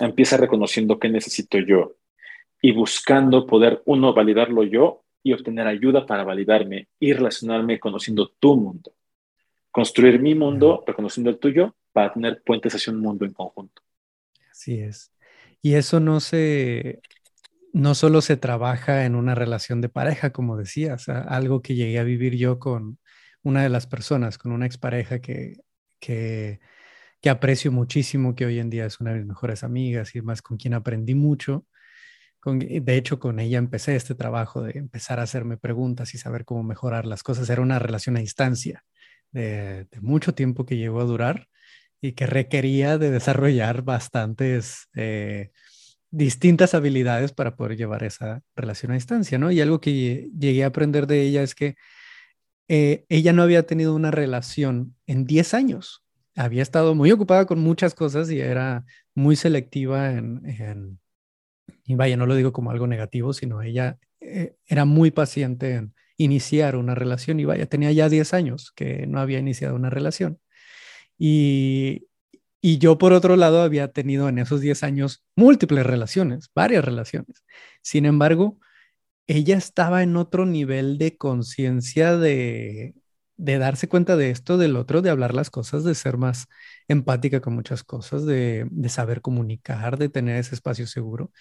empieza 0.00 0.38
reconociendo 0.38 0.98
qué 0.98 1.10
necesito 1.10 1.58
yo 1.58 1.96
y 2.62 2.72
buscando 2.72 3.46
poder, 3.46 3.82
uno, 3.84 4.14
validarlo 4.14 4.64
yo 4.64 5.04
y 5.22 5.34
obtener 5.34 5.66
ayuda 5.66 6.06
para 6.06 6.24
validarme 6.24 6.88
y 6.98 7.12
relacionarme 7.12 7.78
conociendo 7.78 8.32
tu 8.40 8.56
mundo. 8.56 8.94
Construir 9.70 10.18
mi 10.18 10.34
mundo, 10.34 10.82
reconociendo 10.86 11.28
el 11.28 11.38
tuyo, 11.38 11.76
para 11.92 12.14
tener 12.14 12.42
puentes 12.42 12.74
hacia 12.74 12.90
un 12.90 13.00
mundo 13.00 13.26
en 13.26 13.34
conjunto. 13.34 13.82
Así 14.50 14.78
es. 14.78 15.12
Y 15.60 15.74
eso 15.74 16.00
no 16.00 16.20
se, 16.20 17.02
no 17.74 17.94
solo 17.94 18.22
se 18.22 18.38
trabaja 18.38 19.04
en 19.04 19.14
una 19.14 19.34
relación 19.34 19.82
de 19.82 19.90
pareja, 19.90 20.30
como 20.32 20.56
decías, 20.56 21.10
algo 21.10 21.60
que 21.60 21.74
llegué 21.74 21.98
a 21.98 22.04
vivir 22.04 22.34
yo 22.34 22.58
con 22.58 22.98
una 23.42 23.62
de 23.62 23.68
las 23.68 23.86
personas, 23.86 24.38
con 24.38 24.52
una 24.52 24.64
expareja 24.64 25.18
que, 25.18 25.65
que, 26.00 26.60
que 27.20 27.30
aprecio 27.30 27.72
muchísimo, 27.72 28.34
que 28.34 28.46
hoy 28.46 28.58
en 28.58 28.70
día 28.70 28.86
es 28.86 29.00
una 29.00 29.12
de 29.12 29.18
mis 29.18 29.26
mejores 29.28 29.64
amigas 29.64 30.14
y 30.14 30.22
más 30.22 30.42
con 30.42 30.56
quien 30.56 30.74
aprendí 30.74 31.14
mucho 31.14 31.66
de 32.54 32.96
hecho, 32.96 33.18
con 33.18 33.40
ella 33.40 33.58
empecé 33.58 33.96
este 33.96 34.14
trabajo 34.14 34.62
de 34.62 34.78
empezar 34.78 35.18
a 35.18 35.24
hacerme 35.24 35.56
preguntas 35.56 36.14
y 36.14 36.18
saber 36.18 36.44
cómo 36.44 36.62
mejorar 36.62 37.04
las 37.04 37.22
cosas. 37.22 37.50
Era 37.50 37.62
una 37.62 37.78
relación 37.78 38.16
a 38.16 38.20
distancia 38.20 38.84
de, 39.32 39.86
mucho 40.00 40.34
tiempo 40.34 40.64
que 40.64 40.76
llegó 40.76 41.00
a 41.00 41.04
durar 41.04 41.48
y 42.00 42.12
que 42.12 42.26
requería 42.26 42.98
de 42.98 43.10
desarrollar 43.10 43.82
bastantes 43.82 44.88
eh, 44.94 45.50
distintas 46.10 46.74
habilidades 46.74 47.32
para 47.32 47.56
poder 47.56 47.76
llevar 47.76 48.04
esa 48.04 48.42
relación 48.54 48.92
a 48.92 48.94
distancia, 48.94 49.38
¿no? 49.38 49.50
Y 49.50 49.60
algo 49.60 49.80
que 49.80 50.30
llegué 50.38 50.62
a 50.64 50.68
aprender 50.68 51.06
de 51.06 51.22
ella 51.22 51.42
es 51.42 51.54
que 51.54 51.74
eh, 52.68 53.04
ella 53.08 53.32
no 53.32 53.42
había 53.42 53.64
tenido 53.64 53.94
una 53.94 54.10
relación 54.10 54.96
en 55.06 55.24
10 55.24 55.54
años. 55.54 56.02
Había 56.34 56.62
estado 56.62 56.94
muy 56.94 57.10
ocupada 57.12 57.46
con 57.46 57.60
muchas 57.60 57.94
cosas 57.94 58.30
y 58.30 58.40
era 58.40 58.84
muy 59.14 59.36
selectiva 59.36 60.12
en 60.12 60.98
y 61.86 61.94
vaya, 61.94 62.16
no 62.16 62.26
lo 62.26 62.34
digo 62.34 62.52
como 62.52 62.70
algo 62.70 62.86
negativo, 62.86 63.32
sino 63.32 63.62
ella 63.62 63.98
eh, 64.20 64.56
era 64.66 64.84
muy 64.84 65.10
paciente 65.10 65.74
en 65.74 65.94
iniciar 66.16 66.76
una 66.76 66.94
relación 66.94 67.38
y 67.40 67.44
vaya, 67.44 67.66
tenía 67.66 67.92
ya 67.92 68.08
10 68.08 68.34
años 68.34 68.72
que 68.74 69.06
no 69.06 69.20
había 69.20 69.38
iniciado 69.38 69.76
una 69.76 69.90
relación. 69.90 70.40
Y, 71.18 72.08
Y 72.60 72.78
yo, 72.78 72.98
por 72.98 73.12
otro 73.12 73.36
lado, 73.36 73.62
había 73.62 73.92
tenido 73.92 74.28
en 74.28 74.38
esos 74.38 74.60
10 74.60 74.82
años 74.84 75.24
múltiples 75.36 75.86
relaciones, 75.86 76.50
varias 76.54 76.84
relaciones. 76.84 77.44
Sin 77.82 78.06
embargo, 78.06 78.58
ella 79.26 79.56
estaba 79.56 80.02
en 80.02 80.16
otro 80.16 80.46
nivel 80.46 80.98
de 80.98 81.16
conciencia 81.16 82.16
de, 82.16 82.94
de 83.36 83.58
darse 83.58 83.88
cuenta 83.88 84.16
de 84.16 84.30
esto, 84.30 84.58
del 84.58 84.76
otro, 84.76 85.02
de 85.02 85.10
hablar 85.10 85.34
las 85.34 85.50
cosas, 85.50 85.84
de 85.84 85.94
ser 85.94 86.16
más 86.16 86.46
empática 86.88 87.40
con 87.40 87.54
muchas 87.54 87.84
cosas, 87.84 88.24
de, 88.26 88.66
de 88.70 88.88
saber 88.88 89.20
comunicar, 89.22 89.98
de 89.98 90.08
tener 90.08 90.36
ese 90.36 90.54
espacio 90.54 90.86
seguro. 90.86 91.32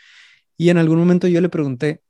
Y 0.58 0.70
en 0.70 0.78
algún 0.78 1.00
momento 1.00 1.28
yo 1.28 1.42
le 1.42 1.50
pregunté, 1.50 2.02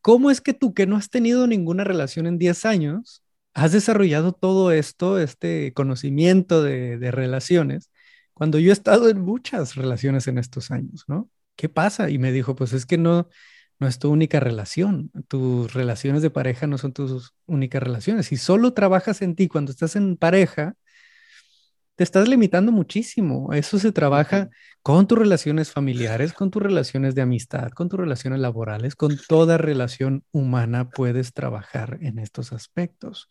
¿cómo 0.00 0.30
es 0.30 0.40
que 0.40 0.54
tú 0.54 0.74
que 0.74 0.86
no 0.86 0.96
has 0.96 1.10
tenido 1.10 1.46
ninguna 1.46 1.84
relación 1.84 2.26
en 2.26 2.38
10 2.38 2.64
años, 2.66 3.22
has 3.54 3.72
desarrollado 3.72 4.32
todo 4.32 4.72
esto, 4.72 5.18
este 5.18 5.72
conocimiento 5.74 6.62
de, 6.62 6.98
de 6.98 7.10
relaciones, 7.10 7.90
cuando 8.34 8.58
yo 8.58 8.70
he 8.70 8.72
estado 8.72 9.08
en 9.08 9.20
muchas 9.20 9.74
relaciones 9.74 10.26
en 10.28 10.38
estos 10.38 10.70
años, 10.70 11.04
¿no? 11.08 11.30
¿Qué 11.56 11.68
pasa? 11.68 12.10
Y 12.10 12.18
me 12.18 12.32
dijo, 12.32 12.54
pues 12.56 12.72
es 12.72 12.86
que 12.86 12.98
no, 12.98 13.28
no 13.82 13.88
es 13.88 13.98
tu 13.98 14.10
única 14.10 14.38
relación. 14.38 15.10
Tus 15.26 15.74
relaciones 15.74 16.22
de 16.22 16.30
pareja 16.30 16.68
no 16.68 16.78
son 16.78 16.92
tus 16.92 17.34
únicas 17.46 17.82
relaciones. 17.82 18.26
Si 18.26 18.36
solo 18.36 18.74
trabajas 18.74 19.22
en 19.22 19.34
ti 19.34 19.48
cuando 19.48 19.72
estás 19.72 19.96
en 19.96 20.16
pareja, 20.16 20.76
te 21.96 22.04
estás 22.04 22.28
limitando 22.28 22.70
muchísimo. 22.70 23.52
Eso 23.52 23.80
se 23.80 23.90
trabaja 23.90 24.50
con 24.82 25.08
tus 25.08 25.18
relaciones 25.18 25.72
familiares, 25.72 26.32
con 26.32 26.52
tus 26.52 26.62
relaciones 26.62 27.16
de 27.16 27.22
amistad, 27.22 27.70
con 27.72 27.88
tus 27.88 27.98
relaciones 27.98 28.38
laborales, 28.38 28.94
con 28.94 29.18
toda 29.28 29.58
relación 29.58 30.24
humana 30.30 30.88
puedes 30.88 31.32
trabajar 31.32 31.98
en 32.02 32.20
estos 32.20 32.52
aspectos. 32.52 33.28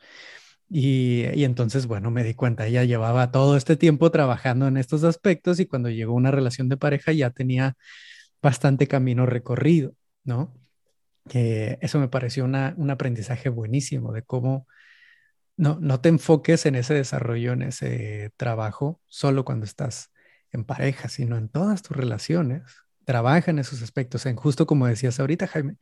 Y, 0.70 1.28
y, 1.34 1.46
entonces, 1.46 1.88
bueno, 1.88 2.12
me 2.12 2.26
di 2.26 2.34
cuenta, 2.34 2.68
ella 2.68 2.84
llevaba 2.84 3.32
todo 3.32 3.56
este 3.56 3.78
tiempo 3.78 4.12
trabajando 4.12 4.68
en 4.68 4.76
estos 4.76 5.06
aspectos 5.06 5.62
y 5.62 5.66
cuando 5.66 5.90
llegó 5.90 6.14
una 6.14 6.32
relación 6.32 6.68
de 6.68 6.78
pareja 6.78 7.14
ya 7.14 7.30
tenía 7.30 7.78
bastante 8.42 8.88
camino 8.88 9.26
recorrido. 9.26 9.96
¿No? 10.24 10.54
Que 11.30 11.78
eso 11.82 12.00
me 12.00 12.08
pareció 12.08 12.46
un 12.46 12.90
aprendizaje 12.92 13.50
buenísimo 13.50 14.12
de 14.14 14.24
cómo 14.24 14.68
no, 15.58 15.78
no 15.80 16.02
te 16.02 16.10
enfoques 16.10 16.66
en 16.66 16.76
ese 16.76 16.94
desarrollo, 16.94 17.54
en 17.54 17.64
ese 17.64 18.32
trabajo, 18.38 19.02
solo 19.08 19.46
cuando 19.46 19.66
estás 19.66 20.12
en 20.52 20.66
pareja, 20.66 21.10
sino 21.10 21.38
en 21.38 21.50
todas 21.50 21.82
tus 21.84 21.96
relaciones. 21.96 22.64
Trabaja 23.06 23.52
en 23.52 23.60
esos 23.60 23.82
aspectos, 23.82 24.26
en 24.26 24.36
justo 24.36 24.66
como 24.66 24.88
decías 24.88 25.20
ahorita, 25.20 25.48
Jaime, 25.48 25.78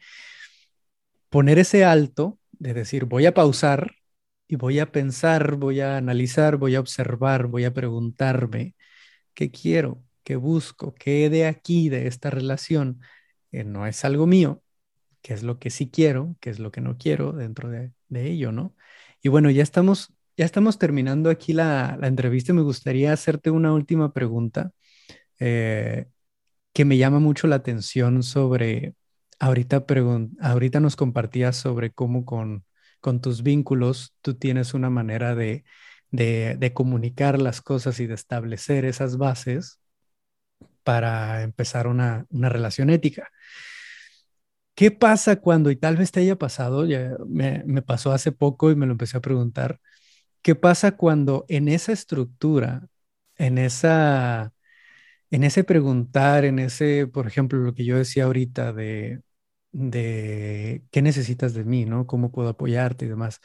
poner 1.30 1.60
ese 1.60 1.86
alto 1.86 2.40
de 2.52 2.74
decir, 2.74 3.06
voy 3.06 3.26
a 3.26 3.34
pausar 3.34 3.96
y 4.48 4.56
voy 4.56 4.80
a 4.80 4.92
pensar, 4.92 5.56
voy 5.56 5.82
a 5.82 5.98
analizar, 5.98 6.58
voy 6.58 6.76
a 6.76 6.80
observar, 6.80 7.48
voy 7.48 7.66
a 7.66 7.74
preguntarme 7.74 8.76
qué 9.34 9.52
quiero, 9.52 10.04
qué 10.24 10.36
busco, 10.36 10.94
qué 10.96 11.30
de 11.30 11.46
aquí, 11.48 11.90
de 11.90 12.08
esta 12.08 12.30
relación, 12.30 13.02
no 13.52 13.88
es 13.88 14.06
algo 14.06 14.28
mío, 14.28 14.64
qué 15.22 15.34
es 15.34 15.44
lo 15.44 15.60
que 15.60 15.70
sí 15.70 15.90
quiero, 15.90 16.36
qué 16.40 16.50
es 16.50 16.60
lo 16.60 16.72
que 16.72 16.82
no 16.82 16.98
quiero 16.98 17.34
dentro 17.34 17.70
de, 17.70 17.92
ello, 18.12 18.52
¿no? 18.52 18.76
Y 19.22 19.30
bueno, 19.30 19.50
ya 19.52 19.64
estamos, 19.64 20.14
ya 20.38 20.46
estamos 20.46 20.80
terminando 20.80 21.30
aquí 21.30 21.54
la, 21.54 21.98
la 22.00 22.08
entrevista. 22.08 22.54
Me 22.54 22.62
gustaría 22.62 23.14
hacerte 23.14 23.52
una 23.52 23.74
última 23.74 24.14
pregunta 24.14 24.72
eh, 25.40 26.08
que 26.74 26.86
me 26.86 26.98
llama 26.98 27.20
mucho 27.20 27.48
la 27.48 27.58
atención 27.58 28.24
sobre, 28.24 28.96
ahorita, 29.40 29.86
ahorita 30.42 30.80
nos 30.80 30.96
compartías 30.96 31.58
sobre 31.58 31.92
cómo 31.92 32.26
con, 32.26 32.66
con 33.02 33.22
tus 33.22 33.44
vínculos 33.44 34.16
tú 34.22 34.36
tienes 34.36 34.74
una 34.74 34.90
manera 34.90 35.36
de, 35.36 35.66
de, 36.12 36.56
de 36.58 36.74
comunicar 36.74 37.40
las 37.40 37.62
cosas 37.62 38.00
y 38.00 38.08
de 38.08 38.16
establecer 38.16 38.86
esas 38.86 39.18
bases 39.18 39.80
para 40.90 41.44
empezar 41.44 41.86
una, 41.86 42.26
una 42.32 42.50
relación 42.50 42.90
ética. 42.90 43.30
¿Qué 44.74 44.90
pasa 44.90 45.36
cuando, 45.36 45.70
y 45.70 45.76
tal 45.76 45.98
vez 45.98 46.12
te 46.12 46.22
haya 46.22 46.36
pasado, 46.38 46.84
me, 47.28 47.64
me, 47.66 47.82
pasó 47.84 48.12
hace 48.12 48.32
poco 48.32 48.72
y 48.72 48.76
me 48.76 48.88
lo 48.88 48.94
empecé 48.94 49.18
a 49.18 49.22
preguntar, 49.22 49.80
¿qué 50.42 50.56
pasa 50.56 50.98
cuando 50.98 51.46
en 51.50 51.68
esa 51.70 51.92
estructura, 51.92 52.88
en 53.36 53.60
esa, 53.60 54.54
en 55.32 55.44
ese 55.44 55.64
preguntar, 55.64 56.46
en 56.46 56.60
ese, 56.60 57.08
por 57.08 57.28
ejemplo, 57.28 57.60
lo 57.60 57.76
que 57.76 57.86
yo 57.86 57.98
decía 57.98 58.26
ahorita 58.26 58.74
de, 58.74 59.22
de 59.72 60.84
qué 60.92 61.02
necesitas 61.04 61.54
de 61.54 61.66
mí, 61.66 61.86
¿no? 61.86 62.08
¿Cómo 62.08 62.32
puedo 62.32 62.50
apoyarte 62.50 63.06
y 63.06 63.10
demás? 63.10 63.42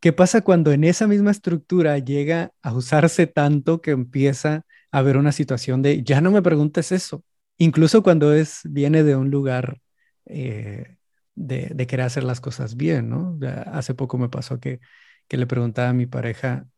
¿Qué 0.00 0.12
pasa 0.12 0.42
cuando 0.42 0.72
en 0.72 0.84
esa 0.84 1.06
misma 1.08 1.30
estructura 1.30 1.98
llega 1.98 2.52
a 2.62 2.74
usarse 2.74 3.26
tanto 3.26 3.80
que 3.80 3.92
empieza 3.92 4.66
haber 4.94 5.16
una 5.16 5.32
situación 5.32 5.82
de 5.82 6.02
ya 6.04 6.20
no 6.20 6.30
me 6.30 6.42
preguntes 6.42 6.92
eso? 6.92 7.24
Incluso 7.58 8.02
cuando 8.02 8.32
es, 8.32 8.60
viene 8.64 9.02
de 9.04 9.16
un 9.16 9.30
lugar 9.30 9.80
eh, 10.26 10.96
de, 11.34 11.86
querer 11.86 12.06
hacer 12.06 12.24
las 12.24 12.40
cosas 12.40 12.76
bien, 12.76 13.10
¿no? 13.10 13.38
Hace 13.66 13.94
poco 13.94 14.18
me 14.18 14.28
pasó 14.28 14.60
que, 14.60 14.80
que 15.28 15.36
le 15.36 15.46
preguntaba 15.46 15.90
a 15.90 15.92
mi 15.94 16.06
pareja, 16.06 16.68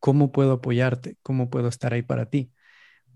¿cómo 0.00 0.32
puedo 0.32 0.52
apoyarte? 0.54 1.18
¿Cómo 1.22 1.50
puedo 1.50 1.68
estar 1.68 1.94
ahí 1.94 2.02
para 2.02 2.26
ti? 2.30 2.52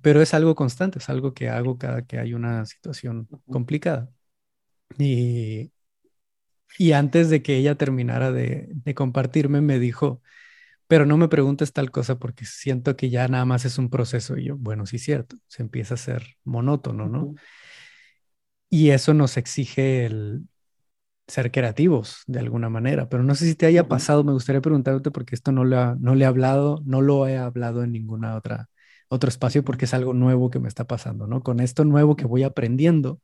Pero 0.02 0.22
es 0.22 0.34
algo 0.34 0.54
constante, 0.56 0.98
es 1.00 1.08
algo 1.10 1.34
que 1.34 1.48
hago 1.50 1.78
cada 1.78 2.06
que 2.06 2.18
hay 2.18 2.34
una 2.34 2.66
situación 2.66 3.28
complicada. 3.50 4.10
Y, 4.98 5.72
y 6.78 6.92
antes 6.92 7.30
de 7.30 7.42
que 7.42 7.56
ella 7.56 7.76
terminara 7.76 8.32
de, 8.32 8.68
de, 8.70 8.94
compartirme, 8.94 9.60
me 9.60 9.78
dijo, 9.78 10.22
pero 10.94 11.06
no 11.06 11.16
me 11.16 11.26
preguntes 11.26 11.72
tal 11.72 11.90
cosa 11.90 12.20
porque 12.20 12.44
siento 12.44 12.96
que 12.96 13.10
ya 13.10 13.26
nada 13.26 13.44
más 13.44 13.64
es 13.64 13.78
un 13.78 13.90
proceso. 13.90 14.36
Y 14.36 14.44
yo, 14.44 14.56
bueno, 14.56 14.86
sí, 14.86 15.00
cierto, 15.00 15.34
se 15.48 15.60
empieza 15.62 15.94
a 15.94 15.96
ser 15.96 16.22
monótono, 16.44 17.08
¿no? 17.08 17.34
Y 18.70 18.90
eso 18.90 19.12
nos 19.12 19.36
exige 19.36 20.06
el 20.06 20.42
ser 21.26 21.50
creativos 21.50 22.22
de 22.28 22.38
alguna 22.38 22.68
manera, 22.70 23.08
pero 23.08 23.24
no 23.24 23.34
sé 23.34 23.46
si 23.46 23.56
te 23.56 23.66
haya 23.66 23.88
pasado, 23.88 24.22
me 24.22 24.32
gustaría 24.32 24.60
preguntarte 24.60 25.10
porque 25.10 25.34
esto 25.34 25.50
no, 25.50 25.64
lo 25.64 25.96
no 25.96 26.14
le 26.14 26.24
he 26.26 26.28
hablado, 26.28 26.80
no 26.86 27.02
lo 27.02 27.26
he 27.26 27.38
hablado 27.38 27.82
en 27.82 27.90
ninguna 27.90 28.36
otra 28.36 28.70
otro 29.08 29.28
espacio 29.28 29.64
porque 29.64 29.86
es 29.86 29.94
algo 29.94 30.14
nuevo 30.14 30.50
que 30.50 30.60
me 30.60 30.68
está 30.68 30.86
pasando, 30.86 31.26
¿no? 31.26 31.42
Con 31.42 31.58
esto 31.58 31.84
nuevo 31.84 32.14
que 32.14 32.26
voy 32.26 32.44
aprendiendo 32.44 33.20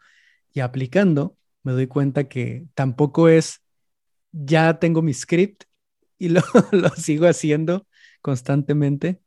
y 0.53 0.61
aplicando, 0.61 1.37
me 1.63 1.71
doy 1.73 1.87
cuenta 1.87 2.25
que 2.29 2.67
tampoco 2.75 3.29
es, 3.29 3.63
ya 4.33 4.81
tengo 4.81 5.03
mi 5.03 5.15
script 5.15 5.65
y 6.21 6.29
lo, 6.29 6.43
lo 6.71 6.91
sigo 6.91 7.27
haciendo 7.27 7.87
constantemente. 8.23 9.21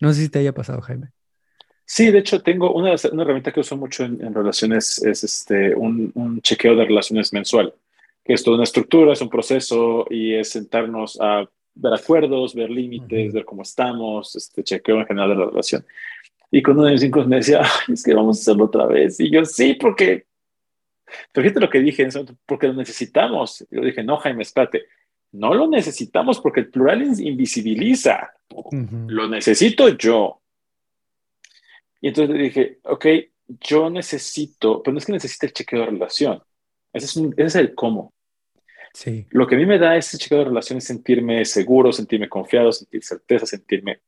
No 0.00 0.12
sé 0.14 0.22
si 0.22 0.28
te 0.30 0.38
haya 0.38 0.54
pasado, 0.54 0.80
Jaime. 0.80 1.08
Sí, 1.84 2.10
de 2.10 2.18
hecho 2.18 2.42
tengo 2.42 2.72
una, 2.72 2.94
una 3.12 3.22
herramienta 3.22 3.52
que 3.52 3.60
uso 3.60 3.76
mucho 3.76 4.04
en, 4.04 4.34
relaciones, 4.34 5.02
es 5.04 5.22
este, 5.22 5.74
un, 5.74 6.10
un, 6.14 6.40
chequeo 6.40 6.74
de 6.74 6.84
relaciones 6.84 7.32
mensual, 7.32 7.74
que 8.24 8.32
es 8.32 8.42
toda 8.42 8.56
una 8.56 8.64
estructura, 8.64 9.12
es 9.12 9.20
un 9.20 9.30
proceso 9.30 10.04
y 10.10 10.34
es 10.34 10.50
sentarnos 10.50 11.16
a 11.20 11.48
ver 11.74 11.94
acuerdos, 11.94 12.54
ver 12.54 12.70
límites, 12.70 13.32
ver 13.32 13.44
cómo 13.44 13.62
estamos, 13.62 14.34
este 14.34 14.64
chequeo 14.64 14.98
en 14.98 15.06
general 15.06 15.28
de 15.28 15.36
la 15.36 15.46
relación. 15.46 15.86
Y 16.50 16.62
con 16.62 16.76
uno 16.76 16.86
de 16.86 16.92
mis 16.92 17.04
hijos 17.04 17.26
me 17.28 17.36
decía, 17.36 17.62
es 17.88 18.02
que 18.02 18.14
vamos 18.14 18.38
a 18.38 18.40
hacerlo 18.40 18.64
otra 18.64 18.86
vez. 18.86 19.20
Y 19.20 19.30
yo, 19.30 19.44
sí, 19.44 19.74
porque, 19.74 20.26
pero 21.32 21.44
fíjate 21.44 21.60
lo 21.60 21.70
que 21.70 21.80
dije, 21.80 22.08
porque 22.46 22.66
lo 22.66 22.74
necesitamos. 22.74 23.64
Y 23.70 23.76
yo 23.76 23.82
dije, 23.82 24.02
no, 24.02 24.16
Jaime, 24.16 24.42
espérate, 24.42 24.86
no 25.38 25.54
lo 25.54 25.68
necesitamos 25.68 26.40
porque 26.40 26.60
el 26.60 26.70
plural 26.70 27.02
invisibiliza. 27.02 28.32
Lo 29.08 29.28
necesito 29.28 29.88
yo. 29.90 30.40
Y 32.00 32.08
entonces 32.08 32.36
le 32.36 32.42
dije, 32.42 32.78
ok, 32.84 33.06
yo 33.48 33.90
necesito, 33.90 34.82
pero 34.82 34.92
no 34.92 34.98
es 34.98 35.06
que 35.06 35.12
necesite 35.12 35.46
el 35.46 35.52
chequeo 35.52 35.80
de 35.80 35.86
relación, 35.86 36.42
ese 36.92 37.06
es, 37.06 37.16
ese 37.16 37.44
es 37.44 37.54
el 37.56 37.74
cómo. 37.74 38.12
Sí. 38.92 39.26
Lo 39.30 39.46
que 39.46 39.56
a 39.56 39.58
mí 39.58 39.66
me 39.66 39.78
da 39.78 39.96
ese 39.96 40.18
chequeo 40.18 40.38
de 40.38 40.44
relación 40.46 40.78
es 40.78 40.84
sentirme 40.84 41.44
seguro, 41.44 41.92
sentirme 41.92 42.28
confiado, 42.28 42.72
sentir 42.72 43.02
certeza, 43.04 43.44
sentirme, 43.46 44.00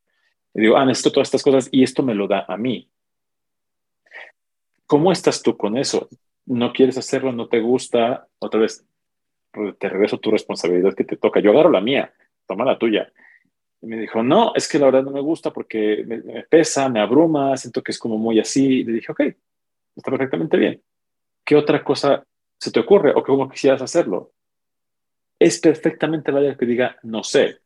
y 0.53 0.61
digo, 0.61 0.77
ah, 0.77 0.85
necesito 0.85 1.11
todas 1.11 1.27
estas 1.27 1.43
cosas 1.43 1.69
y 1.71 1.83
esto 1.83 2.03
me 2.03 2.15
lo 2.15 2.27
da 2.27 2.45
a 2.47 2.57
mí. 2.57 2.89
¿Cómo 4.85 5.11
estás 5.11 5.43
tú 5.43 5.55
con 5.55 5.77
eso? 5.77 6.09
¿No 6.45 6.73
quieres 6.73 6.97
hacerlo? 6.97 7.31
¿No 7.31 7.47
te 7.47 7.59
gusta? 7.59 8.27
Otra 8.39 8.61
vez, 8.61 8.83
te 9.51 9.89
regreso 9.89 10.19
tu 10.19 10.31
responsabilidad 10.31 10.93
que 10.93 11.03
te 11.03 11.17
toca. 11.17 11.39
Yo 11.39 11.51
agarro 11.51 11.71
la 11.71 11.81
mía, 11.81 12.13
toma 12.47 12.65
la 12.65 12.77
tuya. 12.77 13.11
Y 13.81 13.87
me 13.87 13.97
dijo, 13.97 14.21
no, 14.23 14.53
es 14.55 14.67
que 14.67 14.79
la 14.79 14.85
verdad 14.85 15.03
no 15.03 15.11
me 15.11 15.21
gusta 15.21 15.51
porque 15.51 16.03
me, 16.05 16.43
pesa, 16.43 16.89
me 16.89 16.99
abruma, 16.99 17.55
siento 17.57 17.81
que 17.81 17.91
es 17.91 17.99
como 17.99 18.17
muy 18.17 18.39
así. 18.39 18.79
Y 18.79 18.83
le 18.83 18.93
dije, 18.93 19.11
ok, 19.11 19.21
está 19.95 20.11
perfectamente 20.11 20.57
bien. 20.57 20.81
¿Qué 21.45 21.55
otra 21.55 21.83
cosa 21.83 22.23
se 22.59 22.71
te 22.71 22.79
ocurre 22.79 23.11
o 23.15 23.23
cómo 23.23 23.49
quisieras 23.49 23.81
hacerlo? 23.81 24.33
Es 25.39 25.59
perfectamente 25.59 26.31
válido 26.31 26.57
que 26.57 26.65
diga, 26.65 26.97
no 27.03 27.23
sé. 27.23 27.59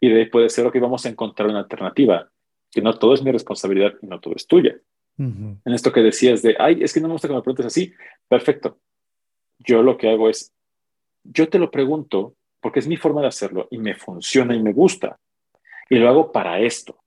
Y 0.00 0.08
de 0.08 0.20
ahí 0.20 0.26
puede 0.26 0.48
ser, 0.48 0.70
que 0.70 0.80
vamos 0.80 1.04
a 1.04 1.08
encontrar 1.08 1.48
una 1.48 1.60
alternativa, 1.60 2.30
que 2.70 2.80
no 2.80 2.98
todo 2.98 3.14
es 3.14 3.22
mi 3.22 3.30
responsabilidad 3.30 3.94
y 4.00 4.06
no 4.06 4.20
todo 4.20 4.34
es 4.34 4.46
tuya. 4.46 4.76
En 5.16 5.60
esto 5.66 5.92
que 5.92 6.00
decías 6.00 6.42
de, 6.42 6.56
ay, 6.58 6.82
es 6.82 6.92
que 6.92 7.00
no 7.00 7.08
me 7.08 7.14
gusta 7.14 7.28
que 7.28 7.34
me 7.34 7.42
preguntes 7.42 7.66
así, 7.66 7.92
perfecto. 8.28 8.78
Yo 9.58 9.82
lo 9.82 9.96
que 9.96 10.08
hago 10.08 10.28
es, 10.28 10.53
yo 11.24 11.48
te 11.48 11.58
lo 11.58 11.70
pregunto 11.70 12.34
porque 12.60 12.78
es 12.78 12.86
mi 12.86 12.96
forma 12.96 13.20
de 13.22 13.28
hacerlo 13.28 13.68
y 13.70 13.78
me 13.78 13.94
funciona 13.94 14.54
y 14.54 14.62
me 14.62 14.72
gusta. 14.72 15.18
Y 15.90 15.96
lo 15.96 16.08
hago 16.08 16.32
para 16.32 16.60
esto. 16.60 16.98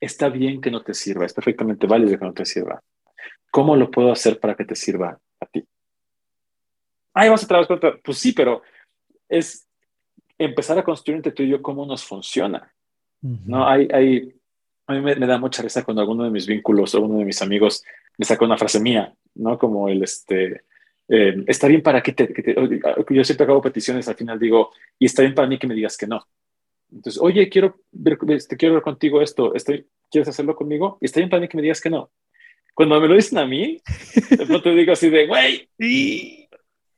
está 0.00 0.28
bien 0.28 0.60
que 0.60 0.70
no 0.70 0.82
te 0.82 0.92
sirva, 0.92 1.24
es 1.24 1.32
perfectamente 1.32 1.86
válido 1.86 2.18
que 2.18 2.24
no 2.24 2.34
te 2.34 2.44
sirva. 2.44 2.82
¿Cómo 3.50 3.76
lo 3.76 3.90
puedo 3.90 4.12
hacer 4.12 4.38
para 4.38 4.54
que 4.54 4.64
te 4.64 4.74
sirva 4.74 5.18
a 5.40 5.46
ti? 5.46 5.64
Ay, 7.14 7.30
vas 7.30 7.44
a 7.44 7.46
trabajar 7.46 8.00
Pues 8.04 8.18
sí, 8.18 8.32
pero 8.32 8.62
es 9.28 9.66
empezar 10.36 10.78
a 10.78 10.84
construir 10.84 11.16
entre 11.16 11.32
tú 11.32 11.42
y 11.42 11.48
yo 11.48 11.62
cómo 11.62 11.86
nos 11.86 12.04
funciona. 12.04 12.70
¿no? 13.22 13.66
Hay, 13.66 13.88
hay, 13.92 14.34
a 14.86 14.92
mí 14.92 15.00
me, 15.00 15.14
da 15.26 15.38
mucha 15.38 15.62
risa 15.62 15.82
cuando 15.82 16.02
alguno 16.02 16.24
de 16.24 16.30
mis 16.30 16.46
vínculos 16.46 16.94
o 16.94 17.00
uno 17.00 17.18
de 17.18 17.24
mis 17.24 17.40
amigos 17.42 17.82
me 18.18 18.24
saca 18.24 18.44
una 18.44 18.58
frase 18.58 18.80
mía, 18.80 19.14
¿no? 19.34 19.58
Como 19.58 19.88
el, 19.88 20.02
este, 20.02 20.62
eh, 21.08 21.44
está 21.46 21.68
bien 21.68 21.82
para 21.82 22.02
que 22.02 22.12
te, 22.12 22.32
que 22.32 22.42
te, 22.42 22.54
Yo 22.54 23.24
siempre 23.24 23.46
hago 23.46 23.62
peticiones, 23.62 24.08
al 24.08 24.16
final 24.16 24.38
digo, 24.38 24.72
y 24.98 25.06
está 25.06 25.22
bien 25.22 25.34
para 25.34 25.48
mí 25.48 25.58
que 25.58 25.66
me 25.66 25.74
digas 25.74 25.96
que 25.96 26.06
no. 26.06 26.26
Entonces, 26.90 27.20
oye, 27.20 27.48
quiero 27.48 27.80
ver, 27.92 28.18
este, 28.28 28.56
quiero 28.56 28.74
ver 28.74 28.82
contigo 28.82 29.20
esto, 29.20 29.54
estoy, 29.54 29.86
¿quieres 30.10 30.28
hacerlo 30.28 30.54
conmigo? 30.54 30.98
Y 31.00 31.06
está 31.06 31.20
bien 31.20 31.30
para 31.30 31.40
mí 31.40 31.48
que 31.48 31.56
me 31.56 31.62
digas 31.62 31.80
que 31.80 31.90
no. 31.90 32.10
Cuando 32.74 33.00
me 33.00 33.08
lo 33.08 33.14
dicen 33.14 33.38
a 33.38 33.46
mí, 33.46 33.80
de 34.30 34.46
pronto 34.46 34.74
digo 34.74 34.92
así 34.92 35.08
de, 35.08 35.26
güey, 35.26 35.68
sí, 35.78 36.48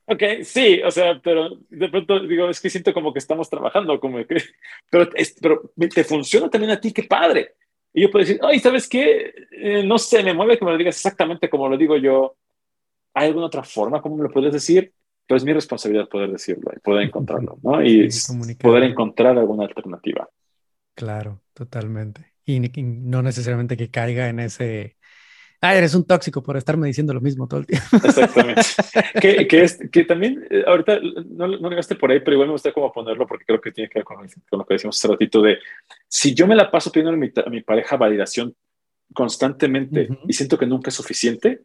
ok, 0.06 0.22
sí, 0.42 0.80
o 0.82 0.90
sea, 0.90 1.20
pero 1.22 1.56
de 1.68 1.88
pronto 1.88 2.20
digo, 2.20 2.48
es 2.48 2.60
que 2.60 2.70
siento 2.70 2.92
como 2.92 3.12
que 3.12 3.18
estamos 3.18 3.48
trabajando, 3.48 4.00
como 4.00 4.18
que, 4.26 4.42
pero, 4.90 5.08
pero 5.40 5.70
te 5.94 6.04
funciona 6.04 6.50
también 6.50 6.72
a 6.72 6.80
ti, 6.80 6.92
qué 6.92 7.04
padre. 7.04 7.54
Y 7.92 8.02
yo 8.02 8.10
puedo 8.10 8.24
decir, 8.24 8.40
ay, 8.42 8.58
¿sabes 8.58 8.88
qué? 8.88 9.32
Eh, 9.52 9.82
no 9.84 9.98
sé, 9.98 10.22
me 10.22 10.34
mueve 10.34 10.58
que 10.58 10.64
me 10.64 10.72
lo 10.72 10.78
digas 10.78 10.96
exactamente 10.96 11.48
como 11.48 11.68
lo 11.68 11.76
digo 11.76 11.96
yo. 11.96 12.36
¿Hay 13.18 13.28
alguna 13.28 13.46
otra 13.46 13.64
forma 13.64 14.00
como 14.00 14.16
me 14.16 14.22
lo 14.22 14.30
puedes 14.30 14.52
decir? 14.52 14.92
Pero 15.26 15.36
es 15.36 15.44
mi 15.44 15.52
responsabilidad 15.52 16.08
poder 16.08 16.30
decirlo 16.30 16.70
y 16.74 16.78
poder 16.78 17.02
encontrarlo, 17.02 17.58
¿no? 17.62 17.82
Y 17.84 18.08
poder 18.60 18.84
encontrar 18.84 19.36
alguna 19.36 19.64
alternativa. 19.64 20.28
Claro, 20.94 21.42
totalmente. 21.52 22.34
Y, 22.44 22.60
no 22.60 23.20
necesariamente 23.22 23.76
que 23.76 23.90
caiga 23.90 24.28
en 24.28 24.38
ese, 24.38 24.96
ah, 25.60 25.74
eres 25.74 25.96
un 25.96 26.06
tóxico 26.06 26.44
por 26.44 26.56
estarme 26.56 26.86
diciendo 26.86 27.12
lo 27.12 27.20
mismo 27.20 27.48
todo 27.48 27.60
el 27.60 27.66
tiempo. 27.66 27.88
Exactamente. 28.04 28.62
que, 29.20 29.48
que, 29.48 29.62
es, 29.64 29.80
que 29.90 30.04
también, 30.04 30.46
eh, 30.48 30.62
ahorita 30.64 31.00
no, 31.26 31.48
no 31.48 31.70
llegaste 31.70 31.96
por 31.96 32.12
ahí, 32.12 32.20
pero 32.20 32.34
igual 32.34 32.48
me 32.48 32.52
gusta 32.52 32.72
como 32.72 32.92
ponerlo 32.92 33.26
porque 33.26 33.44
creo 33.44 33.60
que 33.60 33.72
tiene 33.72 33.90
que 33.90 33.98
ver 33.98 34.04
con, 34.04 34.16
lo 34.52 34.64
que 34.64 34.74
decimos 34.74 34.96
hace 34.96 35.08
ratito 35.08 35.42
de, 35.42 35.58
si 36.06 36.34
yo 36.34 36.46
me 36.46 36.54
la 36.54 36.70
paso 36.70 36.92
pidiendo 36.92 37.12
a 37.12 37.16
mi, 37.16 37.32
a 37.44 37.50
mi 37.50 37.62
pareja 37.62 37.96
validación 37.96 38.54
constantemente 39.12 40.08
y 40.26 40.32
siento 40.32 40.56
que 40.56 40.66
nunca 40.66 40.90
es 40.90 40.94
suficiente, 40.94 41.62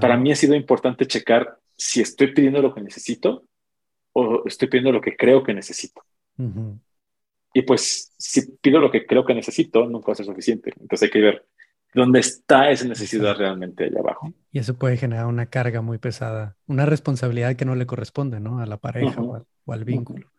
para 0.00 0.16
mí 0.16 0.32
ha 0.32 0.36
sido 0.36 0.54
importante 0.54 1.06
checar 1.06 1.58
si 1.76 2.00
estoy 2.00 2.34
pidiendo 2.34 2.60
lo 2.60 2.74
que 2.74 2.80
necesito 2.80 3.44
o 4.12 4.42
estoy 4.46 4.68
pidiendo 4.68 4.92
lo 4.92 5.00
que 5.00 5.16
creo 5.16 5.42
que 5.42 5.54
necesito. 5.54 6.02
Y 7.52 7.62
pues 7.62 8.12
si 8.16 8.52
pido 8.60 8.80
lo 8.80 8.90
que 8.90 9.06
creo 9.06 9.24
que 9.24 9.34
necesito, 9.34 9.86
nunca 9.86 10.08
va 10.08 10.12
a 10.12 10.16
ser 10.16 10.26
suficiente. 10.26 10.72
Entonces 10.80 11.02
hay 11.02 11.10
que 11.10 11.20
ver 11.20 11.46
dónde 11.94 12.20
está 12.20 12.70
esa 12.70 12.86
necesidad 12.86 13.36
realmente 13.36 13.84
allá 13.84 14.00
abajo. 14.00 14.32
Y 14.52 14.58
eso 14.58 14.74
puede 14.78 14.96
generar 14.96 15.26
una 15.26 15.46
carga 15.46 15.80
muy 15.80 15.98
pesada, 15.98 16.56
una 16.66 16.86
responsabilidad 16.86 17.56
que 17.56 17.64
no 17.64 17.74
le 17.74 17.86
corresponde, 17.86 18.40
¿no? 18.40 18.60
A 18.60 18.66
la 18.66 18.76
pareja 18.76 19.20
o, 19.20 19.44
al, 19.72 19.84
vínculo. 19.84 20.30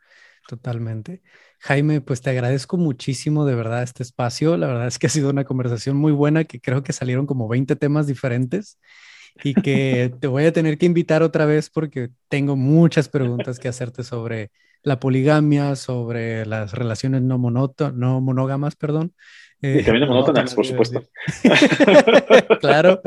Totalmente. 0.48 1.22
Jaime, 1.60 2.02
pues 2.02 2.22
te 2.22 2.30
agradezco 2.32 2.78
muchísimo 2.78 3.46
de 3.46 3.56
verdad 3.56 3.84
este 3.84 4.04
espacio. 4.04 4.58
La 4.58 4.68
verdad 4.68 4.88
es 4.88 5.00
que 5.00 5.08
ha 5.08 5.10
sido 5.10 5.30
una 5.30 5.46
conversación 5.46 5.96
muy 5.96 6.12
buena, 6.12 6.44
que 6.44 6.60
creo 6.60 6.84
que 6.84 6.94
salieron 6.94 7.28
como 7.28 7.48
20 7.48 7.76
temas 7.76 8.08
diferentes 8.08 8.80
y 9.44 9.54
que 9.54 10.12
te 10.20 10.28
voy 10.28 10.46
a 10.46 10.54
tener 10.54 10.78
que 10.78 10.86
invitar 10.86 11.24
otra 11.24 11.46
vez 11.46 11.70
porque 11.70 12.10
tengo 12.28 12.56
muchas 12.56 13.10
preguntas 13.10 13.60
que 13.60 13.68
hacerte 13.68 14.04
sobre 14.04 14.52
la 14.84 15.00
poligamia, 15.00 15.76
sobre 15.76 16.46
las 16.46 16.74
relaciones 16.74 17.22
no, 17.22 17.38
no 17.38 18.22
monógamas, 18.22 18.76
perdón. 18.76 19.14
y 19.62 19.68
eh, 19.68 19.84
también 19.84 20.08
monótonas, 20.08 20.56
por 20.56 20.66
supuesto. 20.66 21.04
claro, 22.60 23.02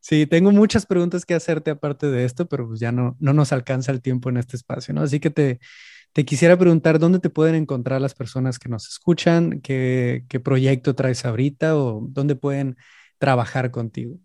sí, 0.00 0.26
tengo 0.26 0.50
muchas 0.50 0.86
preguntas 0.86 1.24
que 1.24 1.34
hacerte 1.34 1.70
aparte 1.70 2.08
de 2.08 2.24
esto, 2.24 2.46
pero 2.46 2.66
pues 2.66 2.80
ya 2.80 2.90
no, 2.90 3.16
no 3.20 3.32
nos 3.32 3.52
alcanza 3.52 3.92
el 3.92 4.02
tiempo 4.02 4.28
en 4.28 4.38
este 4.38 4.56
espacio, 4.56 4.92
¿no? 4.92 5.02
Así 5.02 5.20
que 5.20 5.30
te, 5.30 5.60
te 6.12 6.24
quisiera 6.24 6.56
preguntar 6.56 6.98
dónde 6.98 7.20
te 7.20 7.30
pueden 7.30 7.54
encontrar 7.54 8.00
las 8.00 8.14
personas 8.14 8.58
que 8.58 8.68
nos 8.68 8.88
escuchan, 8.88 9.60
qué, 9.60 10.24
proyecto 10.42 10.94
traes 10.94 11.24
ahorita 11.24 11.76
o 11.76 12.00
dónde 12.08 12.34
pueden 12.34 12.76
trabajar 13.18 13.70
contigo. 13.70 14.16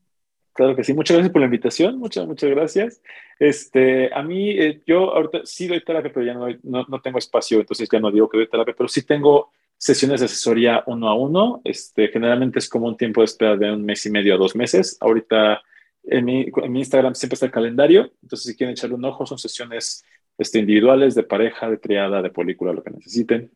Claro 0.53 0.75
que 0.75 0.83
sí, 0.83 0.93
muchas 0.93 1.17
gracias 1.17 1.33
por 1.33 1.41
la 1.41 1.47
invitación, 1.47 1.99
muchas, 1.99 2.25
muchas 2.25 2.49
gracias. 2.49 3.01
Este, 3.39 4.13
a 4.13 4.23
mí, 4.23 4.51
eh, 4.51 4.81
yo 4.87 5.13
ahorita 5.13 5.41
sí 5.43 5.67
doy 5.67 5.83
terapia, 5.83 6.11
pero 6.13 6.25
ya 6.25 6.33
no, 6.33 6.47
no, 6.63 6.85
no, 6.87 7.01
tengo 7.01 7.19
espacio, 7.19 7.59
entonces 7.59 7.89
ya 7.91 7.99
no 7.99 8.09
digo 8.09 8.29
que 8.29 8.37
doy 8.37 8.49
terapia, 8.49 8.73
pero 8.75 8.87
sí 8.87 9.05
tengo 9.05 9.51
sesiones 9.77 10.21
de 10.21 10.27
asesoría 10.27 10.81
uno 10.87 11.09
a 11.09 11.13
uno. 11.13 11.61
Este, 11.65 12.07
generalmente 12.07 12.59
es 12.59 12.69
como 12.69 12.87
un 12.87 12.95
tiempo 12.95 13.19
de 13.19 13.25
espera 13.25 13.57
de 13.57 13.73
un 13.73 13.83
mes 13.83 14.05
y 14.05 14.09
medio 14.09 14.33
a 14.33 14.37
dos 14.37 14.55
meses. 14.55 14.97
Ahorita 15.01 15.61
en 16.03 16.23
mi, 16.23 16.45
en 16.63 16.71
mi 16.71 16.79
Instagram 16.79 17.15
siempre 17.15 17.35
está 17.35 17.47
el 17.47 17.51
calendario, 17.51 18.11
entonces 18.21 18.51
si 18.51 18.55
quieren 18.55 18.73
echarle 18.73 18.95
un 18.95 19.05
ojo, 19.05 19.25
son 19.25 19.37
sesiones 19.37 20.05
este, 20.37 20.59
individuales, 20.59 21.15
de 21.15 21.23
pareja, 21.23 21.69
de 21.69 21.77
triada, 21.77 22.21
de 22.21 22.29
película, 22.29 22.73
lo 22.73 22.83
que 22.83 22.91
necesiten. 22.91 23.51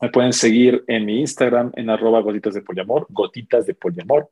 Me 0.00 0.10
pueden 0.10 0.32
seguir 0.32 0.84
en 0.86 1.04
mi 1.04 1.20
Instagram 1.20 1.72
en 1.74 1.90
arroba 1.90 2.20
gotitas 2.20 2.54
de 2.54 2.62
poliamor, 2.62 3.06
gotitas 3.10 3.66
de 3.66 3.74
poliamor. 3.74 4.30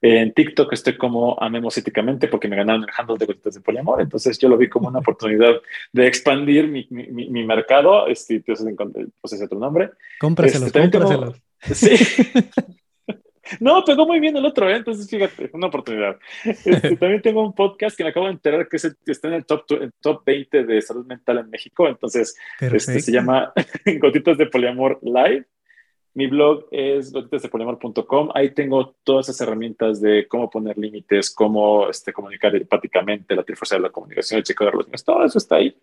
En 0.00 0.32
TikTok 0.32 0.72
estoy 0.72 0.96
como 0.96 1.36
amemos 1.40 1.76
éticamente 1.76 2.28
porque 2.28 2.46
me 2.46 2.54
ganaron 2.54 2.84
el 2.84 2.90
handle 2.96 3.16
de 3.18 3.26
gotitas 3.26 3.54
de 3.54 3.60
poliamor. 3.60 4.00
Entonces 4.00 4.38
yo 4.38 4.48
lo 4.48 4.56
vi 4.56 4.68
como 4.68 4.88
una 4.88 4.98
oportunidad 5.00 5.54
de 5.92 6.06
expandir 6.06 6.68
mi, 6.68 6.86
mi, 6.90 7.28
mi, 7.28 7.44
mercado. 7.44 8.06
Este, 8.06 8.36
entonces, 8.36 8.66
pues 9.20 9.32
ese 9.32 9.44
otro 9.44 9.58
nombre. 9.58 9.90
Cómpraselos, 10.20 10.66
este, 10.66 10.80
cómpraselos. 10.80 11.42
sí. 11.72 11.96
No, 13.60 13.84
pegó 13.84 14.06
muy 14.06 14.20
bien 14.20 14.36
el 14.36 14.44
otro, 14.44 14.68
¿eh? 14.68 14.76
entonces 14.76 15.08
fíjate, 15.08 15.50
una 15.52 15.68
oportunidad. 15.68 16.18
Este, 16.44 16.96
también 16.96 17.22
tengo 17.22 17.42
un 17.42 17.54
podcast 17.54 17.96
que 17.96 18.04
me 18.04 18.10
acabo 18.10 18.26
de 18.26 18.32
enterar 18.32 18.68
que 18.68 18.76
está 18.76 19.28
en 19.28 19.34
el 19.34 19.44
top, 19.44 19.64
top 20.00 20.22
20 20.24 20.64
de 20.64 20.82
salud 20.82 21.06
mental 21.06 21.38
en 21.38 21.50
México, 21.50 21.88
entonces 21.88 22.36
este, 22.60 23.00
se 23.00 23.12
llama 23.12 23.52
Gotitas 24.00 24.38
de 24.38 24.46
Poliamor 24.46 24.98
Live. 25.02 25.46
Mi 26.14 26.26
blog 26.26 26.66
es 26.72 27.12
gotitasdepoliamor.com. 27.12 28.30
Ahí 28.34 28.50
tengo 28.50 28.96
todas 29.04 29.28
esas 29.28 29.46
herramientas 29.46 30.00
de 30.00 30.26
cómo 30.26 30.50
poner 30.50 30.76
límites, 30.76 31.30
cómo 31.30 31.88
este, 31.88 32.12
comunicar 32.12 32.56
empáticamente, 32.56 33.36
la 33.36 33.44
trifuerza 33.44 33.76
de 33.76 33.82
la 33.82 33.90
comunicación, 33.90 34.38
el 34.38 34.44
chequeo 34.44 34.64
de 34.64 34.70
relaciones, 34.72 35.04
todo 35.04 35.24
eso 35.24 35.38
está 35.38 35.56
ahí. 35.56 35.76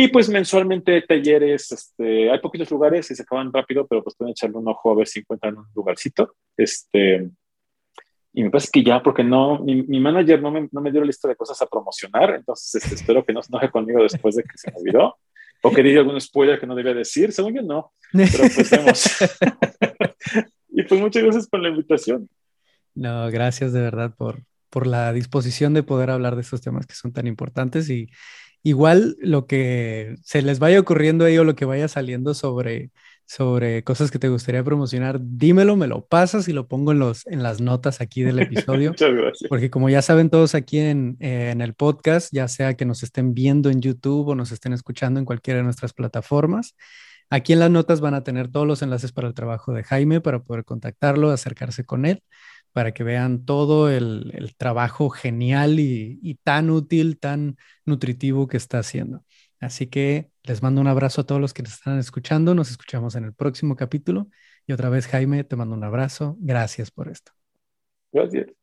Y 0.00 0.06
pues 0.06 0.28
mensualmente 0.28 1.02
talleres, 1.02 1.72
este, 1.72 2.30
hay 2.30 2.38
poquitos 2.38 2.70
lugares 2.70 3.10
y 3.10 3.16
se 3.16 3.22
acaban 3.24 3.52
rápido, 3.52 3.84
pero 3.84 4.04
pues 4.04 4.14
pueden 4.14 4.30
echarle 4.30 4.56
un 4.56 4.68
ojo 4.68 4.92
a 4.92 4.94
ver 4.94 5.08
si 5.08 5.18
encuentran 5.18 5.58
un 5.58 5.66
lugarcito. 5.74 6.36
Este, 6.56 7.28
y 8.32 8.44
me 8.44 8.50
parece 8.50 8.68
que 8.72 8.84
ya, 8.84 9.02
porque 9.02 9.24
no, 9.24 9.58
mi, 9.58 9.82
mi 9.82 9.98
manager 9.98 10.40
no 10.40 10.52
me, 10.52 10.68
no 10.70 10.80
me 10.80 10.92
dio 10.92 11.00
la 11.00 11.08
lista 11.08 11.26
de 11.26 11.34
cosas 11.34 11.60
a 11.62 11.66
promocionar, 11.66 12.36
entonces 12.36 12.80
este, 12.80 12.94
espero 12.94 13.24
que 13.24 13.32
no 13.32 13.42
se 13.42 13.48
enoje 13.50 13.72
conmigo 13.72 14.00
después 14.00 14.36
de 14.36 14.44
que 14.44 14.56
se 14.56 14.70
me 14.70 14.76
olvidó. 14.78 15.16
O 15.64 15.72
que 15.72 15.82
diga 15.82 15.98
algún 15.98 16.20
spoiler 16.20 16.60
que 16.60 16.68
no 16.68 16.76
debía 16.76 16.94
decir, 16.94 17.32
según 17.32 17.56
yo 17.56 17.62
no. 17.62 17.92
Pero 18.12 18.44
pues 18.54 18.70
vemos. 18.70 19.04
y 20.68 20.82
pues 20.84 21.00
muchas 21.00 21.24
gracias 21.24 21.48
por 21.48 21.58
la 21.58 21.70
invitación. 21.70 22.28
No, 22.94 23.28
gracias 23.32 23.72
de 23.72 23.80
verdad 23.80 24.14
por, 24.16 24.44
por 24.70 24.86
la 24.86 25.12
disposición 25.12 25.74
de 25.74 25.82
poder 25.82 26.10
hablar 26.10 26.36
de 26.36 26.42
estos 26.42 26.60
temas 26.60 26.86
que 26.86 26.94
son 26.94 27.12
tan 27.12 27.26
importantes 27.26 27.90
y 27.90 28.08
igual 28.62 29.16
lo 29.20 29.46
que 29.46 30.16
se 30.22 30.42
les 30.42 30.58
vaya 30.58 30.80
ocurriendo 30.80 31.24
ahí 31.24 31.38
o 31.38 31.44
lo 31.44 31.54
que 31.54 31.64
vaya 31.64 31.88
saliendo 31.88 32.34
sobre 32.34 32.90
sobre 33.28 33.84
cosas 33.84 34.10
que 34.10 34.18
te 34.18 34.30
gustaría 34.30 34.64
promocionar, 34.64 35.20
dímelo, 35.20 35.76
me 35.76 35.86
lo 35.86 36.06
pasas 36.06 36.48
y 36.48 36.54
lo 36.54 36.66
pongo 36.66 36.92
en, 36.92 36.98
los, 36.98 37.26
en 37.26 37.42
las 37.42 37.60
notas 37.60 38.00
aquí 38.00 38.22
del 38.22 38.38
episodio. 38.40 38.90
Muchas 38.90 39.12
gracias. 39.12 39.48
Porque 39.50 39.68
como 39.68 39.90
ya 39.90 40.00
saben 40.00 40.30
todos 40.30 40.54
aquí 40.54 40.78
en, 40.78 41.18
en, 41.20 41.60
el 41.60 41.74
podcast, 41.74 42.32
ya 42.32 42.48
sea 42.48 42.74
que 42.74 42.86
nos 42.86 43.02
estén 43.02 43.34
viendo 43.34 43.68
en 43.68 43.82
YouTube 43.82 44.28
o 44.28 44.34
nos 44.34 44.50
estén 44.50 44.72
escuchando 44.72 45.20
en 45.20 45.26
cualquiera 45.26 45.58
de 45.58 45.64
nuestras 45.64 45.92
plataformas, 45.92 46.74
aquí 47.28 47.52
en 47.52 47.58
las 47.58 47.70
notas 47.70 48.00
van 48.00 48.14
a 48.14 48.24
tener 48.24 48.48
todos 48.48 48.66
los 48.66 48.80
enlaces 48.80 49.12
para 49.12 49.28
el 49.28 49.34
trabajo 49.34 49.74
de 49.74 49.84
Jaime, 49.84 50.22
para 50.22 50.42
poder 50.42 50.64
contactarlo, 50.64 51.30
acercarse 51.30 51.84
con 51.84 52.06
él, 52.06 52.22
para 52.72 52.92
que 52.92 53.04
vean 53.04 53.44
todo 53.44 53.90
el, 53.90 54.30
el 54.34 54.56
trabajo 54.56 55.10
genial 55.10 55.80
y, 55.80 56.18
y 56.22 56.34
tan 56.36 56.70
útil, 56.70 57.18
tan 57.18 57.56
nutritivo 57.84 58.46
que 58.48 58.56
está 58.56 58.78
haciendo. 58.80 59.24
Así 59.60 59.86
que 59.88 60.30
les 60.44 60.62
mando 60.62 60.80
un 60.80 60.86
abrazo 60.88 61.22
a 61.22 61.26
todos 61.26 61.40
los 61.40 61.54
que 61.54 61.62
nos 61.62 61.72
están 61.74 61.98
escuchando. 61.98 62.54
Nos 62.54 62.70
escuchamos 62.70 63.14
en 63.16 63.24
el 63.24 63.34
próximo 63.34 63.76
capítulo. 63.76 64.28
Y 64.66 64.72
otra 64.72 64.88
vez, 64.90 65.06
Jaime, 65.06 65.44
te 65.44 65.56
mando 65.56 65.74
un 65.74 65.84
abrazo. 65.84 66.36
Gracias 66.40 66.90
por 66.90 67.08
esto. 67.08 67.32
Gracias. 68.12 68.57